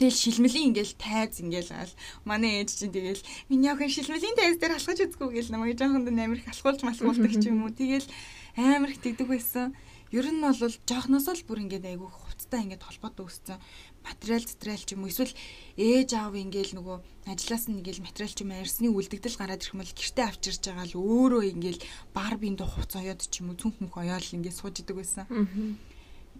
Тэгэл 0.00 0.20
шилмэлийн 0.20 0.68
ингээл 0.72 0.94
тайз 0.98 1.38
ингээл 1.40 1.72
ал 1.76 1.92
манай 2.24 2.64
ээж 2.64 2.70
чинь 2.80 2.92
тэгэл 2.96 3.22
миний 3.48 3.70
охин 3.70 3.92
шилмэлийн 3.92 4.36
тайз 4.36 4.56
дээр 4.58 4.76
алхаж 4.76 4.98
үзгүй 5.04 5.28
гэл 5.36 5.52
намайг 5.52 5.78
жоохон 5.78 6.08
амирх 6.08 6.48
алхуулж 6.48 6.80
малхуулдаг 6.82 7.32
ч 7.38 7.46
юм 7.46 7.64
уу. 7.64 7.72
Тэгэл 7.72 8.08
амирх 8.56 8.98
тэгдэг 8.98 9.28
байсан. 9.28 9.76
Ер 10.12 10.26
нь 10.28 10.42
бол 10.44 10.56
жоохноос 10.58 11.28
л 11.28 11.46
бүр 11.46 11.62
ингээд 11.64 11.88
айгүй 11.88 12.10
хувцтай 12.52 12.68
ингээд 12.68 12.84
холбоотой 12.84 13.26
өссөн 13.32 13.56
материал 14.04 14.44
материал 14.44 14.76
ч 14.84 14.92
юм 14.92 15.02
уу 15.02 15.08
эсвэл 15.08 15.32
ээж 15.80 16.10
аав 16.20 16.36
ингээл 16.36 16.76
нөгөө 16.76 16.96
ажлаас 17.32 17.64
нь 17.72 17.80
ингээл 17.80 18.04
материал 18.04 18.28
ч 18.28 18.44
юм 18.44 18.52
арьсны 18.52 18.92
үлдэгдэл 18.92 19.40
гараад 19.40 19.64
ирэх 19.64 19.72
юм 19.72 19.80
бол 19.80 19.96
гэртээ 19.96 20.26
авчирж 20.28 20.60
байгаа 20.60 20.86
л 20.92 21.00
өөрөө 21.00 21.42
ингээл 21.48 21.80
барбийн 22.12 22.56
дуу 22.60 22.68
хувц 22.68 22.92
оёод 23.00 23.24
ч 23.24 23.40
юм 23.40 23.56
уу 23.56 23.60
цүнх 23.60 23.80
мөх 23.80 23.96
оёол 23.96 24.36
ингээд 24.36 24.58
сууж 24.60 24.76
идэг 24.84 24.96
байсан. 25.00 25.24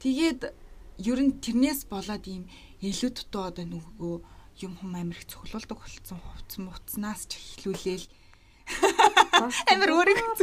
Тэгээд 0.04 0.52
ер 1.00 1.18
нь 1.24 1.40
тэрнээс 1.40 1.88
болоод 1.88 2.24
ийм 2.28 2.44
илүү 2.84 3.10
дутуу 3.16 3.48
одоо 3.48 3.64
нөгөө 3.64 4.14
юм 4.68 4.76
хүм 4.76 4.92
амир 5.00 5.16
их 5.16 5.32
цоглуулдаг 5.32 5.80
болсон 5.80 6.20
хувц 6.20 6.60
муцнаас 6.60 7.24
ч 7.24 7.40
эхлүүлээл. 7.40 8.04
Амир 9.72 9.90
өөрийгөө 9.96 10.36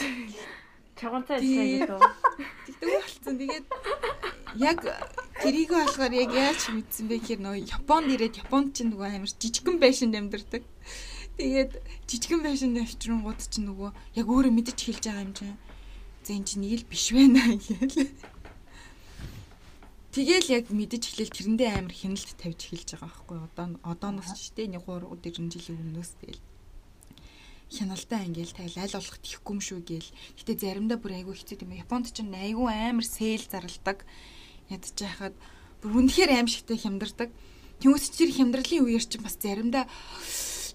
Чагонцаа 1.00 1.40
ажиллаа 1.40 1.64
гэдэг. 1.64 2.00
Тэгдэг 2.68 2.90
болсон. 3.00 3.34
Тэгээд 3.40 3.66
яг 4.60 4.78
тэрийг 5.40 5.70
болохоор 5.72 6.12
яг 6.12 6.30
яаж 6.36 6.60
мэдсэн 6.68 7.08
бэ 7.08 7.16
гэхээр 7.24 7.40
нөө 7.40 7.56
Японд 7.72 8.08
ирээд 8.12 8.44
Японд 8.44 8.76
чинь 8.76 8.92
нөгөө 8.92 9.08
амар 9.16 9.32
жижигхэн 9.32 9.80
байшинд 9.80 10.14
амьдардаг. 10.20 10.62
Тэгээд 11.40 11.72
жижигхэн 12.04 12.44
байшинд 12.44 12.76
авчрангууд 12.84 13.40
чинь 13.48 13.64
нөгөө 13.72 13.90
яг 14.20 14.26
өөрөө 14.28 14.52
мэдэж 14.52 14.78
хэлж 14.84 15.04
байгаа 15.08 15.24
юм 15.24 15.32
чинь. 15.32 15.56
За 16.20 16.36
энэ 16.36 16.44
чинь 16.44 16.62
нэг 16.68 16.84
л 16.84 16.90
биш 16.92 17.04
байна 17.16 17.40
гээл. 17.56 18.12
Тэгэл 20.12 20.48
яг 20.52 20.66
мэдэж 20.68 21.02
хэлэл 21.06 21.32
тэрэндээ 21.32 21.70
амар 21.80 21.94
хяналт 21.96 22.28
тавьж 22.36 22.60
хэлж 22.68 22.88
байгаа 22.98 23.08
байхгүй 23.08 23.38
одоо 23.40 23.66
одооноос 23.88 24.36
ч 24.36 24.52
тийм 24.52 24.76
нэг 24.76 24.84
3 24.84 25.06
4 25.06 25.48
жилийн 25.48 25.80
өмнөөс 25.80 26.12
тэгэл 26.20 26.42
хяналтаа 27.70 28.26
ингээл 28.26 28.50
тэгэл 28.50 28.82
аль 28.82 28.96
болох 28.98 29.18
тийхгүй 29.22 29.54
юм 29.54 29.62
шүү 29.62 29.80
гээл. 29.86 30.10
Гэтэ 30.34 30.52
заримдаа 30.58 30.98
бүр 30.98 31.22
айгүй 31.22 31.34
хэцүү 31.38 31.62
юм. 31.62 31.78
Японд 31.78 32.10
ч 32.10 32.26
айгүй 32.26 32.66
амар 32.66 33.06
сэйл 33.06 33.46
зарладаг. 33.46 34.02
Ядж 34.66 34.98
яхад 34.98 35.34
бүр 35.78 36.02
үнэхээр 36.02 36.34
аимшигтай 36.34 36.76
хямдардаг. 36.82 37.30
Тэмүүс 37.78 38.10
чи 38.10 38.26
хямдралын 38.34 38.84
үеэр 38.84 39.04
чи 39.06 39.18
бас 39.22 39.38
заримдаа 39.38 39.86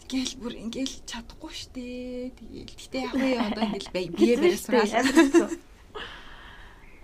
гээл 0.08 0.36
бүр 0.40 0.54
ингээл 0.56 0.96
чадахгүй 1.04 1.52
штэ. 1.52 2.32
Тэгээл 2.40 2.74
гэтэ 2.80 2.98
яг 3.04 3.14
уу 3.14 3.38
одоо 3.44 3.64
ингээл 3.68 4.16
бие 4.16 4.56
сураал. 4.56 4.96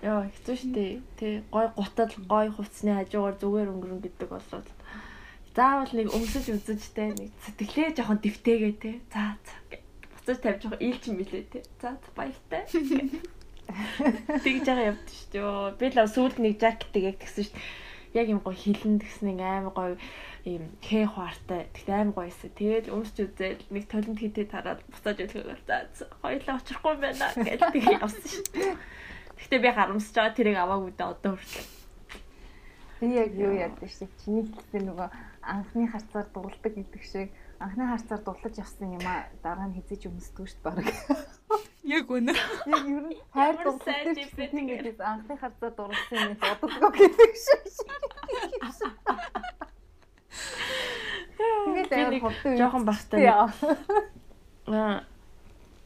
Яа 0.01 0.25
хэцүү 0.31 0.55
штэ. 0.55 0.85
Тэ 1.19 1.43
гой 1.51 1.67
гутал 1.75 2.13
гой 2.31 2.47
хувцсны 2.49 2.95
хажуугаар 2.95 3.35
зүгээр 3.37 3.71
өнгөрөн 3.75 4.01
гэдэг 4.01 4.29
болоод 4.31 4.67
заавал 5.55 5.91
нэг 5.91 6.07
өмсөж 6.15 6.45
үзэж 6.55 6.81
тэ 6.95 7.11
нэг 7.11 7.31
сэтгэлээ 7.43 7.95
жоохон 7.99 8.19
дэвтэйгээ 8.23 8.73
тэ. 8.79 8.91
За 9.11 9.35
за 9.43 9.55
буцаж 10.15 10.37
тавьж 10.39 10.61
байгаа 10.63 10.79
ийл 10.79 10.99
чинь 11.03 11.19
билээ 11.19 11.45
те. 11.51 11.59
За 11.81 11.97
баяртай. 12.15 12.63
Тэгж 14.43 14.65
байгаа 14.67 14.89
явд 14.95 15.07
шүү 15.11 15.27
дээ. 15.35 15.75
Би 15.79 15.85
л 15.91 16.07
сүүлд 16.07 16.37
нэг 16.39 16.55
жакетыг 16.55 17.03
яг 17.03 17.17
тэгсэн 17.19 17.43
шүү 17.47 17.55
дээ. 17.55 17.67
Яг 18.11 18.27
юм 18.31 18.39
гоё 18.43 18.55
хилэн 18.55 18.99
тэгсэн 18.99 19.25
нэг 19.27 19.39
амар 19.43 19.73
гоё 19.75 19.95
ийм 20.47 20.63
хэ 20.79 21.07
хуартай. 21.07 21.67
Тэгтээ 21.75 21.95
амар 21.99 22.15
гоё 22.15 22.27
эсэ. 22.31 22.47
Тэгээд 22.55 22.87
өмсч 22.91 23.15
үзэл 23.19 23.59
нэг 23.71 23.85
толинд 23.91 24.19
хитээ 24.19 24.47
тараад 24.51 24.79
буцааж 24.87 25.17
өглөөгөр 25.19 25.61
за 25.67 26.07
хоёлаа 26.23 26.59
очихгүй 26.59 26.95
байна 26.99 27.27
гэж 27.35 27.59
тэгээ 27.71 27.99
явсан 27.99 28.23
шүү 28.23 28.45
дээ. 28.55 28.73
Тэгтээ 29.39 29.59
би 29.63 29.69
харамсаж 29.71 30.15
байгаа 30.15 30.35
тэрийг 30.35 30.57
аваагүй 30.59 30.91
даа 30.95 31.15
одоо 31.15 31.33
хүртэл. 31.39 31.71
Би 32.99 33.07
яг 33.15 33.31
юу 33.33 33.53
яадаг 33.55 33.89
шүү. 33.89 34.09
Чиний 34.21 34.45
хэлсэн 34.51 34.83
нөгөө 34.91 35.09
анхны 35.41 35.87
харцаар 35.87 36.27
дурладаг 36.33 36.73
гэдэг 36.75 37.03
шиг 37.03 37.29
анхны 37.59 37.85
харцаар 37.87 38.21
дулаж 38.21 38.55
явсан 38.57 38.97
юм 38.97 39.05
а 39.05 39.29
дараа 39.43 39.67
нь 39.69 39.77
хизэж 39.77 40.09
өмсдөг 40.09 40.47
шүү 40.49 40.61
дээ 40.61 40.75
баг. 40.75 40.87
Яг 41.83 42.05
үнэ. 42.09 42.33
Яг 42.33 42.85
ер 42.85 43.05
нь 43.09 43.17
хайр 43.33 43.55
дурлалтай 43.61 44.15
тийм 44.17 44.65
гэдэг 44.69 44.97
анхны 45.01 45.37
харцаар 45.37 45.73
дурласан 45.77 46.17
юм 46.29 46.37
боддгоо 46.41 46.89
гэдэг 46.93 47.33
шиг. 47.37 47.65
Тэгээд 51.37 51.91
амар 51.93 52.19
хурдан 52.21 52.57
жоохон 52.57 52.83
бахтай. 52.85 53.21
Аа 53.29 55.05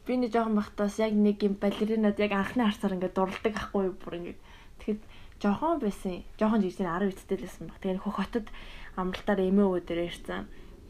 би 0.06 0.14
нэг 0.16 0.30
жоохон 0.32 0.56
бахтаас 0.56 0.96
яг 1.02 1.12
нэг 1.12 1.42
юм 1.42 1.54
балеринад 1.60 2.16
яг 2.20 2.32
анхны 2.32 2.64
харцаар 2.64 2.94
ингээд 2.96 3.16
дурладаг 3.16 3.54
ахгүй 3.56 3.90
бүр 3.90 4.14
ингээд 4.20 4.40
тэгэхэд 4.80 5.02
жоохон 5.42 5.80
байсан. 5.82 6.24
Жоохон 6.38 6.62
жижиг 6.62 6.86
10 6.86 7.10
эцтэй 7.10 7.36
л 7.36 7.44
байсан 7.44 7.66
баг. 7.66 7.78
Тэгээд 7.82 8.02
хөх 8.04 8.16
хотод 8.16 8.46
амралтаар 8.96 9.40
эмээ 9.44 9.66
өөдөр 9.70 10.00
ирсэн 10.08 10.44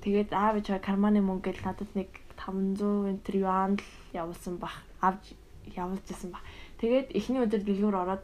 Тэгээд 0.07 0.31
аав 0.39 0.63
ээж 0.63 0.79
карманы 0.87 1.19
мөнгө 1.19 1.51
гэл 1.51 1.67
надад 1.67 1.91
нэг 1.99 2.15
500 2.39 3.11
энэ 3.11 3.43
юан 3.43 3.75
л 3.75 3.91
явуулсан 4.15 4.55
бах. 4.63 4.87
Авж 5.03 5.35
явуулж 5.75 6.07
исэн 6.07 6.31
бах. 6.31 6.47
Тэгээд 6.79 7.11
эхний 7.11 7.43
өдөр 7.43 7.67
дэлгүүр 7.67 7.97
ороод 8.07 8.23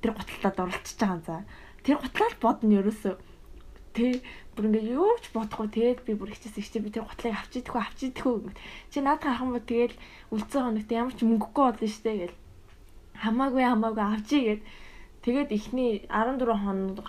тэр 0.00 0.16
гутлаад 0.16 0.56
оролцож 0.56 0.96
байгаа 0.96 1.20
за. 1.20 1.36
Тэр 1.84 2.00
гутлаа 2.00 2.32
л 2.32 2.40
бодно 2.40 2.80
ерөөсөө. 2.80 3.14
Тэ 3.92 4.24
бүр 4.56 4.72
ингээ 4.72 4.96
юу 4.96 5.20
ч 5.20 5.28
бодохгүй 5.36 5.68
тэгээд 5.68 6.00
би 6.08 6.16
бүр 6.16 6.32
хичээс 6.32 6.64
ихтэй 6.64 6.80
би 6.80 6.96
тэр 6.96 7.04
гутлыг 7.04 7.36
авчидаггүй 7.36 7.82
авчидаггүй. 7.84 8.56
Чи 8.88 9.04
наад 9.04 9.20
харах 9.20 9.44
юм 9.44 9.52
бол 9.52 9.68
тэгээд 9.68 9.94
үлцэн 10.32 10.64
хоногт 10.64 10.88
ямар 10.96 11.12
ч 11.12 11.28
мөнгөгүй 11.28 11.64
болно 11.76 11.88
штэ 11.92 12.12
гэл. 12.24 12.36
Хамаагүй 13.20 13.64
хамаагүй 13.68 14.04
авчий 14.16 14.42
гэд. 14.48 14.62
Тэгээд 15.28 15.52
эхний 15.52 16.08
14 16.08 16.56
хоног 16.56 17.04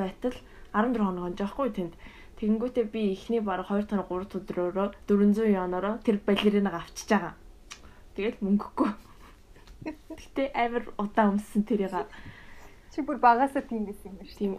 байтал 0.00 0.32
14 0.72 1.02
хоног 1.02 1.24
онжоохгүй 1.30 1.70
тэнд 1.74 1.94
Тэгэнгүүтээ 2.40 2.86
би 2.88 3.12
эхний 3.12 3.44
баг 3.44 3.68
2 3.68 3.84
тоног 3.84 4.08
3 4.08 4.40
өдрөөрөө 4.40 4.88
400 5.04 5.52
йонороо 5.52 6.00
тэр 6.00 6.16
балеринаг 6.24 6.72
авчиж 6.72 7.12
байгаа. 7.12 7.36
Тэгэл 8.16 8.40
мөнгөгүй. 8.40 8.90
Гэтэ 10.16 10.48
амар 10.56 10.88
удаан 10.96 11.36
өмссөн 11.36 11.68
тэрийг. 11.68 11.92
Чи 12.96 13.04
бүр 13.04 13.20
багасаа 13.20 13.60
тийм 13.60 13.84
байсан 13.84 14.16
юм 14.16 14.24
шүү. 14.24 14.40
Тийм. 14.40 14.56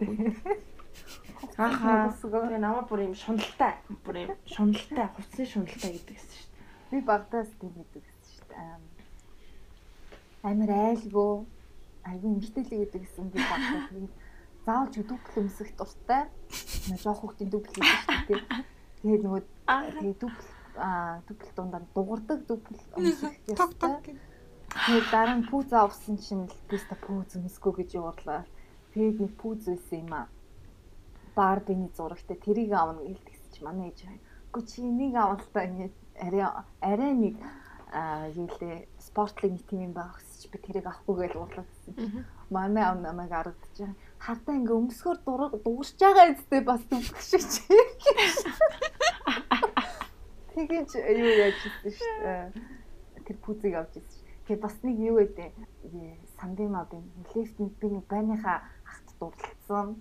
Ахаа. 1.57 2.13
Тэгээ 2.21 2.61
намаа 2.61 2.85
бүр 2.85 3.01
юм 3.09 3.17
шуналтай. 3.17 3.81
Бүр 4.05 4.29
юм 4.29 4.37
шуналтай, 4.45 5.09
хувцсны 5.17 5.45
шуналтай 5.49 5.97
гэдэг 5.97 6.15
гэсэн 6.21 6.37
шүү. 6.37 6.49
Би 6.93 6.97
багтаас 7.01 7.49
тийм 7.57 7.73
гэдэг 7.81 8.01
гэсэн 8.05 8.29
шүү. 8.29 8.45
Амар 10.45 10.69
айлгүй 10.69 11.33
айгүй 12.05 12.29
эмгтээлэг 12.29 12.77
гэдэг 12.77 13.01
гэсэн 13.09 13.25
би 13.33 13.41
багтаа 13.41 13.89
заавал 14.65 14.89
ч 14.93 15.01
дүүпл 15.01 15.41
өмсөх 15.41 15.69
дуртай. 15.77 16.29
Жоох 17.01 17.19
хүүхдийн 17.25 17.49
гэдэг 17.49 17.73
шүү 17.73 18.19
дээ. 18.29 18.41
Тэгээд 19.01 19.23
нөгөө 19.25 19.41
тэгээд 19.97 20.19
дүүпл 20.21 20.47
аа 20.77 21.21
дүүпл 21.25 21.51
дундаа 21.57 21.81
дуурдаг 21.95 22.39
дүүпл 22.45 22.77
өмсөх 22.97 23.33
ёстой. 23.51 23.93
Тэгээд 24.71 25.07
дараа 25.11 25.35
нь 25.41 25.47
пүүз 25.49 25.69
авсан 25.73 26.15
чинь 26.21 26.45
теста 26.69 26.95
пүүз 26.95 27.41
өмсгөө 27.41 27.73
гэж 27.81 27.91
уурлаа. 27.97 28.45
Тэгээд 28.93 29.17
нэг 29.19 29.33
пүүз 29.41 29.67
байсан 29.67 29.99
юм 30.05 30.13
аа. 30.13 30.27
Барбины 31.35 31.89
зурагтай 31.97 32.37
тэрийг 32.37 32.71
авна 32.77 33.01
гэлдэгс 33.01 33.43
чи 33.51 33.59
манай 33.65 33.89
ээж. 33.89 34.07
Гэхдээ 34.53 34.69
чи 34.69 34.79
энийг 34.85 35.15
авалтаа 35.15 35.63
ингээд 35.67 35.95
арай 36.21 36.43
арай 36.79 37.13
нэг 37.17 37.35
аа 37.91 38.27
юу 38.31 38.47
лээ 38.61 38.87
спортлог 38.99 39.51
нэг 39.51 39.65
тийм 39.67 39.91
юм 39.91 39.93
байх 39.95 40.15
гэж 40.19 40.47
би 40.51 40.57
тэрийг 40.59 40.85
авахгүй 40.87 41.27
гэж 41.27 41.33
уурлаа 41.35 41.65
гэсэн. 41.67 42.25
Манай 42.51 42.83
аав 42.83 42.99
намайг 43.03 43.31
аргадж 43.31 43.91
хардаа 44.21 44.55
ингээ 44.55 44.77
өмсгөр 44.77 45.17
дуурч 45.25 45.97
байгаа 45.97 46.29
эцтэй 46.29 46.61
бас 46.61 46.81
дүгх 46.85 47.17
шиг 47.25 47.41
чи. 47.41 47.73
Тэгэж 50.53 50.89
юу 50.93 51.31
яаж 51.41 51.57
ирсэн 51.65 51.89
шүү 51.97 52.15
дээ. 52.21 52.53
Тэр 53.25 53.37
пүзийг 53.41 53.73
авч 53.81 53.97
ирсэн 53.97 54.13
шүү. 54.13 54.29
Тэгээ 54.45 54.61
бас 54.61 54.75
нэг 54.85 54.97
юу 55.01 55.17
гэдэг 55.25 55.51
сандын 56.37 56.69
модын 56.69 57.01
лифтэнд 57.33 57.73
би 57.81 57.87
нэг 57.97 58.05
байныхаа 58.05 58.61
ахт 58.85 59.09
дурлцсан. 59.17 59.97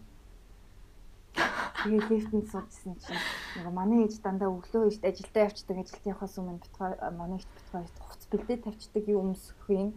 Тэгээ 1.80 2.08
лифтэнд 2.12 2.46
суужсэн 2.52 3.00
чинь 3.00 3.24
ингээ 3.56 3.72
манай 3.72 4.04
ээж 4.04 4.20
дандаа 4.20 4.52
өглөө 4.52 4.92
ишт 4.92 5.00
ажилдаа 5.00 5.48
явцдаг 5.48 5.76
ажилд 5.80 6.04
явахаас 6.04 6.36
өмнө 6.36 6.60
битгаа 6.60 6.92
манай 7.16 7.40
ихт 7.40 7.52
битгаа 7.56 7.88
хуц 8.04 8.22
бэлдээ 8.28 8.58
тавьчихдаг 8.68 9.04
юм 9.08 9.32
өмсөх 9.32 9.64
юм. 9.72 9.96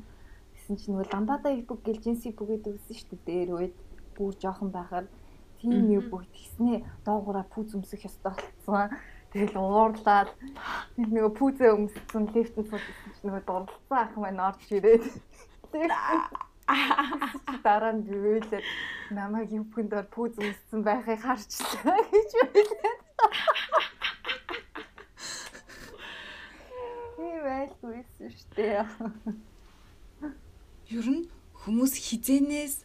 Тэгсэн 0.55 0.79
чинь 0.79 0.95
нөгөө 0.95 1.11
ламбада 1.11 1.51
их 1.51 1.67
бүг 1.67 1.83
гэл 1.83 1.99
жинси 1.99 2.31
бүгэд 2.31 2.71
өгсөн 2.71 2.95
шүү 2.95 3.19
дээ 3.19 3.27
дээр 3.27 3.51
үед 3.51 3.75
бүр 4.17 4.33
жоохон 4.41 4.69
байхаар 4.73 5.07
тийм 5.59 5.87
нэг 5.87 6.09
бүх 6.11 6.23
тэгснээ 6.35 6.83
доогуура 7.05 7.43
пүүз 7.53 7.75
өмсөх 7.77 8.03
ёстой 8.07 8.35
болсон. 8.35 8.91
Тэгэл 9.33 9.57
уурлаад 9.57 10.29
нэг 10.99 11.09
нөгөө 11.09 11.33
пүүзээ 11.39 11.71
өмссөн 11.73 12.23
лифтэнд 12.35 12.69
суудсан 12.69 13.11
чинь 13.17 13.25
нөгөө 13.31 13.43
дурлцсан 13.49 13.97
ах 13.97 14.13
маань 14.19 14.43
орж 14.43 14.61
ирээд 14.69 15.05
дараа 17.65 17.93
нь 17.97 18.05
бивэл 18.05 18.61
намайг 19.09 19.49
юпхэнд 19.49 19.93
ор 19.97 20.07
пүүз 20.13 20.37
өмссөн 20.37 20.81
байхыг 20.85 21.19
харчихсан 21.25 21.97
гэж 22.13 22.29
байлаа. 22.53 22.95
Би 27.17 27.29
байлгүйсэн 27.47 28.29
шүү 28.37 28.49
дээ. 28.53 28.85
Ер 30.93 31.07
нь 31.09 31.25
хүмүүс 31.65 31.93
хизэнээс 32.05 32.75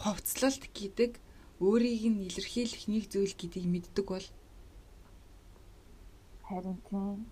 ховцлолт 0.00 0.64
гэдэг 0.72 1.20
өөрийг 1.60 2.04
нь 2.08 2.24
илэрхийлэх 2.24 2.88
нэг 2.88 3.04
зүйл 3.12 3.36
гэдгийг 3.36 3.68
мэддэг 3.68 4.06
бол 4.08 4.26
Харин 6.48 6.80
тийм. 6.88 7.28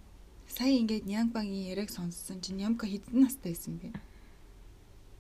сая 0.47 0.77
ингээд 0.77 1.09
Нямбагийн 1.09 1.73
яриаг 1.73 1.91
сонссон 1.91 2.45
чинь 2.45 2.61
Нямка 2.61 2.85
хэдэн 2.87 3.25
настай 3.25 3.57
байсан 3.57 3.81
бэ? 3.81 3.97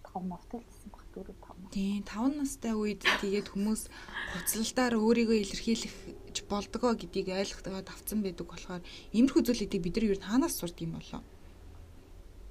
Том 0.04 0.28
мовтой 0.28 0.60
л 0.60 0.68
гэсэн 0.68 0.92
баг 0.92 1.04
дөрөв 1.16 1.38
том. 1.40 1.56
Тийм 1.72 2.04
5 2.04 2.36
настай 2.36 2.72
үед 2.76 3.00
тэгээд 3.24 3.48
хүмүүс 3.48 3.88
хуцлалтаар 4.36 4.94
өөрийгөө 5.00 5.38
илэрхийлэх 5.40 5.94
болдгоо 6.52 6.92
гэдгийг 7.00 7.32
ойлгоход 7.32 7.88
авцсан 7.88 8.20
байдаг 8.22 8.46
болохоор 8.46 8.82
иймэрхүү 9.16 9.42
зүйлүүдийг 9.44 9.82
бид 9.82 9.94
нар 9.96 10.06
юу 10.12 10.18
танаас 10.20 10.54
сурд 10.56 10.76
юм 10.84 11.00
болоо. 11.00 11.20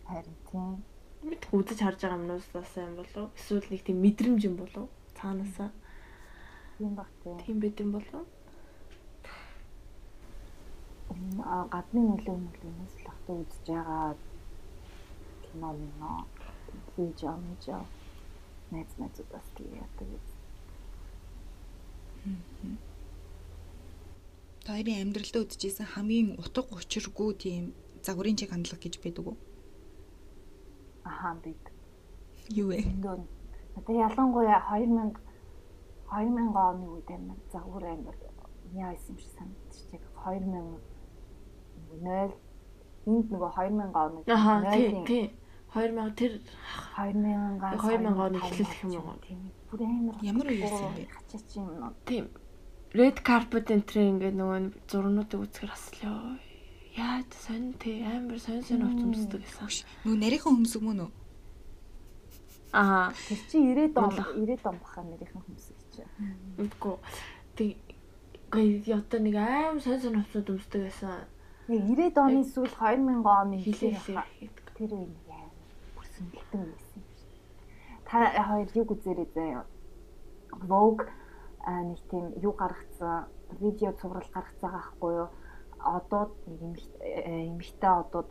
Харин 0.09 0.37
тийм. 0.49 0.96
Бид 1.29 1.43
үзэж 1.51 1.79
харж 1.83 1.99
байгаа 2.01 2.19
юмнуудаас 2.19 2.73
юм 2.77 2.93
болов. 2.99 3.25
Эсвэл 3.37 3.67
нэг 3.71 3.81
тийм 3.83 3.97
мэдрэмж 4.05 4.41
юм 4.49 4.55
болов. 4.61 4.87
Цаанаасаа. 5.17 5.71
Тийм 6.77 6.95
баг 6.95 7.09
тийм. 7.23 7.59
байд 7.59 7.79
юм 7.83 7.91
болов. 7.91 8.25
А, 11.43 11.67
гадны 11.73 12.01
нөлөө 12.03 12.37
мөлөөс 12.45 12.95
л 13.03 13.07
ахта 13.11 13.31
үзэж 13.33 13.65
байгаа 13.67 14.15
кино 15.43 15.69
минь 15.79 15.95
хийж 16.93 17.19
амж 17.33 17.63
найз 18.71 18.91
найзуудаас 18.99 19.47
тийм 19.55 19.71
яадаг. 19.83 20.09
Тойрын 24.67 25.01
амьдралдаа 25.03 25.41
үдчихсэн 25.43 25.87
хамгийн 25.93 26.35
утга 26.43 26.61
учиргүй 26.75 27.29
тийм 27.43 27.63
загварын 28.05 28.37
чиг 28.39 28.51
хандлага 28.51 28.83
гэж 28.83 28.95
байдаг 29.03 29.25
уу? 29.27 29.37
Ахаа 31.07 31.35
бид. 31.43 31.63
Юу 32.49 32.67
вэ? 32.69 32.79
Одоо 33.77 33.95
ялангуяа 34.07 34.59
2000 34.69 35.15
2000 36.11 36.55
оны 36.67 36.85
үед 36.93 37.09
амар 37.15 37.39
загвар 37.51 37.83
амар 37.95 38.15
яа 38.73 38.93
исэн 38.95 39.15
юм 39.15 39.17
шиг 39.19 39.31
санагдчих. 39.37 40.03
2000 40.25 40.79
0 42.03 42.31
энд 43.07 43.27
нөгөө 43.33 43.51
2000 43.55 43.95
оны 44.03 44.19
Аа 44.27 44.61
тий 44.73 44.87
нойлын 44.87 45.05
тий 45.11 45.25
2000 45.73 46.15
тэр 46.19 46.33
2000-аас 46.95 47.79
2000 47.83 48.25
оны 48.25 48.37
эхлэл 48.39 48.67
гэх 48.71 48.83
юм 48.83 49.05
уу? 49.07 49.19
Тийм. 49.27 49.39
Бүр 49.69 49.79
амар 49.83 50.15
Ямар 50.31 50.47
үе 50.47 50.59
байсан 50.63 50.91
бэ? 50.97 51.03
Хачаач 51.15 51.49
юм 51.59 51.67
тийм 52.07 52.25
red 52.95 53.19
carpet 53.27 53.67
энтэр 53.75 53.97
ингээд 53.99 54.35
нөгөө 54.39 54.59
зурнуудыг 54.87 55.43
үзэхэр 55.43 55.71
аслаа. 55.75 56.39
Яаж 56.97 57.29
сонь 57.45 57.73
тий 57.77 58.01
амар 58.01 58.39
сонь 58.41 58.63
сонь 58.65 58.81
хувц 58.81 59.01
өмсдөг 59.05 59.41
гэсэн. 59.45 59.85
Нүг 60.05 60.17
нарийнхан 60.17 60.53
хүмүүс 60.57 60.75
мөн 60.81 60.99
үү? 61.05 61.11
Аа 62.73 63.13
Тэр 63.13 63.39
чи 63.49 63.57
90 63.61 63.97
он 63.97 64.03
Мулах. 64.09 64.33
90 64.33 64.65
он 64.65 64.77
баха 64.81 65.01
нэрийнхэн 65.05 65.41
хүмүүс 65.45 65.67
гэж. 65.77 65.93
мэдгүй. 66.57 66.95
Тэг 67.55 67.77
гээ 68.51 68.97
одоо 68.97 69.19
нэг 69.21 69.35
аим 69.37 69.77
сонь 69.79 70.01
сонь 70.01 70.17
хувцууд 70.25 70.49
өмсдөг 70.57 70.81
гэсэн. 70.89 71.21
Яг 71.69 71.81
90 71.85 72.17
оны 72.17 72.41
сүүл 72.43 72.73
2000 72.73 73.21
оны 73.23 73.55
хэлээ 73.61 73.93
тэр 74.77 74.91
үе 74.93 75.05
нэг 75.05 75.21
яа. 75.29 75.49
Бүр 75.95 76.05
сэнгэлтэн 76.17 76.61
байсан 76.65 76.97
юм 76.97 77.13
шиг. 77.17 77.31
Та 78.05 78.17
хоёр 78.47 78.69
юу 78.73 78.85
үзээрэй 78.93 79.29
заяа. 79.33 79.63
Vogue 80.69 81.05
нэг 81.67 81.99
тийм 82.09 82.25
юу 82.41 82.53
гаргацсан 82.57 83.25
видео 83.61 83.91
цуврал 83.99 84.29
гаргацсан 84.33 84.71
байхгүй 84.71 85.11
юу? 85.23 85.29
Одоо 85.79 86.35
нэг 86.47 86.79
эмхтэй 87.01 87.89
одод 87.89 88.29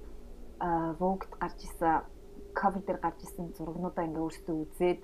Vogue-д 0.99 1.33
гарч 1.41 1.61
исэн 1.65 2.05
cover 2.57 2.81
дээр 2.81 2.99
гарч 3.05 3.21
исэн 3.23 3.53
зургнуудаа 3.57 4.09
ингээ 4.09 4.25
өөрсдөө 4.25 4.57
үзээд 4.65 5.01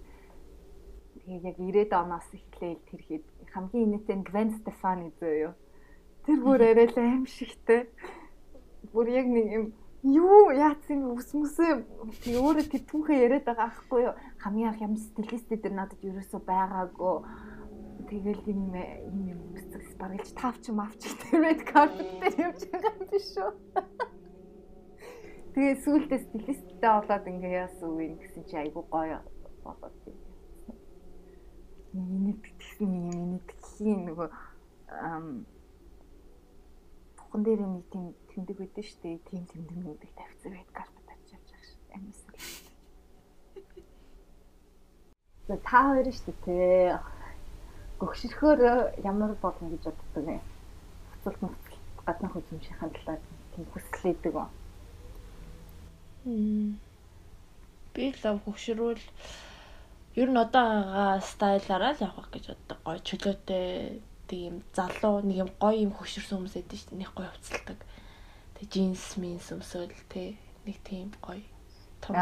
тэгээд 1.22 1.44
яг 1.44 1.56
90-ад 1.60 1.92
оноос 1.92 2.28
эхлээл 2.32 2.82
тэрхэд 2.88 3.24
хамгийн 3.52 3.86
инээтэй 3.86 4.16
нь 4.16 4.26
Gwen 4.26 4.50
Stefani 4.56 5.12
зөө 5.20 5.34
юу. 5.46 5.54
Тэр 6.24 6.38
бүр 6.40 6.60
арай 6.72 6.88
л 6.88 6.96
аим 6.96 7.24
шигтэй. 7.28 7.92
Бүр 8.92 9.06
яг 9.12 9.26
нэг 9.28 9.46
юм 9.52 9.66
юу 10.02 10.50
яатсан 10.50 11.04
ус 11.12 11.30
мүсээ 11.36 11.84
тий 12.24 12.34
өөрөө 12.40 12.66
тэр 12.72 12.82
түүхээ 12.90 13.22
яриад 13.28 13.46
байгаа 13.46 13.68
аахгүй 13.70 14.00
юу. 14.08 14.14
Хамгийн 14.42 14.68
анх 14.72 14.80
ямар 14.80 14.98
стилистүүд 14.98 15.62
тэр 15.62 15.74
надад 15.76 16.00
ерөөсөө 16.02 16.40
байгаагүй. 16.42 17.16
Тэгэл 18.08 18.42
юм 18.50 18.74
юм 18.74 19.18
юм 19.32 19.40
үсгс 19.56 19.94
баргалж 20.00 20.30
тавч 20.34 20.64
мавч 20.70 21.02
red 21.32 21.60
carpet 21.70 22.10
дээр 22.20 22.36
явж 22.48 22.60
байгаа 22.70 22.92
юм 22.98 23.06
биш 23.10 23.30
үү. 23.38 23.52
Тэгээ 25.52 25.76
сүүлдээ 25.84 26.20
стилисттэй 26.24 26.90
болоод 26.92 27.24
ингээ 27.28 27.58
яасан 27.64 27.90
үе 27.92 28.16
гэсэн 28.16 28.42
чи 28.48 28.56
айгу 28.56 28.82
гоё 28.88 29.20
болоод 29.64 29.96
тийм. 30.04 30.16
Миний 31.92 32.36
тэгсэн 32.40 32.88
юм 32.88 33.04
миний 33.12 33.42
тэгхийн 33.44 34.00
нөгөө 34.08 34.28
бухан 37.16 37.42
дээр 37.44 37.60
нэг 37.64 37.84
тийм 37.92 38.04
тэмдэг 38.32 38.56
байдсан 38.60 38.84
шүү 38.84 39.00
дээ. 39.04 39.24
Тийм 39.28 39.42
тэмдэгнүүдийг 39.52 40.12
тавьсан 40.16 40.52
байд 40.52 40.70
карпет 40.72 41.08
авч 41.12 41.28
явж 41.36 41.48
байгаа 41.48 41.68
шүү. 41.68 41.80
Амьсгал. 41.96 42.40
За 45.48 45.56
та 45.64 45.78
хоёр 45.84 46.08
шүү 46.12 46.34
дээ. 46.44 46.96
Гөгшөрхөөр 48.02 48.60
ямар 49.06 49.32
болно 49.38 49.70
гэж 49.70 49.84
боддог 49.86 50.24
вэ? 50.26 50.36
Хуцалт 51.14 51.38
мөцөлт 51.38 52.00
гаднах 52.02 52.34
үзмжийн 52.34 52.78
талаар 52.82 53.20
тийм 53.54 53.64
хүсэл 53.70 54.10
идэг 54.10 54.34
үү? 54.34 54.48
Би 57.94 58.04
лав 58.24 58.42
хөгшрүүл 58.42 59.04
ер 60.18 60.28
нь 60.34 60.42
одоо 60.44 60.66
байгаа 60.66 61.22
стайлаараа 61.22 61.94
л 61.94 62.04
явах 62.10 62.28
гэж 62.34 62.44
боддог. 62.50 62.78
Гой 62.82 62.98
чөлөөтэй 63.06 64.02
тийм 64.26 64.66
залуу 64.74 65.22
нэг 65.22 65.36
юм 65.46 65.50
гоё 65.62 65.78
юм 65.86 65.92
хөгшөрсөн 65.94 66.36
хүмүүс 66.42 66.54
байдаг 66.58 66.78
шүү 66.78 66.90
дээ. 66.90 67.00
Нэг 67.06 67.10
гоё 67.14 67.30
хувцалдаг. 67.30 67.78
Тэг 68.58 68.66
джинс 68.66 69.06
минс 69.22 69.46
өмсөөл 69.54 69.94
те 70.10 70.34
нэг 70.66 70.76
тийм 70.82 71.14
гоё. 71.22 71.46
Том. 72.02 72.18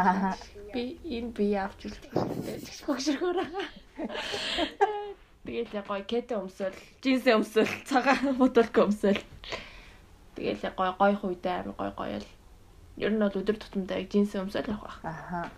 Би 0.77 1.01
энэ 1.09 1.33
би 1.33 1.47
авч 1.57 1.89
үлдээ. 1.89 2.13
Хөгшөрхөөр 2.85 3.37
байгаа. 3.41 3.67
Тэгэл 5.61 5.77
яг 5.77 5.87
гоё 5.93 6.05
кете 6.09 6.41
өмсөөл, 6.41 6.73
джинсээ 7.05 7.37
өмсөөл, 7.37 7.73
цагаан 7.85 8.33
ботолк 8.41 8.73
өмсөөл. 8.81 9.21
Тэгэл 10.33 10.65
яг 10.65 10.73
гоё 10.73 10.97
гоё 10.97 11.21
хуйтай 11.21 11.61
амар 11.61 11.77
гоё 11.77 11.93
гоё 11.93 12.17
л. 12.17 12.29
Ер 12.97 13.13
нь 13.13 13.21
бол 13.21 13.29
өдөр 13.29 13.61
тутамдаа 13.61 14.01
яг 14.01 14.09
джинсээ 14.09 14.41
өмсөөл 14.41 14.73
явах 14.73 15.05
байх. 15.05 15.05
Аха. 15.05 15.53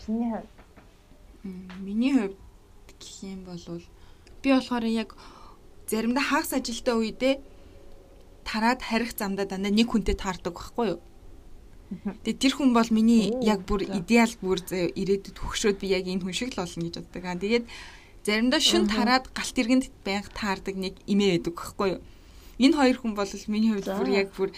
Чиний 0.00 0.32
хувьд 0.32 0.56
Миний 1.84 2.16
хувьд 2.16 2.40
гэх 2.96 3.28
юм 3.28 3.44
бол 3.44 3.60
би 4.40 4.48
болохоор 4.56 4.88
яг 4.88 5.12
заримдаа 5.84 6.24
хагас 6.24 6.56
ажилтаа 6.56 6.96
үедээ 6.96 7.36
тараад 8.40 8.80
харих 8.80 9.12
замдаа 9.20 9.44
дандаа 9.44 9.68
нэг 9.68 9.92
хүнтэй 9.92 10.16
таардаг 10.16 10.56
байхгүй 10.56 10.96
юу? 10.96 11.00
Тэгээ 12.24 12.40
тэр 12.40 12.54
хүн 12.56 12.72
бол 12.72 12.88
миний 12.88 13.36
яг 13.44 13.68
бүр 13.68 13.84
идеал 13.84 14.32
бүр 14.40 14.64
ирээдүйд 14.64 15.36
хөгшөөд 15.36 15.76
би 15.76 15.92
яг 15.92 16.08
энэ 16.08 16.24
хүн 16.24 16.32
шиг 16.32 16.56
л 16.56 16.64
болно 16.64 16.88
гэж 16.88 17.04
боддог. 17.04 17.24
Аа 17.28 17.36
тэгээд 17.36 17.68
заримдаа 18.26 18.60
шүн 18.60 18.90
тараад 18.90 19.30
галт 19.30 19.56
иргэнд 19.62 19.86
байнга 20.02 20.30
таардаг 20.34 20.74
нэг 20.74 20.94
имээ 21.06 21.38
байдаг 21.38 21.54
байхгүй 21.54 21.88
юу? 21.94 22.02
Энэ 22.58 22.76
хоёр 22.76 22.96
хүн 22.98 23.14
бол 23.14 23.30
миний 23.46 23.70
хувьд 23.70 23.90
бүр 23.94 24.10
яг 24.10 24.28
бүр 24.34 24.50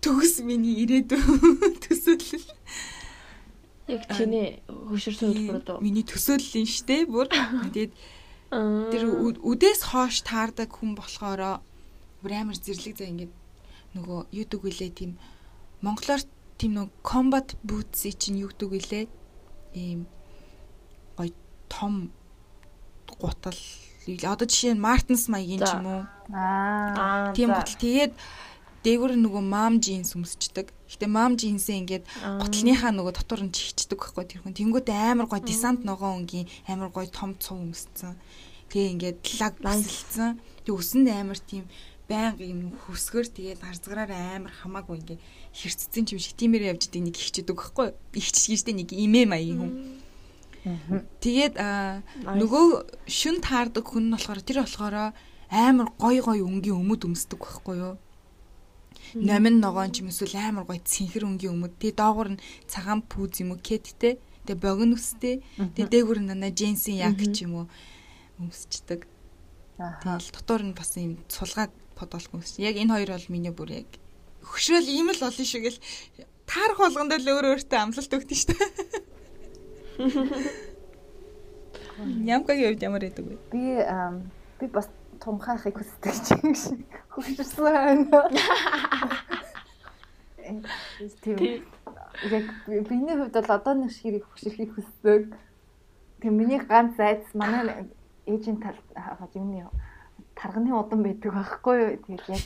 төгс 0.00 0.40
миний 0.40 0.80
ирээдүй 0.82 1.20
төсөөлөл. 1.84 2.48
Яг 3.92 4.02
чиний 4.16 4.64
хөгшөрсөн 4.66 5.28
хөтөлбөрөд 5.28 5.68
үү? 5.68 5.84
Миний 5.84 6.06
төсөөлөл 6.06 6.64
нь 6.64 6.70
штэ 6.70 7.04
бүр. 7.10 7.28
Тэгээд 7.28 7.92
тэр 8.50 9.04
үдээс 9.44 9.80
хоош 9.92 10.24
таардаг 10.24 10.72
хүн 10.72 10.96
болохоор 10.96 11.62
бүр 12.24 12.32
амар 12.34 12.56
зэрлэг 12.56 12.96
заа 12.96 13.10
ингээд 13.12 13.32
нөгөө 13.94 14.20
гэдэг 14.30 14.60
вүлээ 14.62 14.90
тийм 14.96 15.12
монголоор 15.82 16.22
тийм 16.58 16.72
нөгөө 16.78 16.94
combat 17.02 17.48
boots 17.66 18.06
чинь 18.20 18.42
юу 18.42 18.50
гэдэг 18.50 18.68
вүлээ 18.70 19.04
ийм 19.74 20.06
гоё 21.18 21.30
том 21.70 22.10
гутал. 23.20 23.60
Одоо 24.08 24.46
жишээ 24.48 24.74
нь 24.74 24.82
Martens 24.82 25.28
маягийн 25.28 25.60
ч 25.60 25.70
юм 25.76 25.86
уу? 25.86 26.02
Аа 26.32 27.36
тийм 27.36 27.52
гутал. 27.52 27.76
Тэгээд 27.76 28.12
дээгүүр 28.80 29.12
нь 29.16 29.24
нөгөө 29.28 29.44
мам 29.44 29.76
джинс 29.78 30.16
өмсчдөг. 30.16 30.72
Гэтэ 30.88 31.06
мам 31.06 31.36
джинсээ 31.36 31.80
ингээд 31.84 32.04
готлныхаа 32.40 32.90
нөгөө 32.96 33.12
дотор 33.20 33.44
нь 33.44 33.52
чихчдэг 33.52 34.00
байхгүй 34.00 34.24
тэр 34.24 34.40
хүн. 34.40 34.56
Тэнгүүд 34.56 34.88
амар 34.88 35.28
гой 35.28 35.44
десант 35.44 35.84
ногоо 35.84 36.16
өнгийн 36.16 36.48
амар 36.64 36.88
гой 36.88 37.06
том 37.12 37.36
цов 37.36 37.60
өмссөн. 37.60 38.16
Тэгээ 38.72 38.92
ингээд 38.96 39.18
лаг 39.36 39.54
басэлцсан. 39.60 40.40
Тэг 40.64 40.72
өсөнд 40.72 41.12
амар 41.12 41.36
тийм 41.36 41.68
байнга 42.08 42.42
юм 42.42 42.72
хөсгөр. 42.88 43.28
Тэгээд 43.28 43.60
гарцгараар 43.60 44.10
амар 44.40 44.50
хамаагүй 44.50 44.96
ингээ 45.04 45.18
хэрцсэн 45.52 46.08
юм 46.10 46.18
шиг 46.18 46.34
тиймэр 46.40 46.72
явж 46.74 46.88
идэг 46.88 47.02
нэг 47.04 47.16
ихчдэг 47.20 47.54
байхгүй 47.54 47.92
ихч 48.16 48.48
гэжтэй 48.48 48.74
нэг 48.74 48.90
имээ 48.94 49.26
маягийн 49.28 49.58
хүн 49.60 49.72
тэгээд 50.60 51.54
нөгөө 51.56 52.64
шүн 53.08 53.40
таардаг 53.40 53.84
хүн 53.88 54.12
нь 54.12 54.14
болохоор 54.14 54.40
тэр 54.44 54.58
болохоор 54.60 55.16
амар 55.48 55.88
гой 55.96 56.20
гой 56.20 56.40
өнгийн 56.44 56.76
өмд 56.76 57.02
өмсдөг 57.08 57.40
байхгүй 57.40 57.76
юу? 57.80 57.94
Номин 59.16 59.58
ногоон 59.64 59.90
ч 59.90 60.04
юм 60.04 60.12
эсвэл 60.12 60.36
амар 60.36 60.68
гой 60.68 60.84
цэнхэр 60.84 61.24
өнгийн 61.24 61.56
өмд 61.56 61.80
тэгээ 61.80 61.96
доогуур 61.96 62.28
нь 62.36 62.42
цагаан 62.68 63.00
пүүз 63.08 63.40
юм 63.40 63.56
уу? 63.56 63.64
Кеттэй 63.64 64.20
тэгээ 64.44 64.60
богино 64.60 65.00
үстэй 65.00 65.40
тэгээ 65.56 65.90
дээгүүр 65.90 66.18
нь 66.22 66.28
нана 66.28 66.52
джинсийн 66.52 67.08
яг 67.08 67.16
ч 67.32 67.48
юм 67.48 67.64
уу? 67.64 67.66
Өмсчдэг. 68.36 69.08
Тэгэл 69.80 70.28
дотор 70.36 70.60
нь 70.60 70.76
бас 70.76 70.92
юм 71.00 71.18
цулгаад 71.32 71.72
подолк 71.96 72.30
өмс. 72.36 72.60
Яг 72.60 72.76
энэ 72.76 72.94
хоёр 73.00 73.10
бол 73.16 73.32
миний 73.32 73.50
бүр 73.50 73.82
яг 73.82 73.88
хөшөөл 74.44 74.86
ийм 74.86 75.08
л 75.10 75.24
олон 75.24 75.46
шиг 75.48 75.66
л 75.72 75.78
таарах 76.46 76.78
болгондоо 76.78 77.18
л 77.18 77.32
өөр 77.32 77.46
өөртөө 77.56 77.78
амлалт 77.80 78.12
өгдөн 78.12 78.38
шүү 78.38 78.54
дээ. 78.54 79.08
Ямкагийн 82.24 82.72
хувьд 82.72 82.82
ямар 82.82 83.02
байдаг 83.04 83.24
вэ? 83.26 83.36
Би 83.52 83.62
би 84.60 84.66
бас 84.72 84.88
тунхаахыг 85.20 85.76
хүсдэг 85.76 86.14
чинь 86.24 86.54
шиг 86.56 86.80
хөшөрсөн 87.12 87.64
байна. 87.64 88.20
Тийм. 91.20 91.64
Яг 92.32 92.46
биний 92.88 93.16
хувьд 93.16 93.36
бол 93.36 93.50
одоо 93.52 93.74
нэг 93.74 93.92
шиг 93.92 94.24
хөшөрхийг 94.24 94.72
хүсдэг. 94.74 95.36
Тэгээ 96.20 96.32
миний 96.32 96.60
ганц 96.60 96.96
айдас 96.98 97.32
манай 97.34 97.88
ээжийн 98.26 98.60
тал 98.64 98.76
юуны 99.34 99.68
тарганы 100.34 100.72
удан 100.72 101.02
байдаг 101.04 101.32
байхгүй 101.36 101.76
юу. 101.80 101.96
Тэгээд 102.00 102.24
яг 102.28 102.42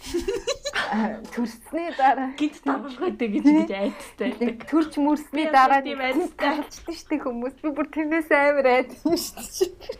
төрсний 1.34 1.90
дараа 1.98 2.30
гинт 2.38 2.60
тавлахайдаг 2.64 3.30
гэж 3.34 3.44
гэж 3.44 3.70
айдтай 3.72 4.30
байдаг. 4.32 4.66
Төрч 4.70 4.92
мөрсний 5.00 5.48
дараа 5.50 5.80
тийм 5.84 6.00
айдтай 6.00 6.64
шүү 6.70 7.08
дээ 7.10 7.24
хүмүүс. 7.24 7.56
Би 7.62 7.68
бүр 7.72 7.88
тэрнээс 7.88 8.28
амар 8.32 8.66
айдсан 8.74 9.16
шүү 9.16 9.70
дээ. 9.80 9.98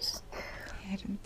Харин 0.85 1.17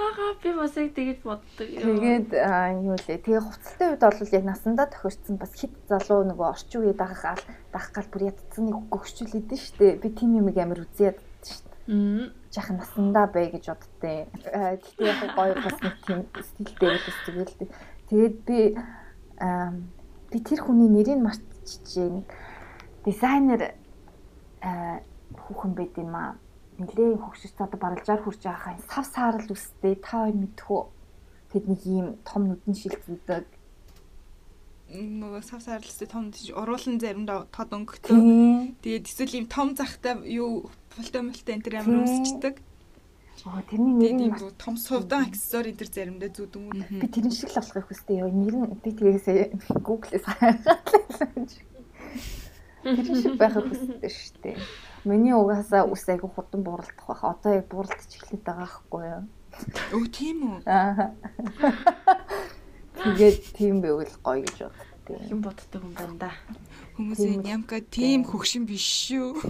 Ага 0.00 0.34
би 0.42 0.52
бас 0.56 0.76
яг 0.78 0.94
тэгэж 0.96 1.18
боддог. 1.24 1.66
Тэгээд 1.66 2.32
юу 2.32 2.96
лээ. 2.96 3.20
Тэгээ 3.20 3.42
хувцалтай 3.42 3.88
үед 3.90 4.00
бол 4.00 4.34
яг 4.38 4.44
насандаа 4.48 4.86
тохирцсон 4.88 5.36
бас 5.36 5.52
хит 5.52 5.74
залуу 5.90 6.24
нөгөө 6.24 6.46
орчин 6.46 6.80
үеэ 6.86 6.96
дагах 6.96 7.22
гал 7.26 7.44
дагах 7.74 7.92
гал 7.92 8.08
бүр 8.08 8.22
ядцсан 8.30 8.64
нэг 8.70 8.76
гөгшчүүлээд 8.88 9.50
шүү 9.50 9.76
дээ. 9.76 10.00
Би 10.00 10.08
тийм 10.16 10.40
юм 10.40 10.48
амар 10.48 10.80
үзээд 10.86 11.18
шүү 11.20 11.60
дээ. 11.68 12.32
Жахан 12.54 12.76
насандаа 12.80 13.26
бай 13.28 13.50
гэж 13.52 13.64
боддتي. 13.66 14.30
Тэгтээ 14.30 15.04
яг 15.10 15.20
гоё 15.36 15.54
бас 15.58 15.76
нэг 15.84 15.96
тийм 16.06 16.20
стилтэй 16.38 16.88
байлс 16.96 17.18
тэгэл. 17.26 17.68
Тэгээд 18.10 18.36
би 18.44 18.58
би 20.34 20.38
тэр 20.42 20.60
хүний 20.66 20.90
нэрийг 20.90 21.22
мартчихжээ. 21.22 22.10
Нэг 22.10 22.26
дизайнер 23.06 23.78
хүүхэн 24.60 25.72
байд 25.78 25.94
юм 25.94 26.14
аа 26.18 26.34
нэлээ 26.82 27.22
хөгшөрч 27.22 27.56
одоо 27.62 27.78
бараг 27.78 28.02
60 28.02 28.26
хүрч 28.26 28.42
байхаа 28.50 28.74
сав 28.90 29.06
саарл 29.06 29.54
үстэй 29.54 29.94
та 30.02 30.26
хоёр 30.26 30.36
мэдхүү 30.42 30.82
тэд 31.54 31.64
нэг 31.70 31.80
ийм 31.86 32.06
том 32.26 32.50
нүдэн 32.50 32.74
шилжүүлдэг 32.74 33.46
нөгөө 34.90 35.42
сав 35.46 35.62
саарлстай 35.62 36.08
том 36.10 36.34
уруулан 36.34 36.98
заримдаа 36.98 37.46
тод 37.54 37.70
өнгөтэй. 37.70 38.74
Тэгээд 38.82 39.06
эсвэл 39.06 39.38
ийм 39.38 39.46
том 39.46 39.78
захтай 39.78 40.18
юу 40.26 40.66
пултай 40.90 41.22
мултай 41.22 41.54
энэ 41.54 41.62
төр 41.62 41.74
амар 41.78 42.02
өмсчдэг. 42.02 42.58
Аа 43.48 43.62
тэрний 43.64 43.94
нэр 43.96 44.12
нь 44.12 44.24
ийм 44.28 44.34
том 44.60 44.76
сувдан 44.76 45.24
аксессуар 45.24 45.72
энэ 45.72 45.80
төр 45.80 45.88
заримдаа 45.88 46.28
зүүдэн 46.28 46.62
үү. 46.68 47.00
Би 47.00 47.06
тэрэн 47.08 47.32
шиг 47.32 47.50
л 47.56 47.60
авахыг 47.60 47.88
хүсдэг 47.88 48.20
ёо. 48.20 48.28
Нэр 48.28 48.54
нь 48.56 48.76
би 48.84 48.90
тгээсээ 48.92 49.80
Google-ээс 49.80 50.26
хараад. 50.28 50.60
Тэр 52.84 53.06
шиг 53.16 53.34
байхыг 53.40 53.64
хүсдэг 53.72 54.12
шүү 54.12 54.38
дээ. 54.44 54.56
Миний 55.08 55.32
угаасаа 55.32 55.88
ус 55.88 56.04
айгу 56.12 56.28
хурдан 56.28 56.60
бууралдах 56.60 57.06
байх. 57.08 57.24
Одоо 57.24 57.52
яг 57.56 57.66
бууралдаж 57.72 58.10
эхлэх 58.12 58.44
байгаа 58.44 58.68
байхгүй 58.68 59.02
юу? 59.08 59.24
Өө 59.96 60.06
тийм 60.12 60.38
үү? 60.44 60.56
Аа. 60.68 61.16
Тэгээд 63.00 63.38
тийм 63.56 63.80
байвал 63.80 64.12
гоё 64.20 64.44
гэж 64.44 64.58
боддог. 64.68 65.16
Хэн 65.24 65.40
боддог 65.40 65.80
юм 65.80 65.94
байна 65.96 66.16
да. 66.20 66.30
Хүмүүсийн 67.00 67.48
ямка 67.48 67.80
тийм 67.80 68.28
хөгшин 68.28 68.68
биш 68.68 68.84
шүү. 69.08 69.40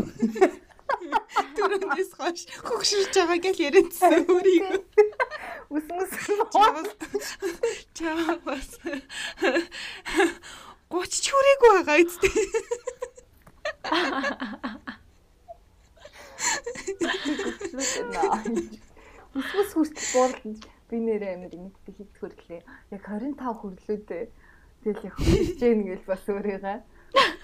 Түрүүнээс 1.31 2.13
хойш 2.19 2.43
хөгшөрч 2.67 3.15
байгаа 3.15 3.39
гэж 3.39 3.57
яриадсан 3.63 4.27
өөрийгөө. 4.27 4.83
Үснэс 5.71 6.13
чаас. 7.95 8.71
Гоч 10.91 11.13
чүрэг 11.23 11.61
байгаа 11.63 12.03
эцтэй. 12.03 12.35
Үснэс 19.39 19.71
хүртэл 19.79 20.09
буурлаж 20.11 20.61
би 20.91 20.97
нэрээ 20.99 21.39
амир 21.39 21.55
ингэдэг 21.55 21.95
хэд 21.95 22.13
хөрлөө. 22.19 22.61
Яг 22.91 23.03
25 23.07 23.39
хөрлөөдөө 23.39 24.23
тэгэл 24.83 25.07
яг 25.07 25.15
хүрч 25.15 25.51
гэн 25.63 25.81
гэл 25.87 26.11
бас 26.11 26.27
өөрийгөө. 26.27 26.79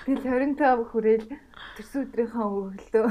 Тэгэл 0.02 0.26
25 0.58 0.90
хүрээл 0.90 1.26
төрсөн 1.78 2.02
өдрийнхөө 2.10 2.46
өглөө 2.50 3.06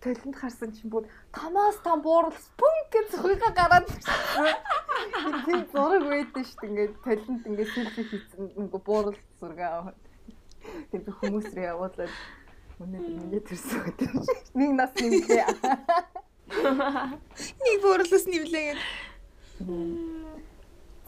толинд 0.00 0.36
харсан 0.36 0.72
чинь 0.72 0.90
бүр 0.90 1.04
тамаас 1.32 1.78
там 1.84 2.02
бууралс 2.02 2.46
пүн 2.60 2.76
гэж 2.92 3.06
зөхийгээ 3.12 3.52
гараад 3.56 3.88
тийм 5.44 5.62
зураг 5.72 6.04
байдаг 6.08 6.44
шүү 6.46 6.58
дээ. 6.60 6.68
Ингээд 6.70 6.94
толинд 7.04 7.42
ингээд 7.46 7.70
селфи 7.74 8.02
хийсэн 8.10 8.42
нэг 8.56 8.72
бууралс 8.72 9.22
зураг 9.40 9.60
аваад. 9.60 9.98
Тэгээд 10.90 11.16
хүмүүс 11.20 11.46
рүү 11.54 11.66
явуулаад 11.70 12.14
өнөөдөр 12.82 13.14
миний 13.20 13.40
төрсөн 13.40 13.80
өдөр. 13.88 14.10
Нэг 14.58 14.70
нас 14.76 14.92
нэмлээ. 14.96 15.46
Нэг 17.64 17.76
бууралс 17.82 18.26
нэмлээ 18.26 18.64
гэдэг. 18.72 18.80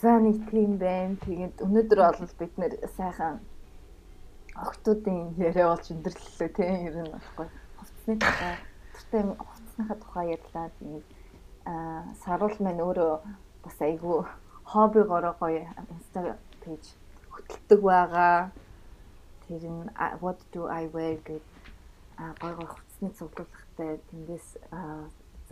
За 0.01 0.19
нэг 0.23 0.37
тийм 0.51 0.79
байна. 0.79 1.16
Тэгээд 1.27 1.57
өнөөдөр 1.64 2.01
бол 2.21 2.35
бид 2.39 2.55
нэр 2.57 2.75
сайхан 2.97 3.41
октоодын 4.59 5.35
яриа 5.39 5.71
болж 5.71 5.91
өндөрлөлөө 5.95 6.49
тийм 6.57 6.87
ер 6.89 6.97
нь 7.03 7.12
баггүй. 7.14 7.49
Хувцсны 8.17 8.25
тухай 8.25 8.57
тэртээ 8.97 9.37
хувцсныхаа 9.37 9.97
тухай 10.01 10.27
ярьлаа. 10.33 10.71
Тэгээд 10.81 11.07
аа 11.69 12.09
саруул 12.25 12.57
маань 12.65 12.81
өөрөө 12.81 13.15
бас 13.65 13.77
айгүй 13.85 14.25
хоббигоороо 14.65 15.35
гоё 15.37 15.69
инста 15.93 16.41
пэйж 16.65 16.85
хөтэлдэг 17.29 17.81
байгаа. 17.85 18.49
Тэр 19.45 19.63
нь 19.69 19.93
what 20.25 20.41
do 20.53 20.73
I 20.73 20.89
wear 20.89 21.21
гэдэг 21.21 21.45
гоё 22.41 22.55
гоё 22.57 22.69
хувцсны 22.73 23.13
цуглуулгатай 23.13 24.01
тэндээс 24.09 24.49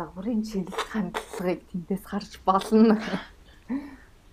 загварын 0.01 0.41
чиглэл 0.41 0.89
хандлагыг 0.89 1.61
тэндээс 1.69 2.05
харж 2.09 2.33
болно. 2.49 2.97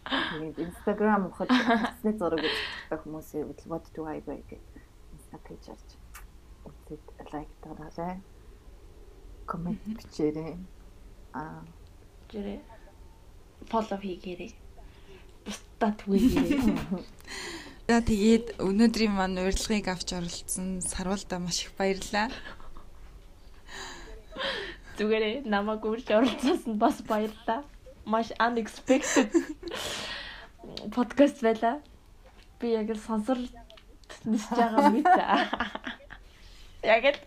Тэгээд 0.08 0.64
Instagram 0.64 1.28
ухад 1.28 1.52
хэсний 1.52 2.16
зураг 2.16 2.40
гэж 2.40 2.56
хүмүүсийн 3.04 3.52
what 3.68 3.84
do 3.92 4.08
I 4.08 4.24
wear 4.24 4.40
гэдэг 4.48 4.64
инста 5.12 5.36
пэйж 5.44 5.68
харж 5.68 6.03
үзээд 6.68 7.06
лайк 7.34 7.52
дараарай. 7.64 8.22
Коммент 9.46 9.82
бичээрэй. 9.86 10.56
Аа 11.34 11.64
жирэ 12.32 12.62
фоллоу 13.70 14.00
хийгээрэй. 14.00 14.52
Бусдад 15.46 15.94
түгээгээрэй. 16.02 16.62
За 17.88 18.00
тэгээд 18.00 18.64
өнөөдрийн 18.64 19.12
маань 19.12 19.44
урилгыг 19.44 19.88
авч 19.92 20.16
оролцсон 20.16 20.80
сарвалда 20.80 21.40
маш 21.40 21.68
их 21.68 21.76
баярлалаа. 21.76 22.32
Зүгээрээ 24.98 25.44
намайг 25.44 25.84
үрж 25.84 26.08
оролцсон 26.16 26.80
бас 26.80 27.04
баярлалаа. 27.04 27.68
Маш 28.08 28.32
unexpected 28.40 29.32
подкаст 30.96 31.44
байла. 31.44 31.82
Би 32.60 32.72
яг 32.72 32.88
сонсор 32.96 33.38
нисж 34.24 34.48
байгаа 34.56 34.90
мэт. 34.90 35.08
Яг 36.84 37.04
л 37.08 37.18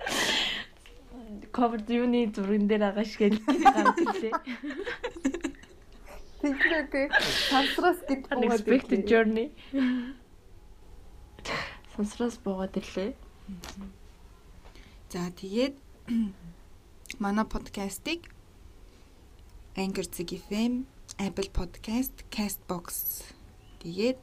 cover 1.56 1.80
юуны 1.88 2.28
зурган 2.28 2.68
дээр 2.68 2.92
байгаа 2.92 3.04
шиг 3.08 3.32
л 3.32 3.40
гараад 3.40 3.96
ирлээ. 4.04 4.34
Тэгэхээр 6.44 7.10
сансраас 7.48 8.00
гэж 8.04 8.20
unexpected 8.36 9.02
journey. 9.08 9.48
Сансраас 11.96 12.36
буугаад 12.44 12.76
ирлээ. 12.76 13.16
За 15.08 15.32
тэгээд 15.32 15.80
манай 17.16 17.46
подкастыг 17.48 18.28
Anchor 19.76 20.04
FM, 20.04 20.84
Apple 21.16 21.48
Podcast, 21.56 22.28
Castbox 22.28 23.24
тэгээд 23.80 24.20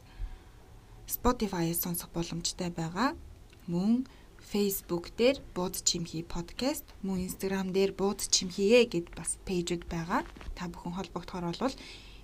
Spotify-ээс 1.09 1.81
сонсох 1.81 2.13
боломжтой 2.13 2.69
байгаа. 2.69 3.17
Мөн 3.65 4.05
Facebook 4.53 5.09
дээр 5.17 5.41
Бууд 5.55 5.81
чимхи 5.81 6.21
подкаст, 6.21 6.85
мөн 7.01 7.25
Instagram 7.25 7.73
дээр 7.73 7.89
Бууд 7.97 8.21
чимхиэ 8.21 8.85
гэд 8.85 9.09
бас 9.17 9.41
пэйжүүд 9.49 9.89
байгаа. 9.89 10.21
Та 10.53 10.69
бүхэн 10.69 10.93
холбогдохоор 10.93 11.57
бол 11.57 11.73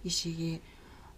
ишигээ 0.06 0.62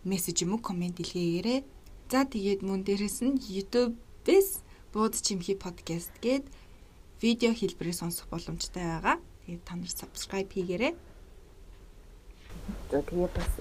мессеж 0.08 0.48
юм 0.48 0.56
уу 0.56 0.64
комент 0.64 1.04
илгээгээрэй. 1.04 1.68
За 2.08 2.24
тэгээд 2.24 2.64
мөн 2.64 2.88
дээрэс 2.88 3.28
нь 3.28 3.44
YouTube-ээс 3.44 4.64
Бууд 4.96 5.20
чимхи 5.20 5.60
подкаст 5.60 6.16
гэд 6.24 6.48
видео 7.20 7.52
хэлбэрээр 7.60 8.00
сонсох 8.00 8.32
боломжтой 8.32 8.80
байгаа. 8.80 9.20
Тэгээд 9.44 9.68
та 9.68 9.76
нар 9.76 9.92
subscribe 9.92 10.48
хийгээрэй. 10.48 10.96
За 12.88 13.04
тэгээ 13.04 13.30
бас 13.36 13.52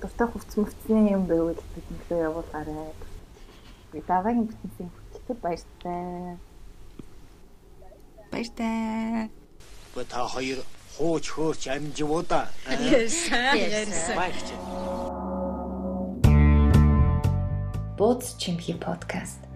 дуртай 0.00 0.24
хувц 0.24 0.56
мөвцний 0.56 1.12
юм 1.12 1.28
байвал 1.28 1.60
биднэрээ 1.76 2.32
явуулаарай. 2.32 2.96
Дараагийн 4.08 4.48
бүтэнсийн 4.48 4.88
хөтөлбөр 4.88 5.38
баяртай. 5.44 6.40
Баяртай. 8.32 9.28
Ба 9.94 10.04
та 10.08 10.24
хоёр 10.26 10.64
хууч 10.96 11.28
хөөч 11.36 11.62
амживуу 11.68 12.22
да. 12.24 12.48
Ярьсан. 12.64 13.60
Ярьсан. 13.60 14.16
Баярч. 14.16 14.48
Бууз 17.98 18.34
чимхи 18.40 18.72
подкаст. 18.72 19.51